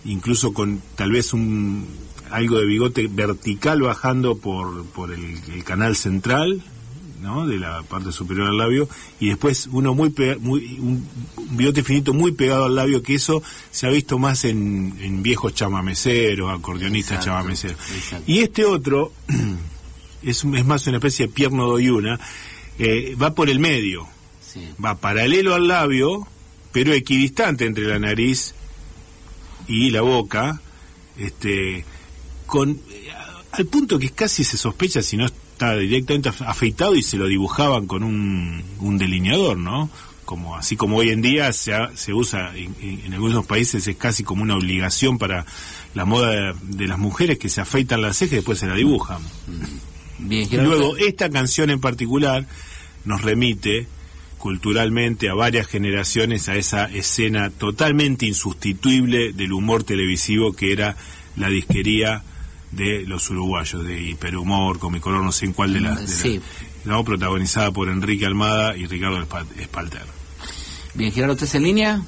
incluso 0.06 0.54
con 0.54 0.82
tal 0.96 1.12
vez 1.12 1.34
un 1.34 1.86
algo 2.32 2.58
de 2.60 2.66
bigote 2.66 3.08
vertical 3.08 3.82
bajando 3.82 4.38
por 4.38 4.86
por 4.88 5.12
el, 5.12 5.40
el 5.54 5.64
canal 5.64 5.96
central 5.96 6.62
¿no? 7.22 7.46
de 7.46 7.60
la 7.60 7.84
parte 7.84 8.12
superior 8.12 8.48
al 8.48 8.58
labio 8.58 8.90
y 9.20 9.28
después 9.30 9.68
uno 9.72 9.94
muy, 9.94 10.10
pega- 10.10 10.40
muy 10.40 10.80
un, 10.80 11.06
un 11.38 11.58
bigote 11.58 11.84
finito 11.84 12.14
muy 12.14 12.32
pegado 12.32 12.66
al 12.66 12.74
labio 12.76 13.04
que 13.04 13.14
eso 13.16 13.44
se 13.70 13.86
ha 13.86 13.90
visto 13.92 14.18
más 14.18 14.44
en, 14.46 14.96
en 15.00 15.22
viejos 15.22 15.54
chamameceros 15.54 16.52
acordeonistas 16.52 17.18
Exacto, 17.20 17.26
chamameceros 17.38 17.78
exacto. 17.96 18.24
y 18.26 18.40
este 18.40 18.66
otro 18.66 19.12
es, 20.24 20.44
es 20.44 20.66
más 20.66 20.86
una 20.88 20.98
especie 20.98 21.28
de 21.28 21.34
pierno 21.34 21.68
doyuna 21.68 22.20
eh, 22.80 23.16
va 23.22 23.34
por 23.34 23.50
el 23.50 23.60
medio 23.60 24.08
Sí. 24.42 24.68
va 24.84 24.96
paralelo 24.96 25.54
al 25.56 25.68
labio, 25.70 26.28
pero 26.74 26.92
equidistante 26.94 27.66
entre 27.66 27.86
la 27.88 28.00
nariz 28.00 28.54
y 29.68 29.92
la 29.92 30.02
boca, 30.02 30.60
este, 31.18 31.86
con 32.48 32.72
eh, 32.90 33.08
al 33.54 33.66
punto 33.68 33.98
que 33.98 34.10
casi 34.10 34.44
se 34.44 34.58
sospecha 34.58 35.02
si 35.02 35.16
no 35.16 35.26
está 35.26 35.78
directamente 35.78 36.30
af- 36.32 36.46
afeitado 36.46 36.96
y 36.96 37.02
se 37.04 37.16
lo 37.18 37.28
dibujaban 37.28 37.88
con 37.88 38.04
un, 38.04 38.62
un 38.80 38.98
delineador, 38.98 39.58
¿no? 39.58 39.90
Como 40.26 40.56
así 40.58 40.76
como 40.76 40.98
hoy 40.98 41.10
en 41.12 41.22
día 41.22 41.52
se, 41.54 41.74
ha- 41.74 41.92
se 41.96 42.14
usa 42.14 42.52
en, 42.56 42.76
en- 42.82 43.14
algunos 43.14 43.46
países 43.46 43.88
es 43.88 43.96
casi 43.96 44.24
como 44.24 44.44
una 44.44 44.56
obligación 44.58 45.18
para 45.18 45.46
la 45.94 46.04
moda 46.06 46.30
de, 46.30 46.54
de 46.64 46.88
las 46.88 46.98
mujeres 47.00 47.38
que 47.38 47.48
se 47.50 47.62
afeitan 47.62 48.02
las 48.02 48.18
cejas 48.18 48.34
y 48.34 48.36
después 48.38 48.60
se 48.60 48.68
la 48.68 48.76
dibujan. 48.76 49.22
Y 49.22 49.91
Gerardo, 50.30 50.70
luego, 50.70 50.98
esta 50.98 51.30
canción 51.30 51.70
en 51.70 51.80
particular 51.80 52.46
nos 53.06 53.22
remite 53.22 53.88
culturalmente 54.38 55.30
a 55.30 55.34
varias 55.36 55.68
generaciones 55.68 56.50
a 56.50 56.56
esa 56.56 56.86
escena 56.86 57.50
totalmente 57.52 58.26
insustituible 58.26 59.34
del 59.34 59.54
humor 59.54 59.84
televisivo 59.84 60.54
que 60.54 60.72
era 60.74 60.96
la 61.36 61.48
disquería 61.50 62.24
de 62.72 63.04
los 63.06 63.30
uruguayos, 63.30 63.86
de 63.86 64.02
Hiperhumor, 64.02 64.80
Comicolor, 64.80 65.24
no 65.24 65.32
sé 65.32 65.46
en 65.46 65.54
cuál 65.54 65.74
de 65.74 65.82
las, 65.82 66.00
de. 66.24 66.42
¿no? 66.86 67.04
protagonizada 67.04 67.72
por 67.72 67.90
Enrique 67.90 68.26
Almada 68.26 68.76
y 68.78 68.88
Ricardo 68.88 69.22
Espa- 69.22 69.46
Espalter. 69.60 70.04
bien, 70.96 71.12
Gerardo, 71.12 71.34
¿estás 71.34 71.54
en 71.56 71.64
línea? 71.64 72.02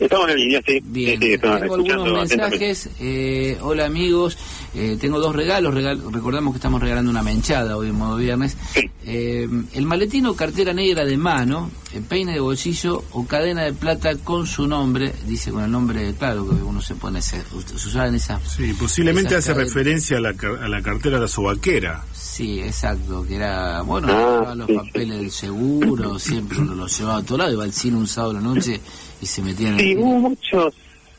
Estamos 0.00 0.30
en 0.30 0.36
línea, 0.36 0.62
sí. 0.66 0.80
Bien, 0.82 1.20
Sí, 1.20 1.26
sí, 1.26 1.32
estamos 1.34 1.60
tengo 1.60 1.74
algunos 1.74 2.28
mensajes. 2.30 2.88
Eh, 3.00 3.58
hola 3.60 3.84
amigos, 3.86 4.36
Eh, 4.72 4.96
tengo 5.00 5.18
dos 5.18 5.34
regalos. 5.34 5.74
regal- 5.74 6.00
recordamos 6.12 6.52
que 6.54 6.58
estamos 6.58 6.80
regalando 6.80 7.10
una 7.10 7.24
menchada 7.24 7.76
hoy 7.76 7.88
en 7.88 7.96
modo 7.96 8.16
viernes. 8.16 8.56
Sí. 8.72 8.88
Eh, 9.04 9.48
el 9.74 9.84
maletín 9.84 10.26
o 10.26 10.34
cartera 10.36 10.72
negra 10.72 11.04
de 11.04 11.16
mano, 11.16 11.70
el 11.92 12.02
peine 12.04 12.32
de 12.34 12.38
bolsillo 12.40 13.02
o 13.10 13.26
cadena 13.26 13.64
de 13.64 13.72
plata 13.72 14.14
con 14.16 14.46
su 14.46 14.68
nombre, 14.68 15.12
dice 15.26 15.50
con 15.50 15.64
el 15.64 15.70
nombre, 15.72 16.14
claro, 16.16 16.48
que 16.48 16.54
uno 16.54 16.80
se 16.80 16.94
pone, 16.94 17.20
se, 17.20 17.42
se 17.42 17.74
usaban 17.88 18.14
esas. 18.14 18.40
Sí, 18.56 18.72
posiblemente 18.74 19.34
esas 19.34 19.48
hace 19.50 19.54
referencia 19.54 20.18
a 20.18 20.20
la, 20.20 20.30
a 20.30 20.68
la 20.68 20.80
cartera 20.82 21.16
de 21.16 21.22
la 21.22 21.28
sobaquera. 21.28 22.04
Sí, 22.14 22.60
exacto, 22.60 23.24
que 23.26 23.34
era, 23.34 23.82
bueno, 23.82 24.06
Ah, 24.12 24.54
los 24.54 24.68
sí, 24.68 24.74
papeles 24.74 25.16
del 25.18 25.30
seguro, 25.32 26.16
siempre 26.20 26.58
uno 26.58 26.74
los 26.76 26.96
llevaba 26.96 27.18
a 27.18 27.22
todo 27.24 27.38
lado, 27.38 27.52
iba 27.52 27.64
al 27.64 27.72
cine 27.72 27.96
un 27.96 28.06
sábado 28.06 28.30
a 28.30 28.34
la 28.34 28.40
noche 28.40 28.80
y 29.20 29.26
se 29.26 29.42
metía 29.42 29.68
en 29.70 29.78
Sí, 29.78 29.92
el... 29.92 29.98
hubo 29.98 30.18
muchos, 30.18 30.74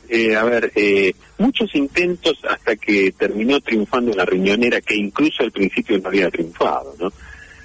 eh, 0.08 0.34
a 0.36 0.44
ver, 0.44 0.72
eh, 0.74 1.12
muchos 1.38 1.74
intentos 1.74 2.38
hasta 2.48 2.76
que 2.76 3.12
terminó 3.12 3.60
triunfando 3.60 4.14
la 4.14 4.24
riñonera, 4.24 4.80
que 4.80 4.94
incluso 4.96 5.42
al 5.42 5.52
principio 5.52 5.98
no 5.98 6.08
había 6.08 6.30
triunfado, 6.30 6.94
¿no? 6.98 7.12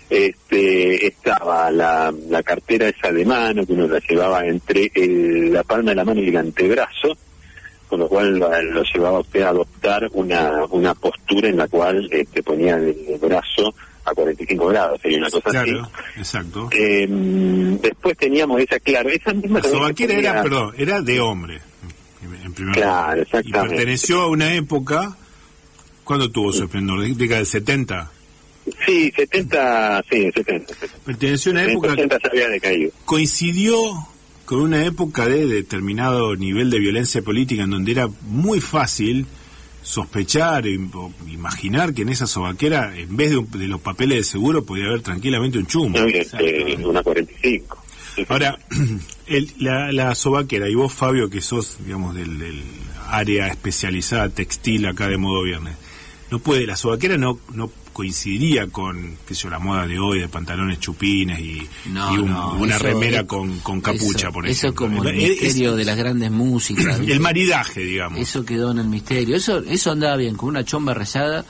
Este, 0.10 1.06
estaba 1.06 1.70
la, 1.70 2.14
la 2.30 2.42
cartera 2.42 2.88
esa 2.88 3.12
de 3.12 3.26
mano, 3.26 3.66
que 3.66 3.74
uno 3.74 3.88
la 3.88 4.00
llevaba 4.00 4.46
entre 4.46 4.90
el- 4.96 5.52
la 5.52 5.64
palma 5.64 5.92
de 5.92 5.96
la 5.96 6.06
mano 6.06 6.22
y 6.22 6.30
el 6.30 6.38
antebrazo, 6.38 7.18
con 7.90 8.00
lo 8.00 8.08
cual 8.08 8.38
lo, 8.38 8.50
lo 8.64 8.84
llevaba 8.84 9.18
a 9.18 9.22
usted 9.22 9.42
a 9.42 9.50
adoptar 9.50 10.08
una, 10.14 10.64
una 10.70 10.94
postura 10.96 11.50
en 11.50 11.58
la 11.58 11.68
cual 11.68 12.08
este, 12.12 12.42
ponía 12.44 12.76
el 12.76 13.18
brazo 13.20 13.74
a 14.08 14.14
45 14.14 14.68
grados, 14.68 15.02
sería 15.02 15.18
una 15.20 15.30
cosa 15.30 15.50
Claro, 15.50 15.82
así. 15.84 16.20
exacto. 16.20 16.70
Eh, 16.72 17.08
después 17.82 18.18
teníamos 18.18 18.62
esa, 18.62 18.80
claro, 18.80 19.10
esa 19.10 19.34
misma 19.34 19.60
La 19.62 19.70
sobaquera 19.70 20.14
era, 20.14 20.30
ponía- 20.30 20.44
perdón, 20.44 20.76
era 20.78 21.02
de 21.02 21.20
hombre. 21.20 21.62
en- 22.44 22.54
primer 22.54 22.74
Claro, 22.76 22.90
lugar. 23.02 23.18
Y 23.18 23.22
exactamente. 23.22 23.76
perteneció 23.76 24.22
a 24.22 24.28
una 24.28 24.54
época. 24.56 25.16
¿Cuándo 26.04 26.32
tuvo 26.32 26.52
su 26.54 26.64
esplendor? 26.64 27.02
¿De- 27.02 27.14
¿Década 27.14 27.38
del 27.40 27.46
70? 27.48 28.12
Sí, 28.86 29.12
70, 29.16 30.04
sí, 30.10 30.24
70. 30.34 30.74
70. 30.74 30.98
Perteneció 31.06 31.52
a 31.52 31.54
una 31.54 31.64
época 31.66 31.88
que 31.90 31.94
80 31.94 32.20
se 32.20 32.28
había 32.28 32.48
decaído. 32.50 32.92
coincidió 33.06 33.76
con 34.46 34.60
una 34.62 34.84
época 34.86 35.28
de 35.28 35.46
determinado 35.46 36.36
nivel 36.36 36.70
de 36.70 36.80
violencia 36.80 37.22
política 37.22 37.64
en 37.64 37.70
donde 37.72 37.92
era 37.92 38.10
muy 38.22 38.60
fácil 38.62 39.26
sospechar, 39.88 40.66
imaginar 40.68 41.94
que 41.94 42.02
en 42.02 42.10
esa 42.10 42.28
sobaquera, 42.28 42.96
en 42.98 43.16
vez 43.16 43.30
de, 43.32 43.38
un- 43.38 43.50
de 43.52 43.68
los 43.68 43.80
papeles 43.80 44.18
de 44.18 44.24
seguro, 44.26 44.66
podía 44.66 44.86
haber 44.86 45.02
tranquilamente 45.02 45.58
un 45.58 45.66
chumbo. 45.66 45.98
No, 46.00 46.06
este, 46.08 46.76
una 46.84 47.02
45. 47.02 47.84
Ahora, 48.28 48.58
el- 49.28 49.54
la, 49.60 49.92
la 49.94 50.14
sobaquera, 50.16 50.68
y 50.70 50.76
vos, 50.76 50.92
Fabio, 50.94 51.30
que 51.30 51.40
sos, 51.42 51.78
digamos, 51.86 52.16
del, 52.16 52.38
del 52.38 52.62
área 53.10 53.48
especializada 53.48 54.28
textil 54.30 54.86
acá 54.88 55.08
de 55.08 55.18
modo 55.18 55.44
viernes, 55.44 55.76
no 56.32 56.40
puede, 56.40 56.68
la 56.68 56.76
sobaquera 56.76 57.18
no, 57.18 57.40
no 57.54 57.72
coincidiría 57.98 58.68
con, 58.68 59.18
qué 59.28 59.34
sé 59.34 59.42
yo, 59.46 59.50
la 59.50 59.58
moda 59.58 59.88
de 59.88 59.98
hoy, 59.98 60.20
de 60.20 60.28
pantalones 60.30 60.80
chupines 60.80 61.40
y, 61.40 61.68
No, 61.90 62.14
y 62.14 62.20
un- 62.20 62.30
no, 62.30 62.54
una 62.54 62.76
eso 62.76 62.84
remera 62.84 63.24
con, 63.26 63.58
con 63.62 63.82
capucha, 63.82 64.28
eso- 64.28 64.32
por 64.32 64.46
Eso 64.46 64.52
es 64.54 64.64
ejemplo. 64.76 64.88
como 64.88 65.04
el 65.04 65.20
es- 65.20 65.30
misterio 65.42 65.76
de 65.76 65.84
las 65.84 65.98
grandes 65.98 66.30
músicas. 66.30 67.00
el 67.00 67.20
maridaje, 67.20 67.82
digamos. 67.82 68.20
Eso 68.20 68.46
quedó 68.46 68.70
en 68.70 68.78
el 68.80 68.88
misterio. 68.88 69.36
Eso 69.36 69.58
eso 69.64 69.92
andaba 69.92 70.16
bien, 70.16 70.36
con 70.36 70.50
una 70.50 70.64
chomba 70.64 70.94
rayada, 70.94 71.44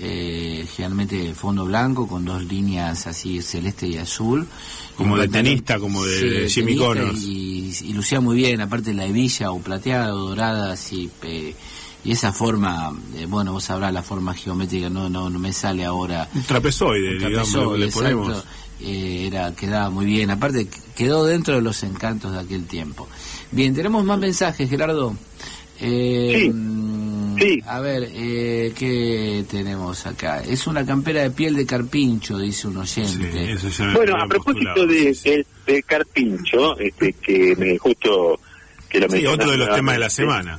eh, 0.00 0.66
generalmente 0.74 1.34
fondo 1.34 1.66
blanco, 1.66 2.08
con 2.08 2.24
dos 2.24 2.42
líneas 2.44 3.06
así 3.06 3.42
celeste 3.42 3.86
y 3.86 3.98
azul. 3.98 4.46
Como 4.96 5.16
Y 5.16 5.20
de 5.20 5.26
pantalón- 5.28 5.32
tenista, 5.44 5.78
como 5.78 6.02
de 6.04 6.48
Jimmy 6.48 6.68
tenista 6.76 6.86
Connors. 6.86 7.22
Y, 7.22 7.74
y 7.84 7.92
lucía 7.92 8.20
muy 8.20 8.36
bien, 8.36 8.62
aparte 8.62 8.94
la 8.94 9.04
hebilla 9.04 9.50
o 9.52 9.60
plateada 9.60 10.14
o 10.14 10.28
dorada, 10.30 10.72
así. 10.72 11.10
eh, 11.24 11.54
y 12.04 12.12
esa 12.12 12.32
forma, 12.32 12.92
eh, 13.16 13.26
bueno, 13.26 13.52
vos 13.52 13.64
sabrás 13.64 13.92
la 13.92 14.02
forma 14.02 14.34
geométrica, 14.34 14.88
no 14.90 15.08
no 15.10 15.28
no 15.30 15.38
me 15.38 15.52
sale 15.52 15.84
ahora. 15.84 16.28
Un 16.34 16.42
trapezoide, 16.44 17.12
Un 17.12 17.18
digamos, 17.18 17.78
le 17.78 17.88
ponemos. 17.88 18.28
exacto. 18.28 18.48
Eh, 18.82 19.26
era 19.26 19.54
quedaba 19.54 19.90
muy 19.90 20.06
bien 20.06 20.30
aparte 20.30 20.66
qu- 20.66 20.80
quedó 20.96 21.26
dentro 21.26 21.54
de 21.54 21.60
los 21.60 21.82
encantos 21.82 22.32
de 22.32 22.38
aquel 22.40 22.64
tiempo 22.64 23.06
bien 23.52 23.74
tenemos 23.74 24.02
más 24.04 24.18
mensajes 24.18 24.70
Gerardo 24.70 25.14
Eh, 25.78 26.44
Sí. 26.44 26.50
mm, 26.50 27.38
Sí. 27.38 27.58
a 27.66 27.80
ver 27.80 28.08
eh, 28.10 28.72
qué 28.74 29.44
tenemos 29.50 30.06
acá 30.06 30.42
es 30.42 30.66
una 30.66 30.86
campera 30.86 31.20
de 31.20 31.30
piel 31.30 31.56
de 31.56 31.66
carpincho 31.66 32.38
dice 32.38 32.68
un 32.68 32.86
Sí, 32.86 33.00
oyente 33.02 33.52
eso 33.52 33.68
ya 33.68 33.84
lo 33.84 33.92
Bueno, 33.98 34.16
a 34.16 34.26
propósito 34.26 34.86
de, 34.86 35.12
sí, 35.12 35.14
sí. 35.14 35.28
de, 35.30 35.46
de 35.74 35.82
Carpincho, 35.82 36.78
este, 36.78 37.12
que 37.14 37.54
me 37.56 37.76
justo 37.76 38.40
que 38.88 38.98
lo 39.00 39.10
Sí, 39.10 39.26
otro 39.26 39.50
de 39.50 39.58
los 39.58 39.74
temas 39.74 39.94
de 39.96 39.98
la 40.00 40.08
semana. 40.10 40.58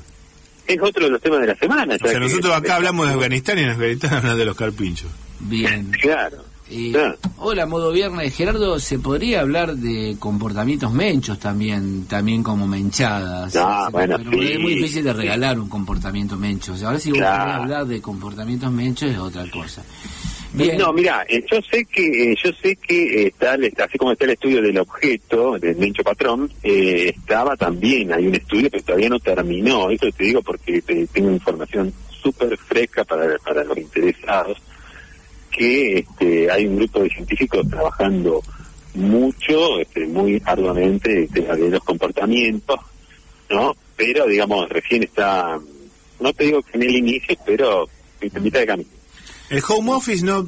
Es 0.68 0.78
otro 0.82 1.05
de 1.05 1.12
los 1.12 1.22
temas 1.22 1.41
de 1.41 1.47
la 1.47 1.55
semana. 1.55 1.95
O 1.95 1.97
sea, 1.97 2.14
que- 2.14 2.20
nosotros 2.20 2.53
acá 2.55 2.76
hablamos 2.78 3.07
de 3.07 3.14
Afganistán 3.14 3.57
y 3.59 3.62
en 3.64 3.70
Afganistán 3.72 4.14
hablan 4.14 4.38
de 4.38 4.45
los 4.45 4.55
carpinchos. 4.55 5.09
bien 5.39 5.91
Claro. 6.01 6.38
Eh, 6.74 6.91
claro. 6.93 7.18
hola, 7.39 7.66
modo 7.66 7.91
viernes. 7.91 8.34
Gerardo, 8.34 8.80
¿se 8.80 8.97
podría 8.99 9.41
hablar 9.41 9.76
de 9.76 10.16
comportamientos 10.20 10.93
menchos 10.93 11.38
también, 11.38 12.05
también 12.05 12.43
como 12.43 12.66
menchadas? 12.66 13.53
Ah, 13.57 13.86
Se- 13.88 13.91
bueno, 13.91 14.16
pero 14.20 14.32
sí. 14.32 14.51
Es 14.53 14.59
muy 14.59 14.76
difícil 14.76 15.03
de 15.03 15.12
regalar 15.12 15.59
un 15.59 15.68
comportamiento 15.68 16.38
mencho. 16.38 16.72
O 16.74 16.78
sea, 16.78 16.88
ahora 16.88 16.99
si 17.01 17.09
vos 17.09 17.18
Claro. 17.20 17.43
querés 17.43 17.55
hablar 17.64 17.86
de 17.88 18.01
comportamientos 18.01 18.72
menchos 18.72 19.12
es 19.12 19.18
otra 19.18 19.49
cosa. 19.51 19.84
No, 20.78 20.91
mira, 20.93 21.26
yo 21.30 21.62
sé 21.62 21.86
que 21.86 22.36
yo 22.43 22.52
sé 22.62 22.76
que 22.76 23.28
eh, 23.28 23.34
el- 23.39 23.74
así 23.82 23.97
como 23.97 24.12
está 24.12 24.26
el 24.26 24.32
estudio 24.32 24.62
del 24.62 24.78
objeto 24.80 25.58
del 25.58 25.78
Mencho 25.78 26.04
Patrón, 26.04 26.52
eh, 26.62 27.14
estaba 27.16 27.56
también 27.56 28.12
hay 28.14 28.28
un 28.28 28.36
estudio 28.36 28.70
que 28.70 28.82
todavía 28.82 29.10
no 29.10 29.20
terminó. 29.20 29.89
Eso 29.89 30.12
te 30.12 30.26
digo 30.26 30.41
porque 30.41 30.82
te- 30.82 31.08
tengo 31.08 31.32
información 31.32 31.93
súper 32.22 32.58
fresca 32.58 33.04
para 33.06 33.38
para 33.39 33.64
los 33.64 33.78
interesados 33.78 34.58
que 35.52 35.99
este, 35.99 36.49
hay 36.52 36.66
un 36.66 36.78
grupo 36.78 37.02
de 37.04 37.10
científicos 37.10 37.68
trabajando 37.70 38.41
mucho, 38.93 39.80
este, 39.80 40.06
muy 40.06 40.41
arduamente, 40.45 41.24
este, 41.24 41.41
de 41.41 41.70
los 41.70 41.84
comportamientos, 41.84 42.80
¿no? 43.49 43.74
Pero, 43.95 44.26
digamos, 44.28 44.68
recién 44.70 45.04
está, 45.04 45.60
no 46.20 46.34
te 46.34 46.45
digo 46.45 46.62
que 46.62 46.78
en 46.78 46.84
el 46.84 46.95
inicio, 46.95 47.36
pero 47.45 47.88
en 48.20 48.43
mitad 48.43 48.60
de 48.62 48.66
camino. 48.66 48.89
¿El 49.52 49.62
home 49.68 49.91
office 49.91 50.26
no 50.26 50.47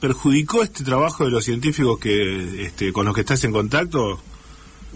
perjudicó 0.00 0.62
este 0.62 0.84
trabajo 0.84 1.24
de 1.24 1.32
los 1.32 1.44
científicos 1.44 1.98
que 1.98 2.62
este, 2.62 2.92
con 2.92 3.04
los 3.04 3.12
que 3.12 3.22
estás 3.22 3.42
en 3.42 3.50
contacto? 3.50 4.20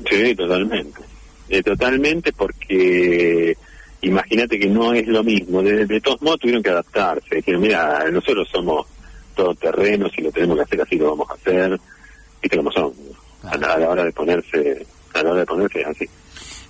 Sí, 0.08 0.36
totalmente. 0.36 1.00
Eh, 1.48 1.60
totalmente 1.60 2.32
porque 2.32 3.56
imagínate 4.02 4.56
que 4.56 4.68
no 4.68 4.94
es 4.94 5.08
lo 5.08 5.24
mismo. 5.24 5.64
De, 5.64 6.00
todos 6.00 6.22
modos 6.22 6.38
tuvieron 6.38 6.62
que 6.62 6.70
adaptarse. 6.70 7.34
Dijeron, 7.34 7.62
mira, 7.62 8.08
nosotros 8.12 8.48
somos 8.52 8.86
todoterrenos 9.34 10.12
y 10.16 10.22
lo 10.22 10.30
tenemos 10.30 10.56
que 10.58 10.62
hacer 10.62 10.82
así, 10.82 10.96
lo 10.96 11.10
vamos 11.10 11.28
a 11.28 11.34
hacer. 11.34 11.80
Viste 12.40 12.56
cómo 12.56 12.70
son. 12.70 12.92
A 13.42 13.56
la, 13.56 13.72
a 13.72 13.78
la 13.78 13.88
hora 13.90 14.04
de 14.04 14.12
ponerse, 14.12 14.86
a 15.12 15.22
la 15.24 15.30
hora 15.30 15.40
de 15.40 15.46
ponerse 15.46 15.84
así. 15.84 16.08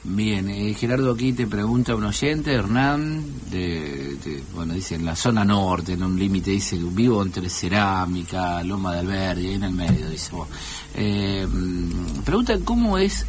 Bien, 0.07 0.50
eh, 0.50 0.74
Gerardo 0.74 1.12
aquí 1.12 1.32
te 1.32 1.46
pregunta 1.46 1.94
un 1.94 2.05
oyente, 2.05 2.52
Hernán, 2.52 3.24
de, 3.50 4.16
de- 4.22 4.42
bueno, 4.55 4.74
dice 4.74 4.96
en 4.96 5.07
la 5.07 5.16
zona 5.16 5.46
norte, 5.46 5.94
en 5.94 6.02
un 6.02 6.18
límite, 6.18 6.50
dice, 6.50 6.78
vivo 6.78 7.22
entre 7.22 7.48
Cerámica, 7.48 8.62
Loma 8.64 8.92
de 8.92 8.98
Alberdi, 9.00 9.46
ahí 9.48 9.55
en 9.55 9.62
el 9.64 9.72
medio, 9.72 10.11
dice 10.11 10.30
vos. 10.32 10.46
Eh, 10.94 11.46
pregunta 12.22 12.59
cómo 12.64 12.98
es 12.98 13.24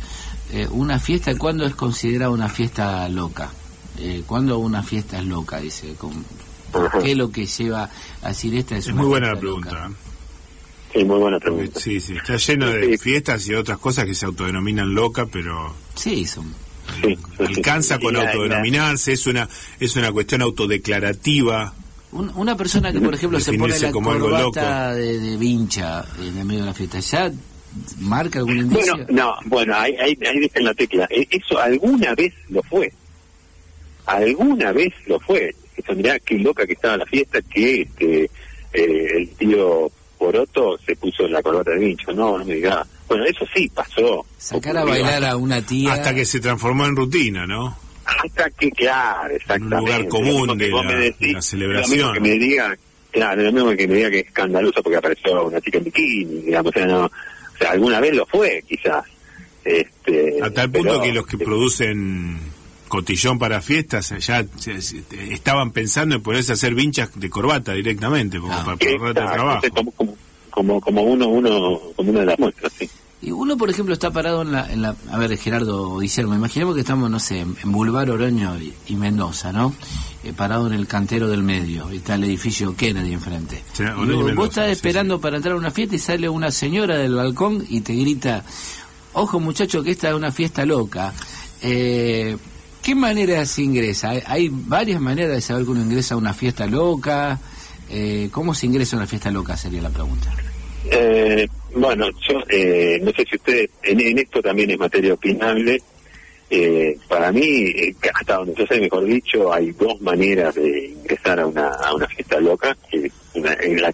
eh, 0.52 0.68
una 0.70 1.00
fiesta, 1.00 1.38
cuándo 1.38 1.66
es 1.66 1.76
considerada 1.76 2.30
una 2.32 2.50
fiesta 2.50 3.08
loca. 3.08 3.50
Eh, 3.98 4.24
¿Cuándo 4.28 4.58
una 4.58 4.84
fiesta 4.84 5.20
es 5.20 5.26
loca? 5.26 5.60
Dice, 5.62 5.94
¿con- 5.96 6.26
¿por 6.74 6.88
Ajá. 6.88 7.00
qué 7.00 7.16
lo 7.16 7.32
que 7.32 7.46
lleva 7.46 7.90
a 8.22 8.28
decir 8.28 8.54
esta 8.54 8.76
es, 8.76 8.88
Es 8.88 8.92
una 8.92 9.02
muy 9.04 9.10
buena 9.12 9.28
la 9.28 9.34
fiesta 9.40 9.48
loca? 9.50 9.70
pregunta. 9.70 9.98
¿eh? 9.98 11.00
Sí, 11.00 11.06
muy 11.06 11.20
buena 11.20 11.40
pregunta. 11.40 11.80
sí, 11.80 12.02
sí, 12.02 12.16
está 12.18 12.36
lleno 12.36 12.68
de 12.68 12.92
Sí. 12.92 12.98
fiestas 12.98 13.48
y 13.48 13.54
otras 13.54 13.78
cosas 13.78 14.04
que 14.06 14.14
se 14.14 14.26
autodenominan 14.26 14.94
loca, 14.94 15.26
pero 15.26 15.74
Sí, 15.96 16.26
son 16.26 16.54
Sí, 17.02 17.16
sí, 17.16 17.18
sí. 17.38 17.44
alcanza 17.58 18.00
con 18.00 18.16
autodenominarse, 18.16 19.14
es 19.14 19.28
una 19.28 19.48
es 19.80 19.96
una 19.96 20.12
cuestión 20.12 20.42
autodeclarativa. 20.42 21.74
Un- 22.12 22.32
una 22.36 22.56
persona 22.56 22.92
que, 22.94 23.02
por 23.02 23.14
ejemplo, 23.14 23.40
se 23.40 23.54
pone 23.54 23.78
la 23.78 23.92
como 23.92 24.12
algo 24.12 24.30
corbata 24.30 24.94
de, 24.94 25.20
de 25.20 25.38
vincha 25.38 26.06
en 26.20 26.38
el 26.38 26.46
medio 26.46 26.62
de 26.62 26.66
la 26.68 26.74
fiesta, 26.74 27.00
¿ya 27.00 27.32
marca 28.00 28.40
algún 28.40 28.58
indicio? 28.58 28.94
Bueno, 28.94 29.08
no, 29.10 29.36
bueno, 29.46 29.76
ahí, 29.76 29.94
ahí, 30.00 30.18
ahí 30.26 30.64
la 30.64 30.74
tecla. 30.74 31.08
E- 31.10 31.28
Eso 31.30 31.60
alguna 31.60 32.16
vez 32.16 32.34
lo 32.50 32.64
fue. 32.64 32.92
Alguna 34.06 34.72
vez 34.72 34.94
lo 35.08 35.20
fue. 35.20 35.54
Eso, 35.76 35.94
mirá 35.94 36.18
qué 36.20 36.36
loca 36.38 36.66
que 36.66 36.74
estaba 36.74 36.98
la 36.98 37.06
fiesta, 37.06 37.42
que 37.42 37.82
este 37.82 38.26
eh, 38.74 39.08
el 39.18 39.30
tío 39.32 39.92
Poroto 40.18 40.78
se 40.86 40.96
puso 40.96 41.28
la 41.28 41.42
corbata 41.42 41.72
de 41.72 41.80
vincho. 41.80 42.12
No, 42.14 42.38
no 42.38 42.46
me 42.46 42.54
digas. 42.56 42.88
Bueno, 43.08 43.26
eso 43.26 43.46
sí 43.54 43.70
pasó. 43.74 44.26
Sacar 44.38 44.78
a 44.78 44.84
bailar 44.84 45.24
a 45.26 45.38
una 45.38 45.62
tía. 45.62 45.94
Hasta 45.94 46.14
que 46.16 46.26
se 46.26 46.40
transformó 46.40 46.86
en 46.86 46.96
rutina, 46.96 47.46
¿no? 47.46 47.78
Hasta 48.06 48.50
que, 48.52 48.70
claro, 48.72 49.34
exactamente. 49.36 49.78
lugar 49.78 50.08
común 50.08 50.58
de 50.58 50.70
la- 50.70 50.84
me 50.84 50.96
decís, 50.96 51.20
de 51.28 51.34
la 51.34 51.42
celebración. 51.42 52.00
Lo 52.00 52.06
mismo 52.06 52.14
que 52.14 52.20
me 52.20 52.40
diga, 52.46 52.78
claro, 53.12 53.42
lo 53.44 53.52
mismo 53.52 53.70
que 53.76 53.88
me 53.88 53.96
diga 53.96 54.10
que 54.12 54.20
es 54.20 54.28
escandaloso 54.28 54.84
porque 54.84 54.98
apareció 54.98 55.46
una 55.48 55.60
chica 55.62 55.78
en 55.80 55.84
bikini, 55.86 56.42
digamos, 56.42 56.72
o 56.76 56.80
sea, 56.80 56.86
no, 56.88 57.06
o 57.06 57.12
sea, 57.58 57.72
alguna 57.72 58.00
vez 58.00 58.14
lo 58.16 58.26
fue, 58.26 58.64
quizás. 58.68 59.04
Este, 59.64 60.40
A 60.44 60.52
tal 60.52 60.70
punto 60.72 60.90
pero- 60.90 61.02
que 61.02 61.14
los 61.14 61.26
que 61.26 61.38
producen 61.40 62.38
cotillón 62.88 63.40
para 63.40 63.62
fiestas 63.62 64.14
ya 64.20 64.46
se- 64.58 64.82
se- 64.82 65.04
estaban 65.32 65.72
pensando 65.72 66.16
en 66.16 66.22
ponerse 66.22 66.52
a 66.52 66.54
hacer 66.54 66.76
vinchas 66.76 67.10
de 67.20 67.30
corbata 67.32 67.74
directamente, 67.74 68.40
como 68.40 68.54
Ah. 68.54 68.64
para 68.64 68.78
para 68.78 69.08
el 69.10 69.14
trabajo. 69.16 69.68
como, 69.76 69.92
como, 69.92 70.18
como, 70.56 70.80
como 70.80 71.04
uno, 71.04 71.28
uno, 71.28 71.80
como 71.96 72.12
una 72.12 72.22
de 72.22 72.26
las 72.28 72.40
muestras, 72.40 72.72
sí. 72.80 72.90
Y 73.22 73.32
uno, 73.32 73.58
por 73.58 73.70
ejemplo, 73.70 73.94
está 73.94 74.12
parado 74.12 74.44
en 74.44 74.52
la... 74.52 74.72
En 74.72 74.82
la 74.82 74.96
a 75.12 75.18
ver, 75.18 75.36
Gerardo 75.38 75.98
Guillermo, 76.00 76.36
imaginemos 76.36 76.76
que 76.76 76.82
estamos, 76.82 77.10
no 77.10 77.20
sé, 77.20 77.40
en 77.40 77.72
Boulevard 77.72 78.10
Oroño 78.10 78.58
y, 78.60 78.74
y 78.88 78.96
Mendoza, 78.96 79.52
¿no? 79.52 79.74
Eh, 80.24 80.32
parado 80.32 80.68
en 80.68 80.74
el 80.74 80.88
cantero 80.88 81.28
del 81.28 81.44
medio, 81.44 81.92
y 81.92 81.98
está 81.98 82.16
el 82.16 82.24
edificio 82.24 82.76
Kennedy 82.76 83.14
enfrente. 83.14 83.64
Sí, 83.74 83.84
Y 83.84 83.86
Oroño 83.88 84.14
y 84.14 84.16
vos, 84.16 84.26
Mendoza, 84.26 84.36
vos 84.36 84.50
estás 84.50 84.66
sí, 84.68 84.72
esperando 84.72 85.20
para 85.20 85.38
entrar 85.38 85.56
a 85.56 85.58
una 85.58 85.72
fiesta 85.72 85.96
y 85.96 86.00
sale 86.00 86.30
una 86.30 86.52
señora 86.52 86.98
del 86.98 87.16
balcón 87.16 87.66
y 87.68 87.82
te 87.82 87.94
grita, 87.96 88.44
ojo 89.14 89.40
muchacho 89.40 89.84
que 89.84 89.92
esta 89.92 90.10
es 90.10 90.16
una 90.16 90.32
fiesta 90.32 90.66
loca. 90.66 91.14
Eh, 91.62 92.38
¿Qué 92.82 92.94
manera 92.96 93.44
se 93.46 93.64
ingresa? 93.64 94.12
Hay, 94.12 94.22
hay 94.26 94.50
varias 94.52 95.02
maneras 95.02 95.36
de 95.36 95.42
saber 95.42 95.66
que 95.66 95.72
uno 95.72 95.82
ingresa 95.82 96.14
a 96.14 96.18
una 96.18 96.34
fiesta 96.34 96.68
loca. 96.68 97.40
Eh, 97.90 98.30
¿Cómo 98.32 98.54
se 98.54 98.68
ingresa 98.68 98.96
a 98.96 99.00
una 99.00 99.08
fiesta 99.08 99.32
loca? 99.32 99.58
Sería 99.58 99.82
la 99.82 99.90
pregunta. 99.90 100.32
Eh, 100.92 101.48
bueno, 101.74 102.08
yo 102.28 102.42
eh, 102.50 103.00
no 103.02 103.12
sé 103.12 103.26
si 103.30 103.36
ustedes, 103.36 103.70
en, 103.84 104.00
en 104.00 104.20
esto 104.20 104.42
también 104.42 104.72
es 104.72 104.78
materia 104.80 105.14
opinable. 105.14 105.82
Eh, 106.50 106.98
para 107.10 107.32
mí, 107.32 107.42
eh, 107.44 107.96
hasta 108.14 108.36
donde 108.36 108.54
yo 108.56 108.66
sé, 108.68 108.80
mejor 108.80 109.04
dicho, 109.06 109.52
hay 109.52 109.72
dos 109.72 110.00
maneras 110.02 110.54
de 110.56 110.90
ingresar 110.90 111.40
a 111.40 111.48
una, 111.48 111.70
a 111.70 111.94
una 111.96 112.08
fiesta 112.08 112.40
loca. 112.40 112.78
Una, 113.34 113.54
en 113.60 113.82
la, 113.82 113.94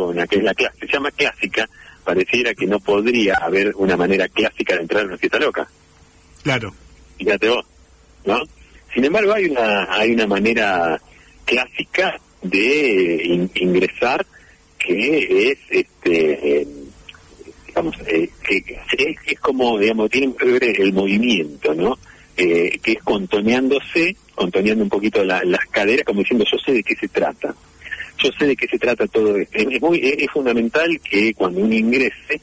una 0.00 0.26
que 0.26 0.36
es 0.36 0.42
la 0.42 0.54
clásica, 0.54 0.86
se 0.86 0.92
llama 0.92 1.10
clásica. 1.12 1.68
Pareciera 2.04 2.52
que 2.54 2.66
no 2.66 2.80
podría 2.80 3.36
haber 3.36 3.72
una 3.76 3.96
manera 3.96 4.28
clásica 4.28 4.74
de 4.74 4.82
entrar 4.82 5.02
a 5.04 5.06
una 5.06 5.16
fiesta 5.18 5.38
loca. 5.38 5.68
Claro. 6.42 6.74
fíjate 7.16 7.48
vos, 7.48 7.64
¿no? 8.26 8.40
Sin 8.92 9.04
embargo, 9.04 9.32
hay 9.32 9.46
una 9.46 9.84
hay 9.94 10.10
una 10.10 10.26
manera 10.26 11.00
clásica 11.44 12.18
de 12.42 13.22
in- 13.24 13.50
ingresar 13.54 14.26
que 14.86 15.50
es, 15.52 15.58
este, 15.70 16.60
eh, 16.62 16.66
digamos, 17.66 17.96
eh, 18.06 18.28
que, 18.46 18.56
es, 18.98 19.16
es 19.26 19.40
como, 19.40 19.78
digamos, 19.78 20.10
tiene 20.10 20.34
que 20.36 20.44
ver 20.46 20.80
el 20.80 20.92
movimiento, 20.92 21.74
¿no? 21.74 21.98
Eh, 22.36 22.78
que 22.82 22.92
es 22.92 23.02
contoneándose 23.02 24.16
contoneando 24.34 24.82
un 24.84 24.90
poquito 24.90 25.22
la- 25.22 25.44
las 25.44 25.66
caderas, 25.66 26.04
como 26.06 26.20
diciendo, 26.20 26.44
yo 26.50 26.58
sé 26.58 26.72
de 26.72 26.82
qué 26.82 26.94
se 26.96 27.08
trata. 27.08 27.54
Yo 28.18 28.30
sé 28.38 28.46
de 28.46 28.56
qué 28.56 28.66
se 28.66 28.78
trata 28.78 29.06
todo 29.06 29.36
esto. 29.36 29.58
Es, 29.58 29.80
muy, 29.80 29.98
es, 29.98 30.14
es 30.18 30.30
fundamental 30.30 30.98
que 31.08 31.34
cuando 31.34 31.60
uno 31.60 31.74
ingrese, 31.74 32.40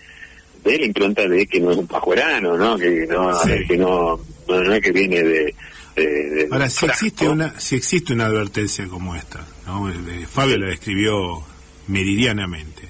dé 0.63 0.77
la 0.77 0.85
impronta 0.85 1.27
de 1.27 1.47
que 1.47 1.59
no 1.59 1.71
es 1.71 1.77
un 1.77 1.87
pajuerano, 1.87 2.55
¿no? 2.57 2.77
Que 2.77 3.05
no, 3.07 3.33
Sí. 3.43 3.51
que 3.67 3.77
no, 3.77 4.19
no, 4.47 4.61
no 4.61 4.73
es 4.73 4.81
que 4.81 4.91
viene 4.91 5.23
de... 5.23 5.55
de- 5.95 6.29
de- 6.29 6.47
Ahora, 6.51 6.69
si 6.69 6.85
frasco. 6.85 7.05
existe 7.05 7.27
una, 7.29 7.59
si 7.59 7.75
existe 7.75 8.13
una 8.13 8.27
advertencia 8.27 8.85
como 8.87 9.15
esta, 9.15 9.45
¿no? 9.65 9.89
Eh, 9.89 10.25
Fabio 10.31 10.57
la 10.57 10.67
describió 10.67 11.43
meridianamente. 11.89 12.83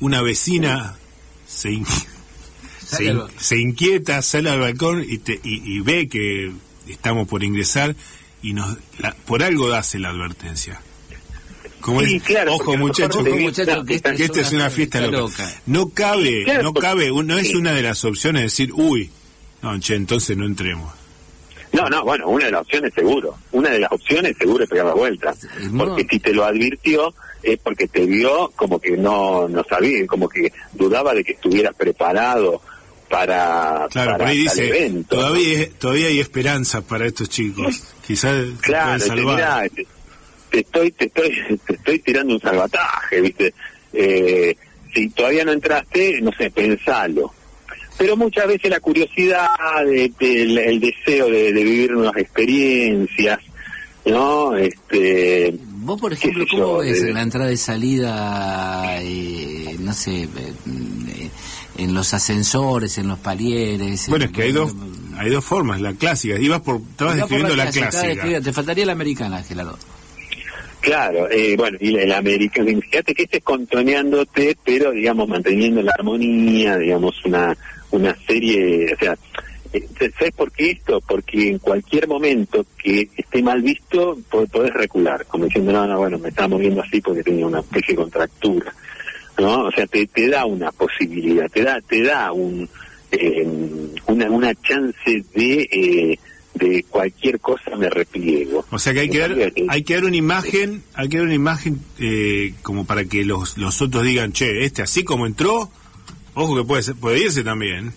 Una 0.00 0.22
vecina 0.22 0.96
se, 1.46 1.70
in- 1.72 1.86
se, 2.78 3.04
in- 3.04 3.68
inquieta, 3.70 4.20
sale 4.22 4.50
al 4.50 4.60
balcón 4.60 5.04
y, 5.08 5.18
te- 5.18 5.40
y, 5.44 5.76
y 5.76 5.80
ve 5.80 6.08
que 6.08 6.52
estamos 6.88 7.28
por 7.28 7.44
ingresar 7.44 7.94
y 8.42 8.52
nos 8.52 8.76
la- 8.98 9.14
por 9.14 9.42
algo 9.42 9.72
hace 9.72 9.98
la 9.98 10.10
advertencia. 10.10 10.80
Como 11.80 12.00
Sí, 12.02 12.18
claro, 12.18 12.54
ojo 12.54 12.76
muchachos, 12.76 13.22
muchacho, 13.28 13.76
no, 13.76 13.84
que 13.84 13.94
esta 13.94 14.12
que 14.14 14.24
esta 14.24 14.40
es 14.40 14.52
una 14.52 14.70
fiesta 14.70 15.00
loca. 15.06 15.48
No 15.66 15.90
cabe, 15.90 16.42
Claro, 16.44 16.62
no 16.64 16.72
porque- 16.72 16.86
cabe, 16.88 17.10
no 17.10 17.38
es 17.38 17.48
sí. 17.48 17.54
una 17.54 17.72
de 17.72 17.82
las 17.82 18.04
opciones 18.04 18.42
decir, 18.42 18.72
uy, 18.72 19.10
no, 19.62 19.78
che, 19.78 19.94
entonces 19.94 20.36
no 20.36 20.46
entremos. 20.46 20.92
No, 21.72 21.88
no, 21.88 22.02
bueno, 22.04 22.28
una 22.28 22.46
de 22.46 22.52
las 22.52 22.62
opciones 22.62 22.92
seguro. 22.94 23.36
Una 23.52 23.70
de 23.70 23.80
las 23.80 23.92
opciones 23.92 24.34
seguro 24.38 24.64
es 24.64 24.70
pegar 24.70 24.86
la 24.86 24.94
vuelta. 24.94 25.34
Porque 25.76 26.06
si 26.10 26.18
te 26.18 26.32
lo 26.32 26.44
advirtió 26.44 27.14
es 27.52 27.58
porque 27.58 27.86
te 27.88 28.04
vio 28.06 28.52
como 28.56 28.78
que 28.80 28.96
no, 28.96 29.48
no 29.48 29.64
sabía, 29.68 30.06
como 30.06 30.28
que 30.28 30.52
dudaba 30.72 31.14
de 31.14 31.24
que 31.24 31.32
estuvieras 31.32 31.74
preparado 31.74 32.60
para, 33.08 33.86
Claro, 33.90 34.12
para 34.12 34.18
por 34.18 34.26
ahí 34.26 34.38
dice, 34.38 34.66
evento. 34.68 35.16
todavía, 35.16 35.68
todavía 35.78 36.06
hay 36.08 36.20
esperanza 36.20 36.80
para 36.82 37.06
estos 37.06 37.28
chicos. 37.28 37.84
Quizás 38.06 38.34
se 38.46 38.62
Claro, 38.62 38.98
te, 39.00 39.06
salvar. 39.06 39.36
mirá, 39.36 39.62
te, 39.74 39.86
te 40.50 40.58
estoy, 40.60 40.90
te 40.92 41.04
estoy, 41.06 41.30
te 41.66 41.74
estoy 41.74 41.98
tirando 42.00 42.34
un 42.34 42.40
salvataje, 42.40 43.20
viste. 43.20 43.54
Eh, 43.92 44.56
si 44.92 45.08
todavía 45.10 45.44
no 45.44 45.52
entraste, 45.52 46.20
no 46.20 46.32
sé, 46.32 46.50
pensalo. 46.50 47.32
Pero 47.98 48.16
muchas 48.16 48.46
veces 48.46 48.70
la 48.70 48.80
curiosidad, 48.80 49.48
de- 49.84 50.12
de- 50.18 50.42
el, 50.42 50.58
el 50.58 50.80
deseo 50.80 51.30
de, 51.30 51.52
de 51.52 51.64
vivir 51.64 51.92
nuevas 51.92 52.16
experiencias, 52.16 53.38
¿no? 54.04 54.54
Este, 54.56 55.54
Vos, 55.86 56.00
por 56.00 56.12
ejemplo, 56.12 56.44
¿cómo 56.50 56.62
yo, 56.62 56.78
ves 56.78 57.02
eh, 57.02 57.12
la 57.12 57.22
entrada 57.22 57.52
y 57.52 57.56
salida, 57.56 59.00
eh, 59.00 59.76
no 59.78 59.92
sé, 59.92 60.24
eh, 60.24 61.30
en 61.78 61.94
los 61.94 62.12
ascensores, 62.12 62.98
en 62.98 63.06
los 63.08 63.18
palieres? 63.20 64.08
Bueno, 64.08 64.24
en- 64.24 64.30
es 64.30 64.36
que 64.36 64.42
hay 64.42 64.52
dos, 64.52 64.74
hay 65.16 65.30
dos 65.30 65.44
formas, 65.44 65.80
la 65.80 65.92
clásica. 65.94 66.38
Ibas 66.40 66.60
por, 66.62 66.80
estabas 66.90 67.14
por 67.14 67.20
describiendo 67.22 67.56
la 67.56 67.70
clásica, 67.70 68.40
Te 68.42 68.52
faltaría 68.52 68.84
la 68.84 68.92
americana, 68.92 69.42
Gerardo. 69.42 69.78
Claro, 70.80 71.28
eh, 71.30 71.54
bueno, 71.56 71.78
y 71.80 71.96
el 71.96 72.12
americano, 72.12 72.68
fíjate 72.80 73.14
que 73.14 73.22
este 73.24 73.38
es 73.38 73.44
contoneándote, 73.44 74.56
pero 74.64 74.92
digamos 74.92 75.28
manteniendo 75.28 75.82
la 75.82 75.92
armonía, 75.98 76.76
digamos 76.78 77.24
una 77.24 77.56
una 77.92 78.16
serie, 78.26 78.92
o 78.92 78.98
sea, 78.98 79.16
¿sabes 80.18 80.32
por 80.34 80.52
qué 80.52 80.70
esto? 80.70 81.00
Porque 81.00 81.48
en 81.48 81.58
cualquier 81.58 82.08
momento 82.08 82.64
que 82.82 83.08
esté 83.16 83.42
mal 83.42 83.62
visto, 83.62 84.18
po- 84.30 84.46
podés 84.46 84.72
recular, 84.74 85.26
como 85.26 85.44
diciendo, 85.46 85.72
no, 85.72 85.86
no, 85.86 85.98
bueno, 85.98 86.18
me 86.18 86.28
estaba 86.30 86.48
moviendo 86.48 86.82
así 86.82 87.00
porque 87.00 87.22
tenía 87.22 87.46
una 87.46 87.60
especie 87.60 87.94
de 87.94 88.02
contractura, 88.02 88.74
¿no? 89.38 89.64
O 89.66 89.70
sea, 89.72 89.86
te, 89.86 90.06
te 90.06 90.28
da 90.28 90.44
una 90.46 90.72
posibilidad, 90.72 91.50
te 91.50 91.62
da, 91.62 91.80
te 91.80 92.02
da 92.02 92.32
un, 92.32 92.68
eh, 93.12 93.46
una, 94.06 94.30
una 94.30 94.54
chance 94.54 95.24
de, 95.34 95.68
eh, 95.70 96.18
de 96.54 96.84
cualquier 96.88 97.38
cosa 97.40 97.76
me 97.76 97.90
repliego. 97.90 98.64
O 98.70 98.78
sea 98.78 98.92
que 98.94 99.00
hay 99.00 99.08
que 99.10 99.18
dar, 99.18 99.36
hay 99.68 99.82
que 99.82 99.94
dar 99.94 100.04
una 100.04 100.16
imagen, 100.16 100.82
hay 100.94 101.08
que 101.08 101.18
dar 101.18 101.26
una 101.26 101.34
imagen 101.34 101.80
eh, 101.98 102.54
como 102.62 102.86
para 102.86 103.04
que 103.04 103.24
los, 103.24 103.58
los 103.58 103.82
otros 103.82 104.04
digan, 104.04 104.32
che, 104.32 104.64
este 104.64 104.82
así 104.82 105.04
como 105.04 105.26
entró, 105.26 105.70
ojo 106.34 106.56
que 106.56 106.64
puede 106.64 106.82
ser, 106.82 106.94
puede 106.96 107.20
irse 107.22 107.44
también. 107.44 107.92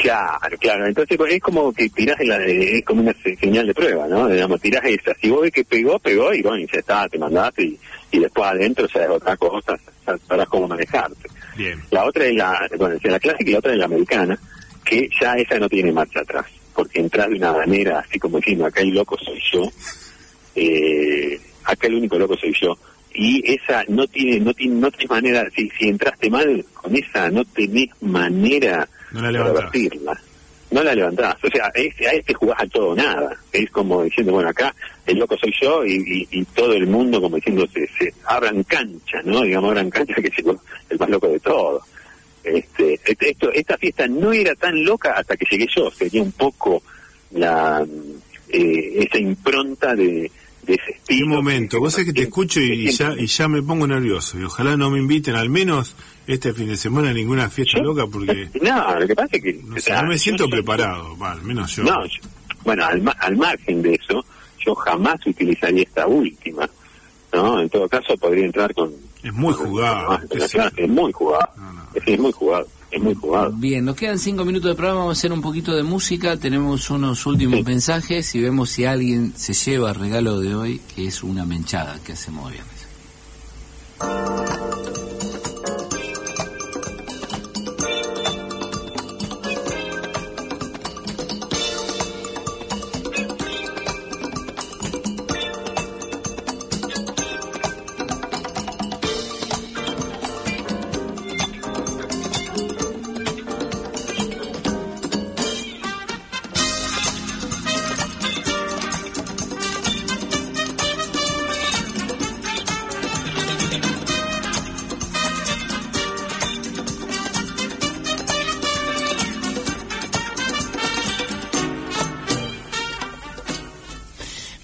Claro, 0.00 0.56
claro. 0.58 0.86
Entonces 0.86 1.16
pues, 1.18 1.34
es 1.34 1.40
como 1.42 1.72
que 1.72 1.88
tirás 1.90 2.18
la, 2.24 2.42
es 2.44 2.84
como 2.84 3.02
una 3.02 3.12
se- 3.22 3.36
señal 3.36 3.66
de 3.66 3.74
prueba, 3.74 4.06
¿no? 4.08 4.28
Digamos, 4.28 4.60
tirás 4.60 4.84
esa. 4.86 5.14
Si 5.20 5.28
vos 5.28 5.42
ves 5.42 5.52
que 5.52 5.64
pegó, 5.64 5.98
pegó 5.98 6.32
y 6.32 6.40
bueno, 6.42 6.58
y 6.58 6.66
ya 6.72 6.78
está, 6.78 7.08
te 7.08 7.18
mandaste 7.18 7.64
y, 7.64 7.78
y 8.12 8.18
después 8.18 8.46
adentro 8.46 8.86
ya 8.86 9.02
es 9.04 9.10
otra 9.10 9.36
cosa, 9.36 9.76
ya 10.06 10.16
sabrás 10.26 10.48
cómo 10.48 10.68
manejarte. 10.68 11.28
Bien. 11.56 11.78
La 11.90 12.06
otra 12.06 12.24
es 12.24 12.34
la, 12.34 12.66
bueno, 12.78 12.94
es 12.96 13.10
la 13.10 13.20
clásica 13.20 13.50
y 13.50 13.52
la 13.52 13.58
otra 13.58 13.72
es 13.72 13.78
la 13.78 13.84
americana, 13.84 14.38
que 14.84 15.08
ya 15.20 15.34
esa 15.34 15.58
no 15.58 15.68
tiene 15.68 15.92
marcha 15.92 16.20
atrás, 16.20 16.46
porque 16.74 17.00
entras 17.00 17.28
de 17.28 17.36
una 17.36 17.52
manera 17.52 17.98
así 17.98 18.18
como 18.18 18.38
diciendo, 18.38 18.64
acá 18.66 18.80
el 18.80 18.94
loco 18.94 19.18
soy 19.18 19.38
yo, 19.52 19.68
eh, 20.54 21.38
acá 21.64 21.86
el 21.88 21.94
único 21.96 22.18
loco 22.18 22.36
soy 22.36 22.54
yo, 22.60 22.76
y 23.12 23.42
esa 23.52 23.84
no 23.88 24.06
tiene, 24.06 24.40
no 24.40 24.54
tiene, 24.54 24.76
no 24.76 24.90
tenés 24.90 25.10
manera, 25.10 25.46
si, 25.54 25.68
si 25.78 25.88
entraste 25.88 26.30
mal 26.30 26.64
con 26.72 26.96
esa, 26.96 27.28
no 27.30 27.44
tenés 27.44 27.90
manera 28.00 28.88
No 29.12 29.30
la 29.30 29.42
revertirla. 29.44 30.20
No 30.70 30.84
la 30.84 30.94
levantás, 30.94 31.34
o 31.42 31.48
sea, 31.48 31.68
es, 31.74 31.92
a 32.06 32.12
este 32.12 32.32
jugás 32.32 32.62
a 32.62 32.66
todo 32.68 32.94
nada, 32.94 33.36
es 33.52 33.68
como 33.72 34.04
diciendo, 34.04 34.34
bueno, 34.34 34.50
acá 34.50 34.72
el 35.04 35.18
loco 35.18 35.36
soy 35.36 35.52
yo 35.60 35.84
y, 35.84 36.46
todo 36.54 36.74
el 36.74 36.86
mundo 36.86 37.20
como 37.20 37.36
diciendo, 37.36 37.66
se, 37.72 37.88
se 37.98 38.14
abran 38.24 38.62
cancha, 38.62 39.18
¿no? 39.24 39.42
Digamos, 39.42 39.70
abran 39.70 39.90
cancha 39.90 40.14
que 40.22 40.28
es 40.28 40.38
el 40.38 40.98
más 40.98 41.10
loco 41.10 41.26
de 41.26 41.40
todo. 41.40 41.82
Este, 42.44 42.94
este- 43.04 43.30
esto, 43.30 43.52
esta 43.52 43.76
fiesta 43.78 44.06
no 44.06 44.32
era 44.32 44.54
tan 44.54 44.84
loca 44.84 45.12
hasta 45.12 45.36
que 45.36 45.44
llegué 45.50 45.66
yo, 45.74 45.90
sería 45.90 46.22
un 46.22 46.32
poco 46.32 46.82
la 47.32 47.84
eh, 48.48 49.04
esa 49.04 49.18
impronta 49.18 49.94
de, 49.94 50.30
de 50.70 50.74
ese 50.76 50.84
¿Qué 51.06 51.14
estilo. 51.14 51.26
momento? 51.28 51.78
Vos 51.80 51.92
sabés 51.92 52.06
que 52.08 52.12
te 52.14 52.22
escucho 52.22 52.60
y, 52.60 52.88
y 52.88 52.90
ya, 52.92 53.14
y 53.18 53.26
ya 53.26 53.48
me 53.48 53.62
pongo 53.62 53.86
nervioso. 53.86 54.38
Y 54.38 54.44
ojalá 54.44 54.76
no 54.76 54.90
me 54.90 54.98
inviten 54.98 55.34
al 55.36 55.50
menos 55.50 55.94
este 56.26 56.52
fin 56.54 56.68
de 56.68 56.76
semana 56.76 57.10
a 57.10 57.12
ninguna 57.12 57.50
fiesta 57.50 57.78
Yo- 57.78 57.84
loca 57.84 58.06
porque 58.06 58.48
No, 58.62 58.98
lo 58.98 59.06
que 59.06 59.14
pasa 59.14 59.28
es 59.36 59.42
que... 59.42 59.52
no, 59.64 59.72
o 59.74 59.76
sé, 59.76 59.82
sea, 59.82 60.02
no 60.02 60.08
me 60.08 60.14
yo- 60.14 60.18
siento 60.18 60.44
yo- 60.44 60.50
preparado, 60.50 61.16
va, 61.18 61.32
al 61.32 61.42
menos 61.42 61.74
yo. 61.76 61.82
No, 61.84 62.04
yo- 62.06 62.20
bueno, 62.64 62.84
al, 62.84 63.00
ma- 63.02 63.16
al 63.20 63.36
margen 63.36 63.82
de 63.82 63.94
eso, 63.94 64.24
yo 64.64 64.74
jamás 64.74 65.16
utilizaría 65.26 65.82
esta 65.82 66.06
última, 66.06 66.68
¿no? 67.32 67.60
En 67.60 67.68
todo 67.68 67.88
caso 67.88 68.16
podría 68.16 68.44
entrar 68.46 68.74
con... 68.74 68.92
Es 69.22 69.32
muy 69.32 69.52
jugado, 69.54 70.18
con- 70.28 70.40
es 70.76 70.88
muy 70.88 71.12
jugado, 71.12 71.48
No, 71.56 71.72
no. 71.72 71.82
es, 71.94 72.02
es 72.06 72.18
muy 72.18 72.32
jugado, 72.32 72.66
es 72.90 73.02
muy 73.02 73.14
jugado. 73.14 73.52
Bien, 73.52 73.84
nos 73.84 73.96
quedan 73.96 74.18
cinco 74.18 74.44
minutos 74.44 74.68
de 74.70 74.74
programa, 74.74 75.00
vamos 75.00 75.16
a 75.16 75.20
hacer 75.20 75.32
un 75.32 75.40
poquito 75.40 75.74
de 75.74 75.82
música, 75.82 76.36
tenemos 76.36 76.90
unos 76.90 77.24
últimos 77.26 77.58
Sí. 77.58 77.64
mensajes 77.64 78.34
y 78.34 78.40
vemos 78.40 78.70
si 78.70 78.84
alguien 78.84 79.32
se 79.36 79.52
lleva 79.54 79.90
el 79.90 79.94
regalo 79.96 80.40
de 80.40 80.54
hoy, 80.54 80.80
que 80.94 81.06
es 81.06 81.22
una 81.22 81.44
menchada 81.46 81.98
que 82.04 82.12
hacemos 82.12 82.50
viernes. 82.50 82.80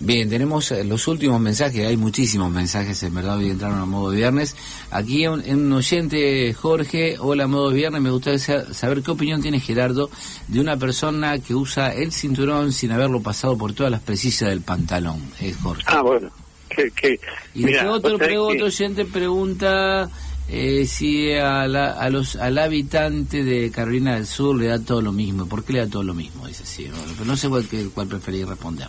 Bien, 0.06 0.30
tenemos 0.30 0.70
eh, 0.70 0.84
los 0.84 1.08
últimos 1.08 1.40
mensajes, 1.40 1.84
hay 1.84 1.96
muchísimos 1.96 2.48
mensajes, 2.52 3.02
en 3.02 3.12
verdad 3.12 3.38
hoy 3.38 3.50
entraron 3.50 3.80
a 3.80 3.86
modo 3.86 4.10
viernes. 4.10 4.54
Aquí 4.92 5.26
un, 5.26 5.40
un 5.40 5.72
oyente, 5.72 6.54
Jorge, 6.54 7.16
hola 7.18 7.48
modo 7.48 7.70
viernes, 7.70 8.00
me 8.00 8.10
gustaría 8.10 8.38
sa- 8.38 8.72
saber 8.72 9.02
qué 9.02 9.10
opinión 9.10 9.42
tiene 9.42 9.58
Gerardo 9.58 10.08
de 10.46 10.60
una 10.60 10.76
persona 10.76 11.40
que 11.40 11.56
usa 11.56 11.92
el 11.92 12.12
cinturón 12.12 12.72
sin 12.72 12.92
haberlo 12.92 13.20
pasado 13.20 13.58
por 13.58 13.72
todas 13.72 13.90
las 13.90 14.00
precisas 14.00 14.48
del 14.50 14.60
pantalón, 14.60 15.20
es 15.40 15.56
Jorge. 15.56 15.82
Ah, 15.86 16.02
bueno, 16.02 16.28
que... 16.68 16.88
que 16.92 17.18
Y 17.54 17.64
otro, 17.74 18.16
pre- 18.16 18.38
otro 18.38 18.66
oyente 18.66 19.06
pregunta 19.06 20.08
eh, 20.48 20.86
si 20.86 21.32
a 21.32 21.66
la- 21.66 21.94
a 21.94 22.08
los, 22.10 22.36
al 22.36 22.58
habitante 22.58 23.42
de 23.42 23.72
Carolina 23.72 24.14
del 24.14 24.26
Sur 24.26 24.54
le 24.56 24.68
da 24.68 24.78
todo 24.78 25.02
lo 25.02 25.10
mismo. 25.10 25.46
¿Por 25.46 25.64
qué 25.64 25.72
le 25.72 25.78
da 25.80 25.88
todo 25.88 26.04
lo 26.04 26.14
mismo? 26.14 26.46
Dice 26.46 26.64
sí, 26.64 26.84
bueno, 26.84 27.12
pero 27.18 27.24
no 27.24 27.36
sé 27.36 27.48
cuál, 27.48 27.66
cuál 27.92 28.06
preferís 28.06 28.46
responder. 28.46 28.86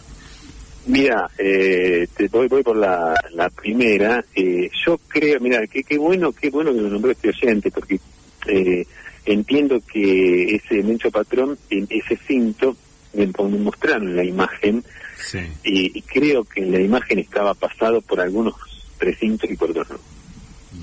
Mira, 0.87 1.29
eh, 1.37 2.07
te 2.15 2.27
voy, 2.29 2.47
voy 2.47 2.63
por 2.63 2.77
la, 2.77 3.13
la 3.33 3.49
primera. 3.49 4.23
Eh, 4.35 4.69
yo 4.85 4.97
creo, 5.07 5.39
mira, 5.39 5.65
qué 5.67 5.83
qué 5.83 5.97
bueno, 5.97 6.31
qué 6.31 6.49
bueno 6.49 6.73
que 6.73 6.81
lo 6.81 6.89
nombró 6.89 7.11
este 7.11 7.29
oyente, 7.29 7.69
porque 7.71 7.99
eh, 8.47 8.85
entiendo 9.25 9.81
que 9.91 10.55
ese 10.55 10.81
Mencho 10.83 11.11
Patrón, 11.11 11.57
ese 11.69 12.17
cinto, 12.27 12.75
me, 13.13 13.25
me 13.27 13.57
mostraron 13.59 14.15
la 14.15 14.23
imagen, 14.23 14.83
Sí. 15.19 15.39
y, 15.63 15.97
y 15.97 16.01
creo 16.03 16.43
que 16.43 16.61
en 16.61 16.71
la 16.71 16.79
imagen 16.79 17.17
estaba 17.19 17.53
pasado 17.55 18.01
por 18.01 18.19
algunos 18.21 18.53
precintos 18.99 19.49
y 19.49 19.55
por 19.57 19.71
otros 19.71 19.89
no. 19.89 19.99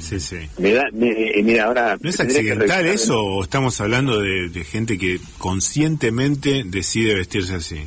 Sí, 0.01 0.19
sí. 0.19 0.37
Me 0.59 0.73
da, 0.73 0.87
me, 0.93 1.09
eh, 1.39 1.43
mira, 1.45 1.67
ahora... 1.67 1.97
¿No 2.01 2.11
es 2.11 2.17
que 2.17 2.23
accidental 2.25 2.85
eso 2.87 3.23
o 3.25 3.43
estamos 3.45 3.81
hablando 3.81 4.19
de, 4.21 4.49
de 4.49 4.65
gente 4.65 4.99
que 4.99 5.21
conscientemente 5.39 6.63
decide 6.67 7.15
vestirse 7.15 7.55
así? 7.55 7.81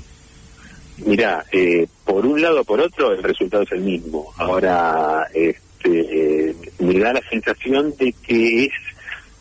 Mira, 1.06 1.46
eh, 1.52 1.88
por 2.04 2.26
un 2.26 2.42
lado 2.42 2.62
o 2.62 2.64
por 2.64 2.80
otro, 2.80 3.14
el 3.14 3.22
resultado 3.22 3.64
es 3.64 3.72
el 3.72 3.82
mismo. 3.82 4.34
Ahora, 4.38 5.28
este, 5.34 6.50
eh, 6.50 6.56
me 6.80 7.00
da 7.00 7.14
la 7.14 7.22
sensación 7.30 7.94
de 7.98 8.14
que 8.14 8.66
es 8.66 8.72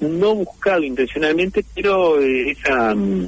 no 0.01 0.35
buscado 0.35 0.83
intencionalmente, 0.83 1.65
pero 1.75 2.21
eh, 2.21 2.51
esa, 2.51 2.95
mm, 2.95 3.25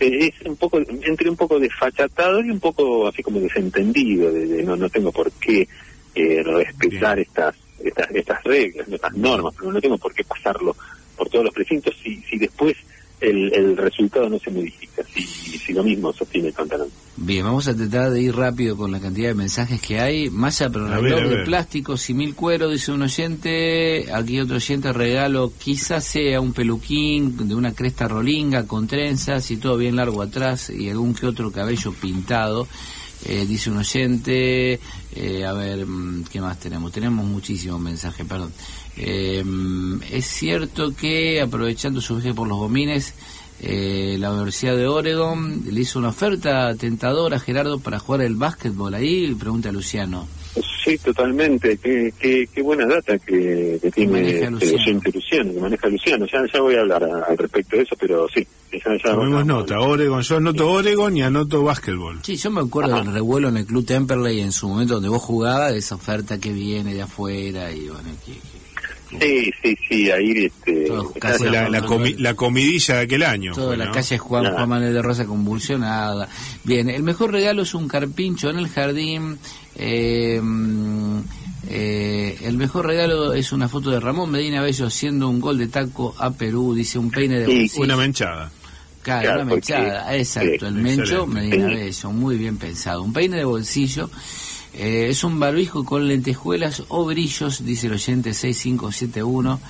eh, 0.00 0.32
es 0.40 0.46
un 0.46 0.56
poco, 0.56 0.78
entre 0.78 1.30
un 1.30 1.36
poco 1.36 1.58
desfachatado 1.58 2.40
y 2.44 2.50
un 2.50 2.60
poco 2.60 3.08
así 3.08 3.22
como 3.22 3.40
desentendido, 3.40 4.32
de, 4.32 4.46
de 4.46 4.62
no, 4.62 4.76
no 4.76 4.88
tengo 4.90 5.12
por 5.12 5.30
qué 5.32 5.66
eh, 6.14 6.42
respetar 6.42 7.18
estas, 7.18 7.54
estas, 7.82 8.10
estas 8.10 8.44
reglas, 8.44 8.88
estas 8.88 9.14
normas, 9.14 9.54
pero 9.58 9.72
no 9.72 9.80
tengo 9.80 9.98
por 9.98 10.12
qué 10.12 10.24
pasarlo 10.24 10.76
por 11.16 11.28
todos 11.28 11.44
los 11.44 11.54
precintos 11.54 11.94
si, 12.02 12.16
si 12.22 12.38
después 12.38 12.76
el, 13.20 13.52
el 13.54 13.76
resultado 13.76 14.28
no 14.28 14.38
se 14.38 14.50
modifica, 14.50 15.02
si, 15.04 15.22
si 15.22 15.72
lo 15.72 15.82
mismo 15.82 16.12
sostiene 16.12 16.48
el 16.48 16.54
pantalón. 16.54 16.88
Bien, 17.16 17.44
vamos 17.44 17.68
a 17.68 17.76
tratar 17.76 18.10
de 18.10 18.20
ir 18.20 18.34
rápido 18.34 18.76
con 18.76 18.90
la 18.90 18.98
cantidad 18.98 19.28
de 19.28 19.34
mensajes 19.34 19.80
que 19.80 20.00
hay. 20.00 20.30
Malla, 20.30 20.68
pero 20.68 20.86
A 20.86 20.98
ver, 20.98 21.14
reloj 21.14 21.30
de 21.30 21.44
plástico, 21.44 21.96
simil 21.96 22.34
cuero, 22.34 22.68
dice 22.68 22.90
un 22.90 23.02
oyente. 23.02 24.12
Aquí 24.12 24.40
otro 24.40 24.56
oyente, 24.56 24.92
regalo, 24.92 25.52
quizás 25.56 26.04
sea 26.04 26.40
un 26.40 26.52
peluquín 26.52 27.48
de 27.48 27.54
una 27.54 27.72
cresta 27.72 28.08
rolinga 28.08 28.66
con 28.66 28.88
trenzas 28.88 29.48
y 29.52 29.58
todo 29.58 29.76
bien 29.76 29.94
largo 29.94 30.22
atrás 30.22 30.70
y 30.70 30.90
algún 30.90 31.14
que 31.14 31.26
otro 31.26 31.52
cabello 31.52 31.92
pintado. 31.92 32.66
Eh, 33.26 33.46
dice 33.46 33.70
un 33.70 33.78
oyente, 33.78 34.80
eh, 35.14 35.44
a 35.46 35.52
ver, 35.52 35.86
mm, 35.86 36.24
¿qué 36.24 36.40
más 36.40 36.58
tenemos? 36.58 36.90
Tenemos 36.90 37.24
muchísimos 37.24 37.80
mensajes, 37.80 38.26
perdón. 38.26 38.52
Eh, 38.96 39.42
mm, 39.42 40.02
es 40.10 40.26
cierto 40.26 40.94
que, 40.94 41.40
aprovechando 41.40 42.00
su 42.00 42.16
viaje 42.16 42.34
por 42.34 42.48
los 42.48 42.58
gomines, 42.58 43.14
eh, 43.66 44.16
la 44.18 44.32
Universidad 44.32 44.76
de 44.76 44.86
Oregon 44.86 45.62
le 45.70 45.80
hizo 45.80 45.98
una 45.98 46.08
oferta 46.08 46.74
tentadora 46.74 47.36
a 47.36 47.40
Gerardo 47.40 47.78
para 47.80 47.98
jugar 47.98 48.22
el 48.22 48.36
básquetbol 48.36 48.94
ahí, 48.94 49.34
pregunta 49.34 49.72
Luciano. 49.72 50.26
Sí, 50.84 50.98
totalmente. 50.98 51.78
Qué, 51.78 52.12
qué, 52.18 52.46
qué 52.54 52.62
buena 52.62 52.86
data 52.86 53.18
que, 53.18 53.78
que 53.80 53.90
tiene 53.90 54.12
maneja 54.12 54.48
este 54.60 55.10
Luciano. 55.12 55.52
que 55.54 55.60
maneja 55.60 55.88
Luciano. 55.88 56.26
Ya, 56.26 56.38
ya 56.52 56.60
voy 56.60 56.74
a 56.74 56.80
hablar 56.80 57.02
a- 57.04 57.24
al 57.30 57.38
respecto 57.38 57.76
de 57.76 57.82
eso, 57.84 57.96
pero 57.98 58.26
sí. 58.28 58.46
Ya, 58.70 58.80
ya 59.02 59.12
Tomemos 59.14 59.40
ya- 59.40 59.44
nota, 59.44 59.80
Oregon, 59.80 60.20
yo 60.20 60.36
anoto 60.36 60.70
Oregon 60.70 61.16
y 61.16 61.22
anoto 61.22 61.62
básquetbol. 61.62 62.18
Sí, 62.22 62.36
yo 62.36 62.50
me 62.50 62.60
acuerdo 62.60 62.96
del 62.96 63.12
revuelo 63.14 63.48
en 63.48 63.56
el 63.56 63.66
Club 63.66 63.86
Temperley 63.86 64.40
en 64.40 64.52
su 64.52 64.68
momento 64.68 64.94
donde 64.94 65.08
vos 65.08 65.22
jugabas, 65.22 65.72
de 65.72 65.78
esa 65.78 65.94
oferta 65.94 66.38
que 66.38 66.52
viene 66.52 66.92
de 66.92 67.02
afuera 67.02 67.72
y 67.72 67.88
bueno, 67.88 68.10
que, 68.26 68.32
que- 68.32 68.53
Sí, 69.20 69.50
sí, 69.62 69.76
sí, 69.88 70.10
ahí 70.10 70.46
este... 70.46 70.88
La, 71.50 71.68
la, 71.68 71.82
comi- 71.82 72.16
la 72.18 72.34
comidilla 72.34 72.96
de 72.96 73.00
aquel 73.02 73.22
año. 73.22 73.52
toda 73.54 73.76
la 73.76 73.90
calle 73.90 74.18
Juan. 74.18 74.52
Juan 74.52 74.68
Manuel 74.68 74.92
de 74.92 75.02
Rosa 75.02 75.24
convulsionada. 75.24 76.28
Bien, 76.64 76.88
el 76.90 77.02
mejor 77.02 77.32
regalo 77.32 77.62
es 77.62 77.74
un 77.74 77.86
carpincho 77.88 78.50
en 78.50 78.58
el 78.58 78.68
jardín. 78.68 79.38
eh, 79.76 80.40
mm, 80.42 81.18
eh, 81.68 82.38
el 82.42 82.56
mejor 82.58 82.86
regalo 82.86 83.32
es 83.32 83.50
una 83.52 83.68
foto 83.68 83.90
de 83.90 83.98
Ramón 84.00 84.30
Medina 84.30 84.60
Bello 84.60 84.86
haciendo 84.86 85.28
un 85.30 85.40
gol 85.40 85.56
de 85.58 85.68
taco 85.68 86.14
a 86.18 86.30
Perú, 86.30 86.74
dice 86.74 86.98
un 86.98 87.10
peine 87.10 87.38
de 87.40 87.46
Sí, 87.46 87.58
bolsillo. 87.60 87.84
Una 87.84 87.96
menchada. 87.96 88.50
Claro, 89.02 89.22
Claro, 89.22 89.42
una 89.42 89.50
porque- 89.50 89.72
mechada, 89.74 90.16
exacto, 90.16 90.66
el 90.66 90.74
mencho 90.74 91.02
excelente. 91.24 91.56
Medina. 91.56 91.66
Bello, 91.68 92.10
muy 92.12 92.36
bien 92.36 92.56
pensado. 92.58 93.02
Un 93.02 93.12
peine 93.12 93.36
de 93.36 93.44
bolsillo, 93.44 94.10
eh, 94.76 95.06
es 95.08 95.22
un 95.24 95.38
barbijo 95.40 95.84
con 95.84 96.06
lentejuelas 96.08 96.82
o 96.88 97.04
brillos, 97.04 97.64
dice 97.64 97.86
el 97.86 97.94
oyente 97.94 98.34
6571. 98.34 99.60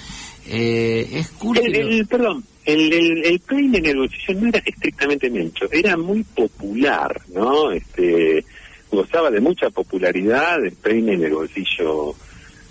Eh, 0.46 1.08
es 1.12 1.28
cursi 1.30 1.62
El, 1.64 1.74
el- 1.76 2.06
perdón, 2.06 2.44
el, 2.66 2.92
el, 2.92 3.24
el 3.24 3.42
en 3.74 3.86
el 3.86 3.96
bolsillo 3.96 4.40
no 4.40 4.48
era 4.48 4.58
estrictamente 4.64 5.30
mencho, 5.30 5.66
era 5.72 5.96
muy 5.96 6.22
popular, 6.22 7.20
¿no? 7.34 7.70
Este, 7.70 8.44
gozaba 8.90 9.30
de 9.30 9.40
mucha 9.40 9.70
popularidad 9.70 10.64
el 10.64 10.72
peine 10.72 11.14
en 11.14 11.24
el 11.24 11.32
bolsillo 11.32 12.14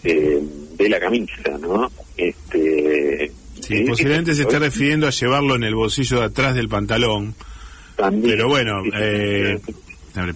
eh, 0.03 0.39
de 0.77 0.89
la 0.89 0.99
camisa, 0.99 1.57
¿no? 1.59 1.91
Este, 2.17 3.31
Sí, 3.61 3.75
eh, 3.77 3.86
posiblemente 3.88 4.36
se 4.36 4.41
esté 4.41 4.55
hoy 4.57 4.63
refiriendo 4.63 5.07
a 5.07 5.11
llevarlo 5.11 5.55
en 5.55 5.63
el 5.63 5.73
bolsillo 5.75 6.19
de 6.19 6.25
atrás 6.25 6.53
del 6.55 6.67
pantalón. 6.67 7.34
también- 7.95 8.36
Pero 8.36 8.49
bueno, 8.49 8.81
sí, 8.84 8.89
sí, 8.91 8.97
eh, 8.99 9.59
sí. 9.65 9.73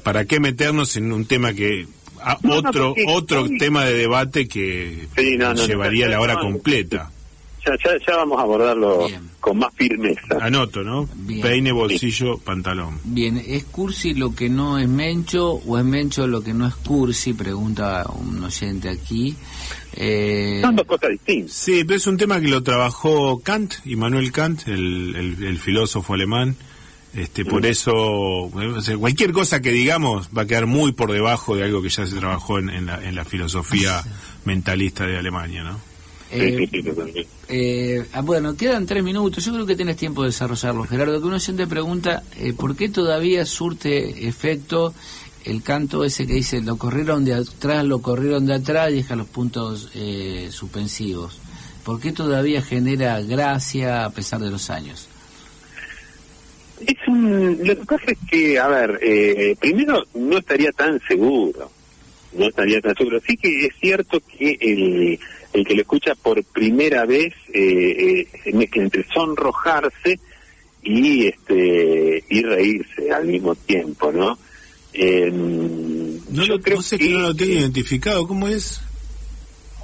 ¿Para 0.04 0.26
qué 0.26 0.40
meternos 0.40 0.96
en 0.98 1.12
un 1.12 1.26
tema 1.26 1.54
que... 1.54 1.88
a- 2.22 2.38
No, 2.44 2.62
no, 2.62 2.70
otro 2.70 2.88
porque 2.96 3.06
otro 3.08 3.48
tema 3.60 3.86
de 3.86 3.94
debate 3.94 4.48
que 4.48 5.08
Sí, 5.18 5.38
no, 5.38 5.54
llevaría 5.54 6.06
no, 6.06 6.12
la 6.12 6.20
hora 6.22 6.34
no, 6.36 6.42
completa. 6.42 7.12
Ya, 7.66 7.74
ya, 7.84 7.98
ya 8.08 8.16
vamos 8.16 8.40
a 8.40 8.44
abordarlo 8.44 9.08
Bien. 9.08 9.30
con 9.42 9.58
más 9.58 9.74
firmeza. 9.76 10.22
Anoto, 10.40 10.84
¿no? 10.84 11.10
Bien. 11.16 11.42
Peine, 11.42 11.74
bolsillo, 11.74 12.38
pantalón. 12.38 12.98
Bien, 13.04 13.44
¿es 13.46 13.66
cursi 13.66 14.14
lo 14.14 14.34
que 14.34 14.48
no 14.48 14.80
es 14.80 14.88
mencho 14.88 15.52
o 15.56 15.78
es 15.78 15.84
mencho 15.84 16.28
lo 16.28 16.42
que 16.42 16.54
no 16.54 16.66
es 16.66 16.76
cursi? 16.76 17.34
Pregunta 17.34 18.06
un 18.10 18.42
oyente 18.42 18.88
aquí. 18.90 19.36
Eh, 19.94 20.60
Son 20.62 20.76
dos 20.78 20.86
cosas 20.88 21.10
distintas. 21.10 21.52
Sí, 21.54 21.84
pero 21.84 21.98
es 21.98 22.08
un 22.08 22.16
tema 22.18 22.40
que 22.40 22.48
lo 22.48 22.64
trabajó 22.64 23.40
Kant, 23.42 23.74
Immanuel 23.86 24.32
Kant, 24.32 24.68
el, 24.68 25.14
el- 25.16 25.44
el 25.44 25.58
filósofo 25.60 26.14
alemán. 26.14 26.56
Este, 27.14 27.46
por 27.46 27.66
eso, 27.66 28.52
cualquier 29.00 29.32
cosa 29.32 29.62
que 29.62 29.72
digamos 29.72 30.30
va 30.38 30.44
a 30.44 30.46
quedar 30.46 30.68
muy 30.68 30.92
por 30.92 31.12
debajo 31.12 31.56
de 31.56 31.64
algo 31.64 31.82
que 31.82 31.90
ya 31.90 32.06
se 32.06 32.16
trabajó 32.16 32.60
en, 32.60 32.70
en 32.70 32.86
la, 32.86 33.04
en 33.04 33.16
la 33.16 33.26
filosofía 33.26 34.04
mentalista 34.46 35.06
de 35.06 35.18
Alemania, 35.18 35.64
¿no? 35.64 35.80
Eh. 36.30 37.28
Eh, 37.48 38.06
ah, 38.14 38.22
bueno, 38.22 38.56
quedan 38.56 38.86
tres 38.86 39.04
minutos. 39.04 39.46
Yo 39.46 39.54
creo 39.54 39.66
que 39.66 39.76
tienes 39.76 39.96
tiempo 39.96 40.24
de 40.24 40.30
desarrollarlo, 40.30 40.84
Gerardo. 40.84 41.22
Que 41.22 41.28
un 41.28 41.34
oyente 41.34 41.68
pregunta 41.68 42.24
eh, 42.38 42.54
por 42.54 42.76
qué 42.76 42.90
todavía 42.90 43.46
surte 43.46 44.28
efecto 44.28 44.94
el 45.46 45.64
canto 45.64 46.04
ese 46.04 46.28
que 46.28 46.34
dice 46.34 46.62
lo 46.62 46.78
corrieron 46.78 47.24
de 47.24 47.34
atrás, 47.34 47.86
lo 47.86 48.02
corrieron 48.02 48.46
de 48.46 48.56
atrás 48.56 48.92
y 48.92 48.96
deja 48.96 49.16
los 49.16 49.28
puntos 49.28 49.90
eh, 49.94 50.50
suspensivos. 50.52 51.40
¿Por 51.86 52.02
qué 52.02 52.12
todavía 52.12 52.62
genera 52.62 53.22
gracia 53.22 54.04
a 54.04 54.10
pesar 54.10 54.42
de 54.42 54.52
los 54.52 54.70
años? 54.70 55.08
Es 56.86 57.08
un, 57.08 57.60
lo 57.64 57.76
que 57.76 57.86
pasa 57.86 58.12
es 58.12 58.18
que, 58.30 58.60
a 58.60 58.68
ver, 58.68 59.00
eh, 59.02 59.56
primero 59.60 60.06
no 60.14 60.38
estaría 60.38 60.72
tan 60.72 61.00
seguro, 61.08 61.72
no 62.34 62.46
estaría 62.48 62.80
tan 62.82 62.96
seguro. 62.96 63.20
Sí 63.26 63.36
que 63.36 63.66
es 63.66 63.74
cierto 63.80 64.20
que 64.38 64.58
el, 64.62 65.20
el 65.54 65.66
que 65.66 65.74
lo 65.74 65.82
escucha 65.82 66.14
por 66.16 66.44
primera 66.44 67.06
vez 67.06 67.34
eh, 67.54 68.28
eh, 68.46 68.54
mezcla 68.54 68.84
entre 68.84 69.04
sonrojarse 69.12 70.20
y 70.84 71.28
este 71.28 72.24
y 72.30 72.42
reírse 72.44 73.12
al 73.12 73.26
mismo 73.26 73.56
tiempo, 73.56 74.12
¿no? 74.12 74.38
Eh, 74.94 75.30
No, 75.32 76.44
yo 76.44 76.56
lo, 76.56 76.62
creo 76.62 76.78
no 76.78 76.84
sé 76.84 76.98
que 76.98 77.10
no 77.10 77.20
lo 77.20 77.36
tengo 77.36 77.54
identificado, 77.54 78.28
¿cómo 78.28 78.48
es? 78.48 78.82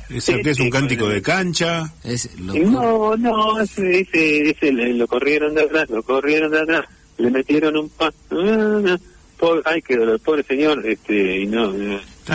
¿Es, 0.10 0.24
Sí, 0.26 0.42
que 0.42 0.50
es 0.52 0.60
un 0.60 0.66
sí, 0.66 0.72
cántico 0.72 1.04
bueno. 1.06 1.16
de 1.16 1.22
cancha? 1.22 1.94
Es 2.04 2.30
lo 2.40 2.54
No, 2.54 3.16
no, 3.18 3.62
ese, 3.62 4.02
ese, 4.02 4.50
ese 4.50 4.72
le- 4.72 4.94
lo 4.94 5.08
corrieron 5.08 5.54
de 5.56 5.62
atrás, 5.64 5.90
lo 5.90 6.04
corrieron 6.04 6.52
de 6.52 6.60
atrás, 6.62 6.86
le 7.18 7.32
metieron 7.32 7.78
un 7.78 7.90
pan. 7.90 8.12
No, 8.30 8.98
pobre, 9.38 9.62
ay, 9.66 9.82
qué 9.82 9.98
dolor, 9.98 10.20
pobre 10.20 10.44
señor, 10.44 10.86
este, 10.88 11.42
y 11.42 11.48
no. 11.48 11.72
no. 11.72 12.00
Es 12.00 12.34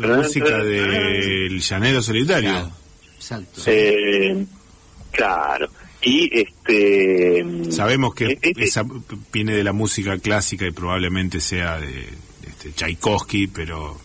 La 0.00 0.16
música 0.16 0.58
del 0.62 1.60
llanero 1.60 2.02
solitario. 2.02 2.50
Claro, 2.50 2.70
exacto. 3.16 3.60
Eh, 3.66 4.46
claro. 5.12 5.68
Y 6.02 6.30
este. 6.32 7.44
Sabemos 7.70 8.14
que 8.14 8.26
eh, 8.26 8.38
eh, 8.42 8.52
esa 8.58 8.84
viene 9.32 9.54
de 9.54 9.64
la 9.64 9.72
música 9.72 10.18
clásica 10.18 10.66
y 10.66 10.70
probablemente 10.70 11.40
sea 11.40 11.78
de 11.80 12.08
este, 12.56 12.72
Tchaikovsky, 12.72 13.46
pero 13.48 13.98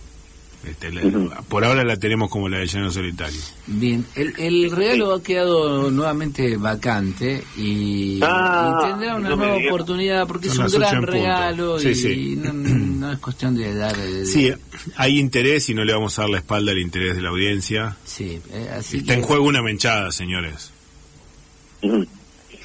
este, 0.66 0.92
la- 0.92 1.42
por 1.50 1.64
ahora 1.66 1.84
la 1.84 1.98
tenemos 1.98 2.30
como 2.30 2.48
la 2.48 2.60
de 2.60 2.68
Llanero 2.68 2.92
Solitario. 2.92 3.40
Bien, 3.66 4.06
el, 4.16 4.34
el 4.38 4.70
regalo 4.72 5.14
ha 5.16 5.24
quedado 5.24 5.90
nuevamente 5.90 6.56
vacante 6.58 7.44
y, 7.58 8.20
Ah, 8.22 8.78
y 8.84 8.90
tendrá 8.92 9.16
una 9.16 9.30
no 9.30 9.36
nueva 9.38 9.56
oportunidad 9.58 10.28
porque 10.28 10.50
Son 10.50 10.68
es 10.68 10.74
un 10.74 10.80
gran 10.82 11.02
regalo 11.02 11.80
Sí, 11.80 11.90
y 11.90 11.96
sí. 11.96 12.36
No, 12.38 12.54
no 12.54 13.12
es 13.12 13.20
cuestión 13.20 13.56
de 13.56 13.74
dar... 13.74 13.98
de- 13.98 14.26
Sí, 14.26 14.52
hay 14.98 15.18
interés 15.20 15.68
y 15.70 15.74
no 15.74 15.84
le 15.84 15.94
vamos 15.94 16.18
a 16.20 16.24
dar 16.24 16.30
la 16.30 16.38
espalda 16.38 16.72
al 16.74 16.78
interés 16.80 17.16
de 17.16 17.22
la 17.24 17.30
audiencia. 17.30 17.98
sí, 18.06 18.40
eh, 18.52 18.70
así 18.78 18.98
Está 18.98 19.14
que, 19.14 19.20
en 19.20 19.26
juego 19.26 19.46
una 19.46 19.64
menchada, 19.64 20.12
señores. 20.12 20.72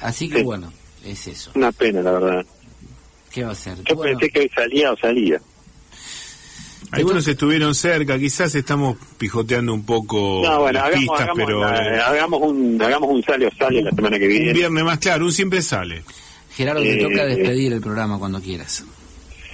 así 0.01 0.29
que 0.29 0.37
Sí. 0.39 0.43
bueno, 0.43 0.71
es 1.03 1.27
eso. 1.27 1.51
Una 1.55 1.71
pena, 1.71 2.01
la 2.01 2.11
verdad. 2.11 2.45
¿Qué 3.31 3.43
va 3.43 3.51
a 3.51 3.55
ser? 3.55 3.77
Yo 3.83 3.95
Bueno, 3.95 4.17
pensé 4.19 4.31
que 4.33 4.39
hoy 4.41 4.49
salía 4.53 4.91
o 4.91 4.97
salía. 4.97 5.41
Algunos 6.91 7.27
estuvieron 7.27 7.75
cerca, 7.75 8.17
quizás 8.17 8.55
estamos 8.55 8.97
pijoteando 9.17 9.73
un 9.73 9.85
poco 9.85 10.41
No, 10.43 10.61
bueno, 10.61 10.79
las 10.79 10.87
hagamos, 10.87 10.99
pistas, 10.99 11.21
hagamos, 11.21 11.45
pero 11.45 11.67
eh, 11.69 11.95
eh, 11.95 11.99
hagamos 11.99 12.41
un 12.41 12.81
hagamos 12.81 13.09
un 13.09 13.23
sale 13.23 13.47
o 13.47 13.51
sale 13.57 13.81
la 13.81 13.91
semana 13.91 14.17
que 14.17 14.25
un 14.25 14.31
viene. 14.31 14.53
viernes 14.53 14.83
más 14.83 14.97
claro, 14.99 15.25
un 15.25 15.31
siempre 15.33 15.61
sale. 15.61 16.03
Gerardo, 16.55 16.81
te 16.81 16.93
Eh, 16.99 17.03
toca 17.03 17.25
despedir 17.25 17.73
el 17.73 17.81
programa 17.81 18.17
cuando 18.17 18.41
quieras. 18.41 18.83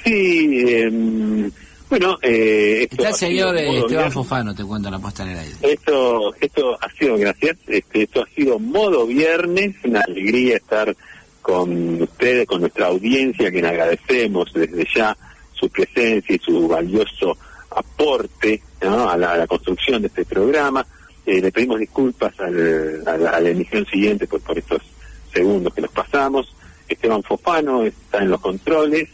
Sí, 0.03 0.63
em, 0.67 1.51
bueno, 1.89 2.17
eh, 2.21 2.83
esto 2.83 2.95
Está 2.97 3.09
el 3.09 3.15
señor 3.15 3.57
eh, 3.57 3.65
modo 3.65 3.71
Esteban 3.73 3.89
viernes. 3.89 4.13
Fofano, 4.13 4.55
te 4.55 4.63
cuento 4.63 4.89
la 4.91 4.99
puesta 4.99 5.23
en 5.23 5.29
el 5.29 5.39
aire. 5.39 5.55
Esto, 5.61 6.33
esto 6.39 6.77
ha 6.81 6.89
sido, 6.91 7.17
gracias, 7.17 7.57
este, 7.67 8.03
esto 8.03 8.21
ha 8.23 8.27
sido 8.35 8.59
modo 8.59 9.05
viernes, 9.07 9.75
una 9.83 10.01
alegría 10.01 10.57
estar 10.57 10.95
con 11.41 12.01
ustedes, 12.01 12.47
con 12.47 12.61
nuestra 12.61 12.87
audiencia, 12.87 13.47
a 13.49 13.51
quien 13.51 13.65
agradecemos 13.65 14.51
desde 14.53 14.87
ya 14.95 15.15
su 15.53 15.69
presencia 15.69 16.35
y 16.35 16.39
su 16.39 16.67
valioso 16.67 17.37
aporte 17.69 18.61
¿no? 18.81 19.09
a, 19.09 19.17
la, 19.17 19.33
a 19.33 19.37
la 19.37 19.47
construcción 19.47 20.01
de 20.01 20.07
este 20.07 20.25
programa. 20.25 20.85
Eh, 21.25 21.41
le 21.41 21.51
pedimos 21.51 21.79
disculpas 21.79 22.37
al- 22.39 23.03
a, 23.07 23.17
la, 23.17 23.29
a 23.31 23.39
la 23.39 23.49
emisión 23.49 23.85
siguiente 23.85 24.27
por, 24.27 24.41
por 24.41 24.57
estos 24.57 24.81
segundos 25.33 25.73
que 25.73 25.81
nos 25.81 25.91
pasamos. 25.91 26.53
Esteban 26.87 27.23
Fofano 27.23 27.83
está 27.83 28.19
en 28.21 28.29
los 28.29 28.41
controles, 28.41 29.09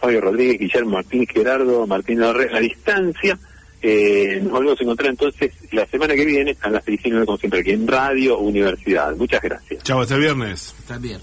Fabio 0.00 0.20
Rodríguez, 0.20 0.58
Guillermo 0.58 0.90
Martín, 0.92 1.26
Gerardo 1.26 1.86
Martín 1.86 2.20
Larrea, 2.20 2.50
a 2.50 2.54
la 2.54 2.60
distancia. 2.60 3.38
Eh, 3.80 4.38
nos 4.42 4.52
volvemos 4.52 4.78
a 4.80 4.82
encontrar 4.84 5.10
entonces 5.10 5.52
la 5.72 5.86
semana 5.86 6.14
que 6.14 6.24
viene 6.24 6.56
a 6.60 6.70
las 6.70 6.84
19 6.84 7.24
como 7.26 7.38
siempre 7.38 7.60
aquí 7.60 7.70
en 7.70 7.86
Radio 7.86 8.38
Universidad. 8.38 9.14
Muchas 9.16 9.40
gracias. 9.42 9.82
Chao, 9.84 10.00
hasta 10.00 10.14
el 10.14 10.20
viernes. 10.20 10.74
Está 10.80 10.98
bien. 10.98 11.18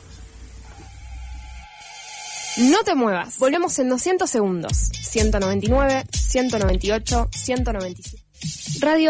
No 2.59 2.83
te 2.83 2.93
muevas. 2.93 3.39
Volvemos 3.39 3.79
en 3.79 3.87
200 3.87 4.29
segundos. 4.29 4.73
199, 4.75 6.03
198, 6.11 7.29
197. 7.31 8.25
Radio 8.81 9.07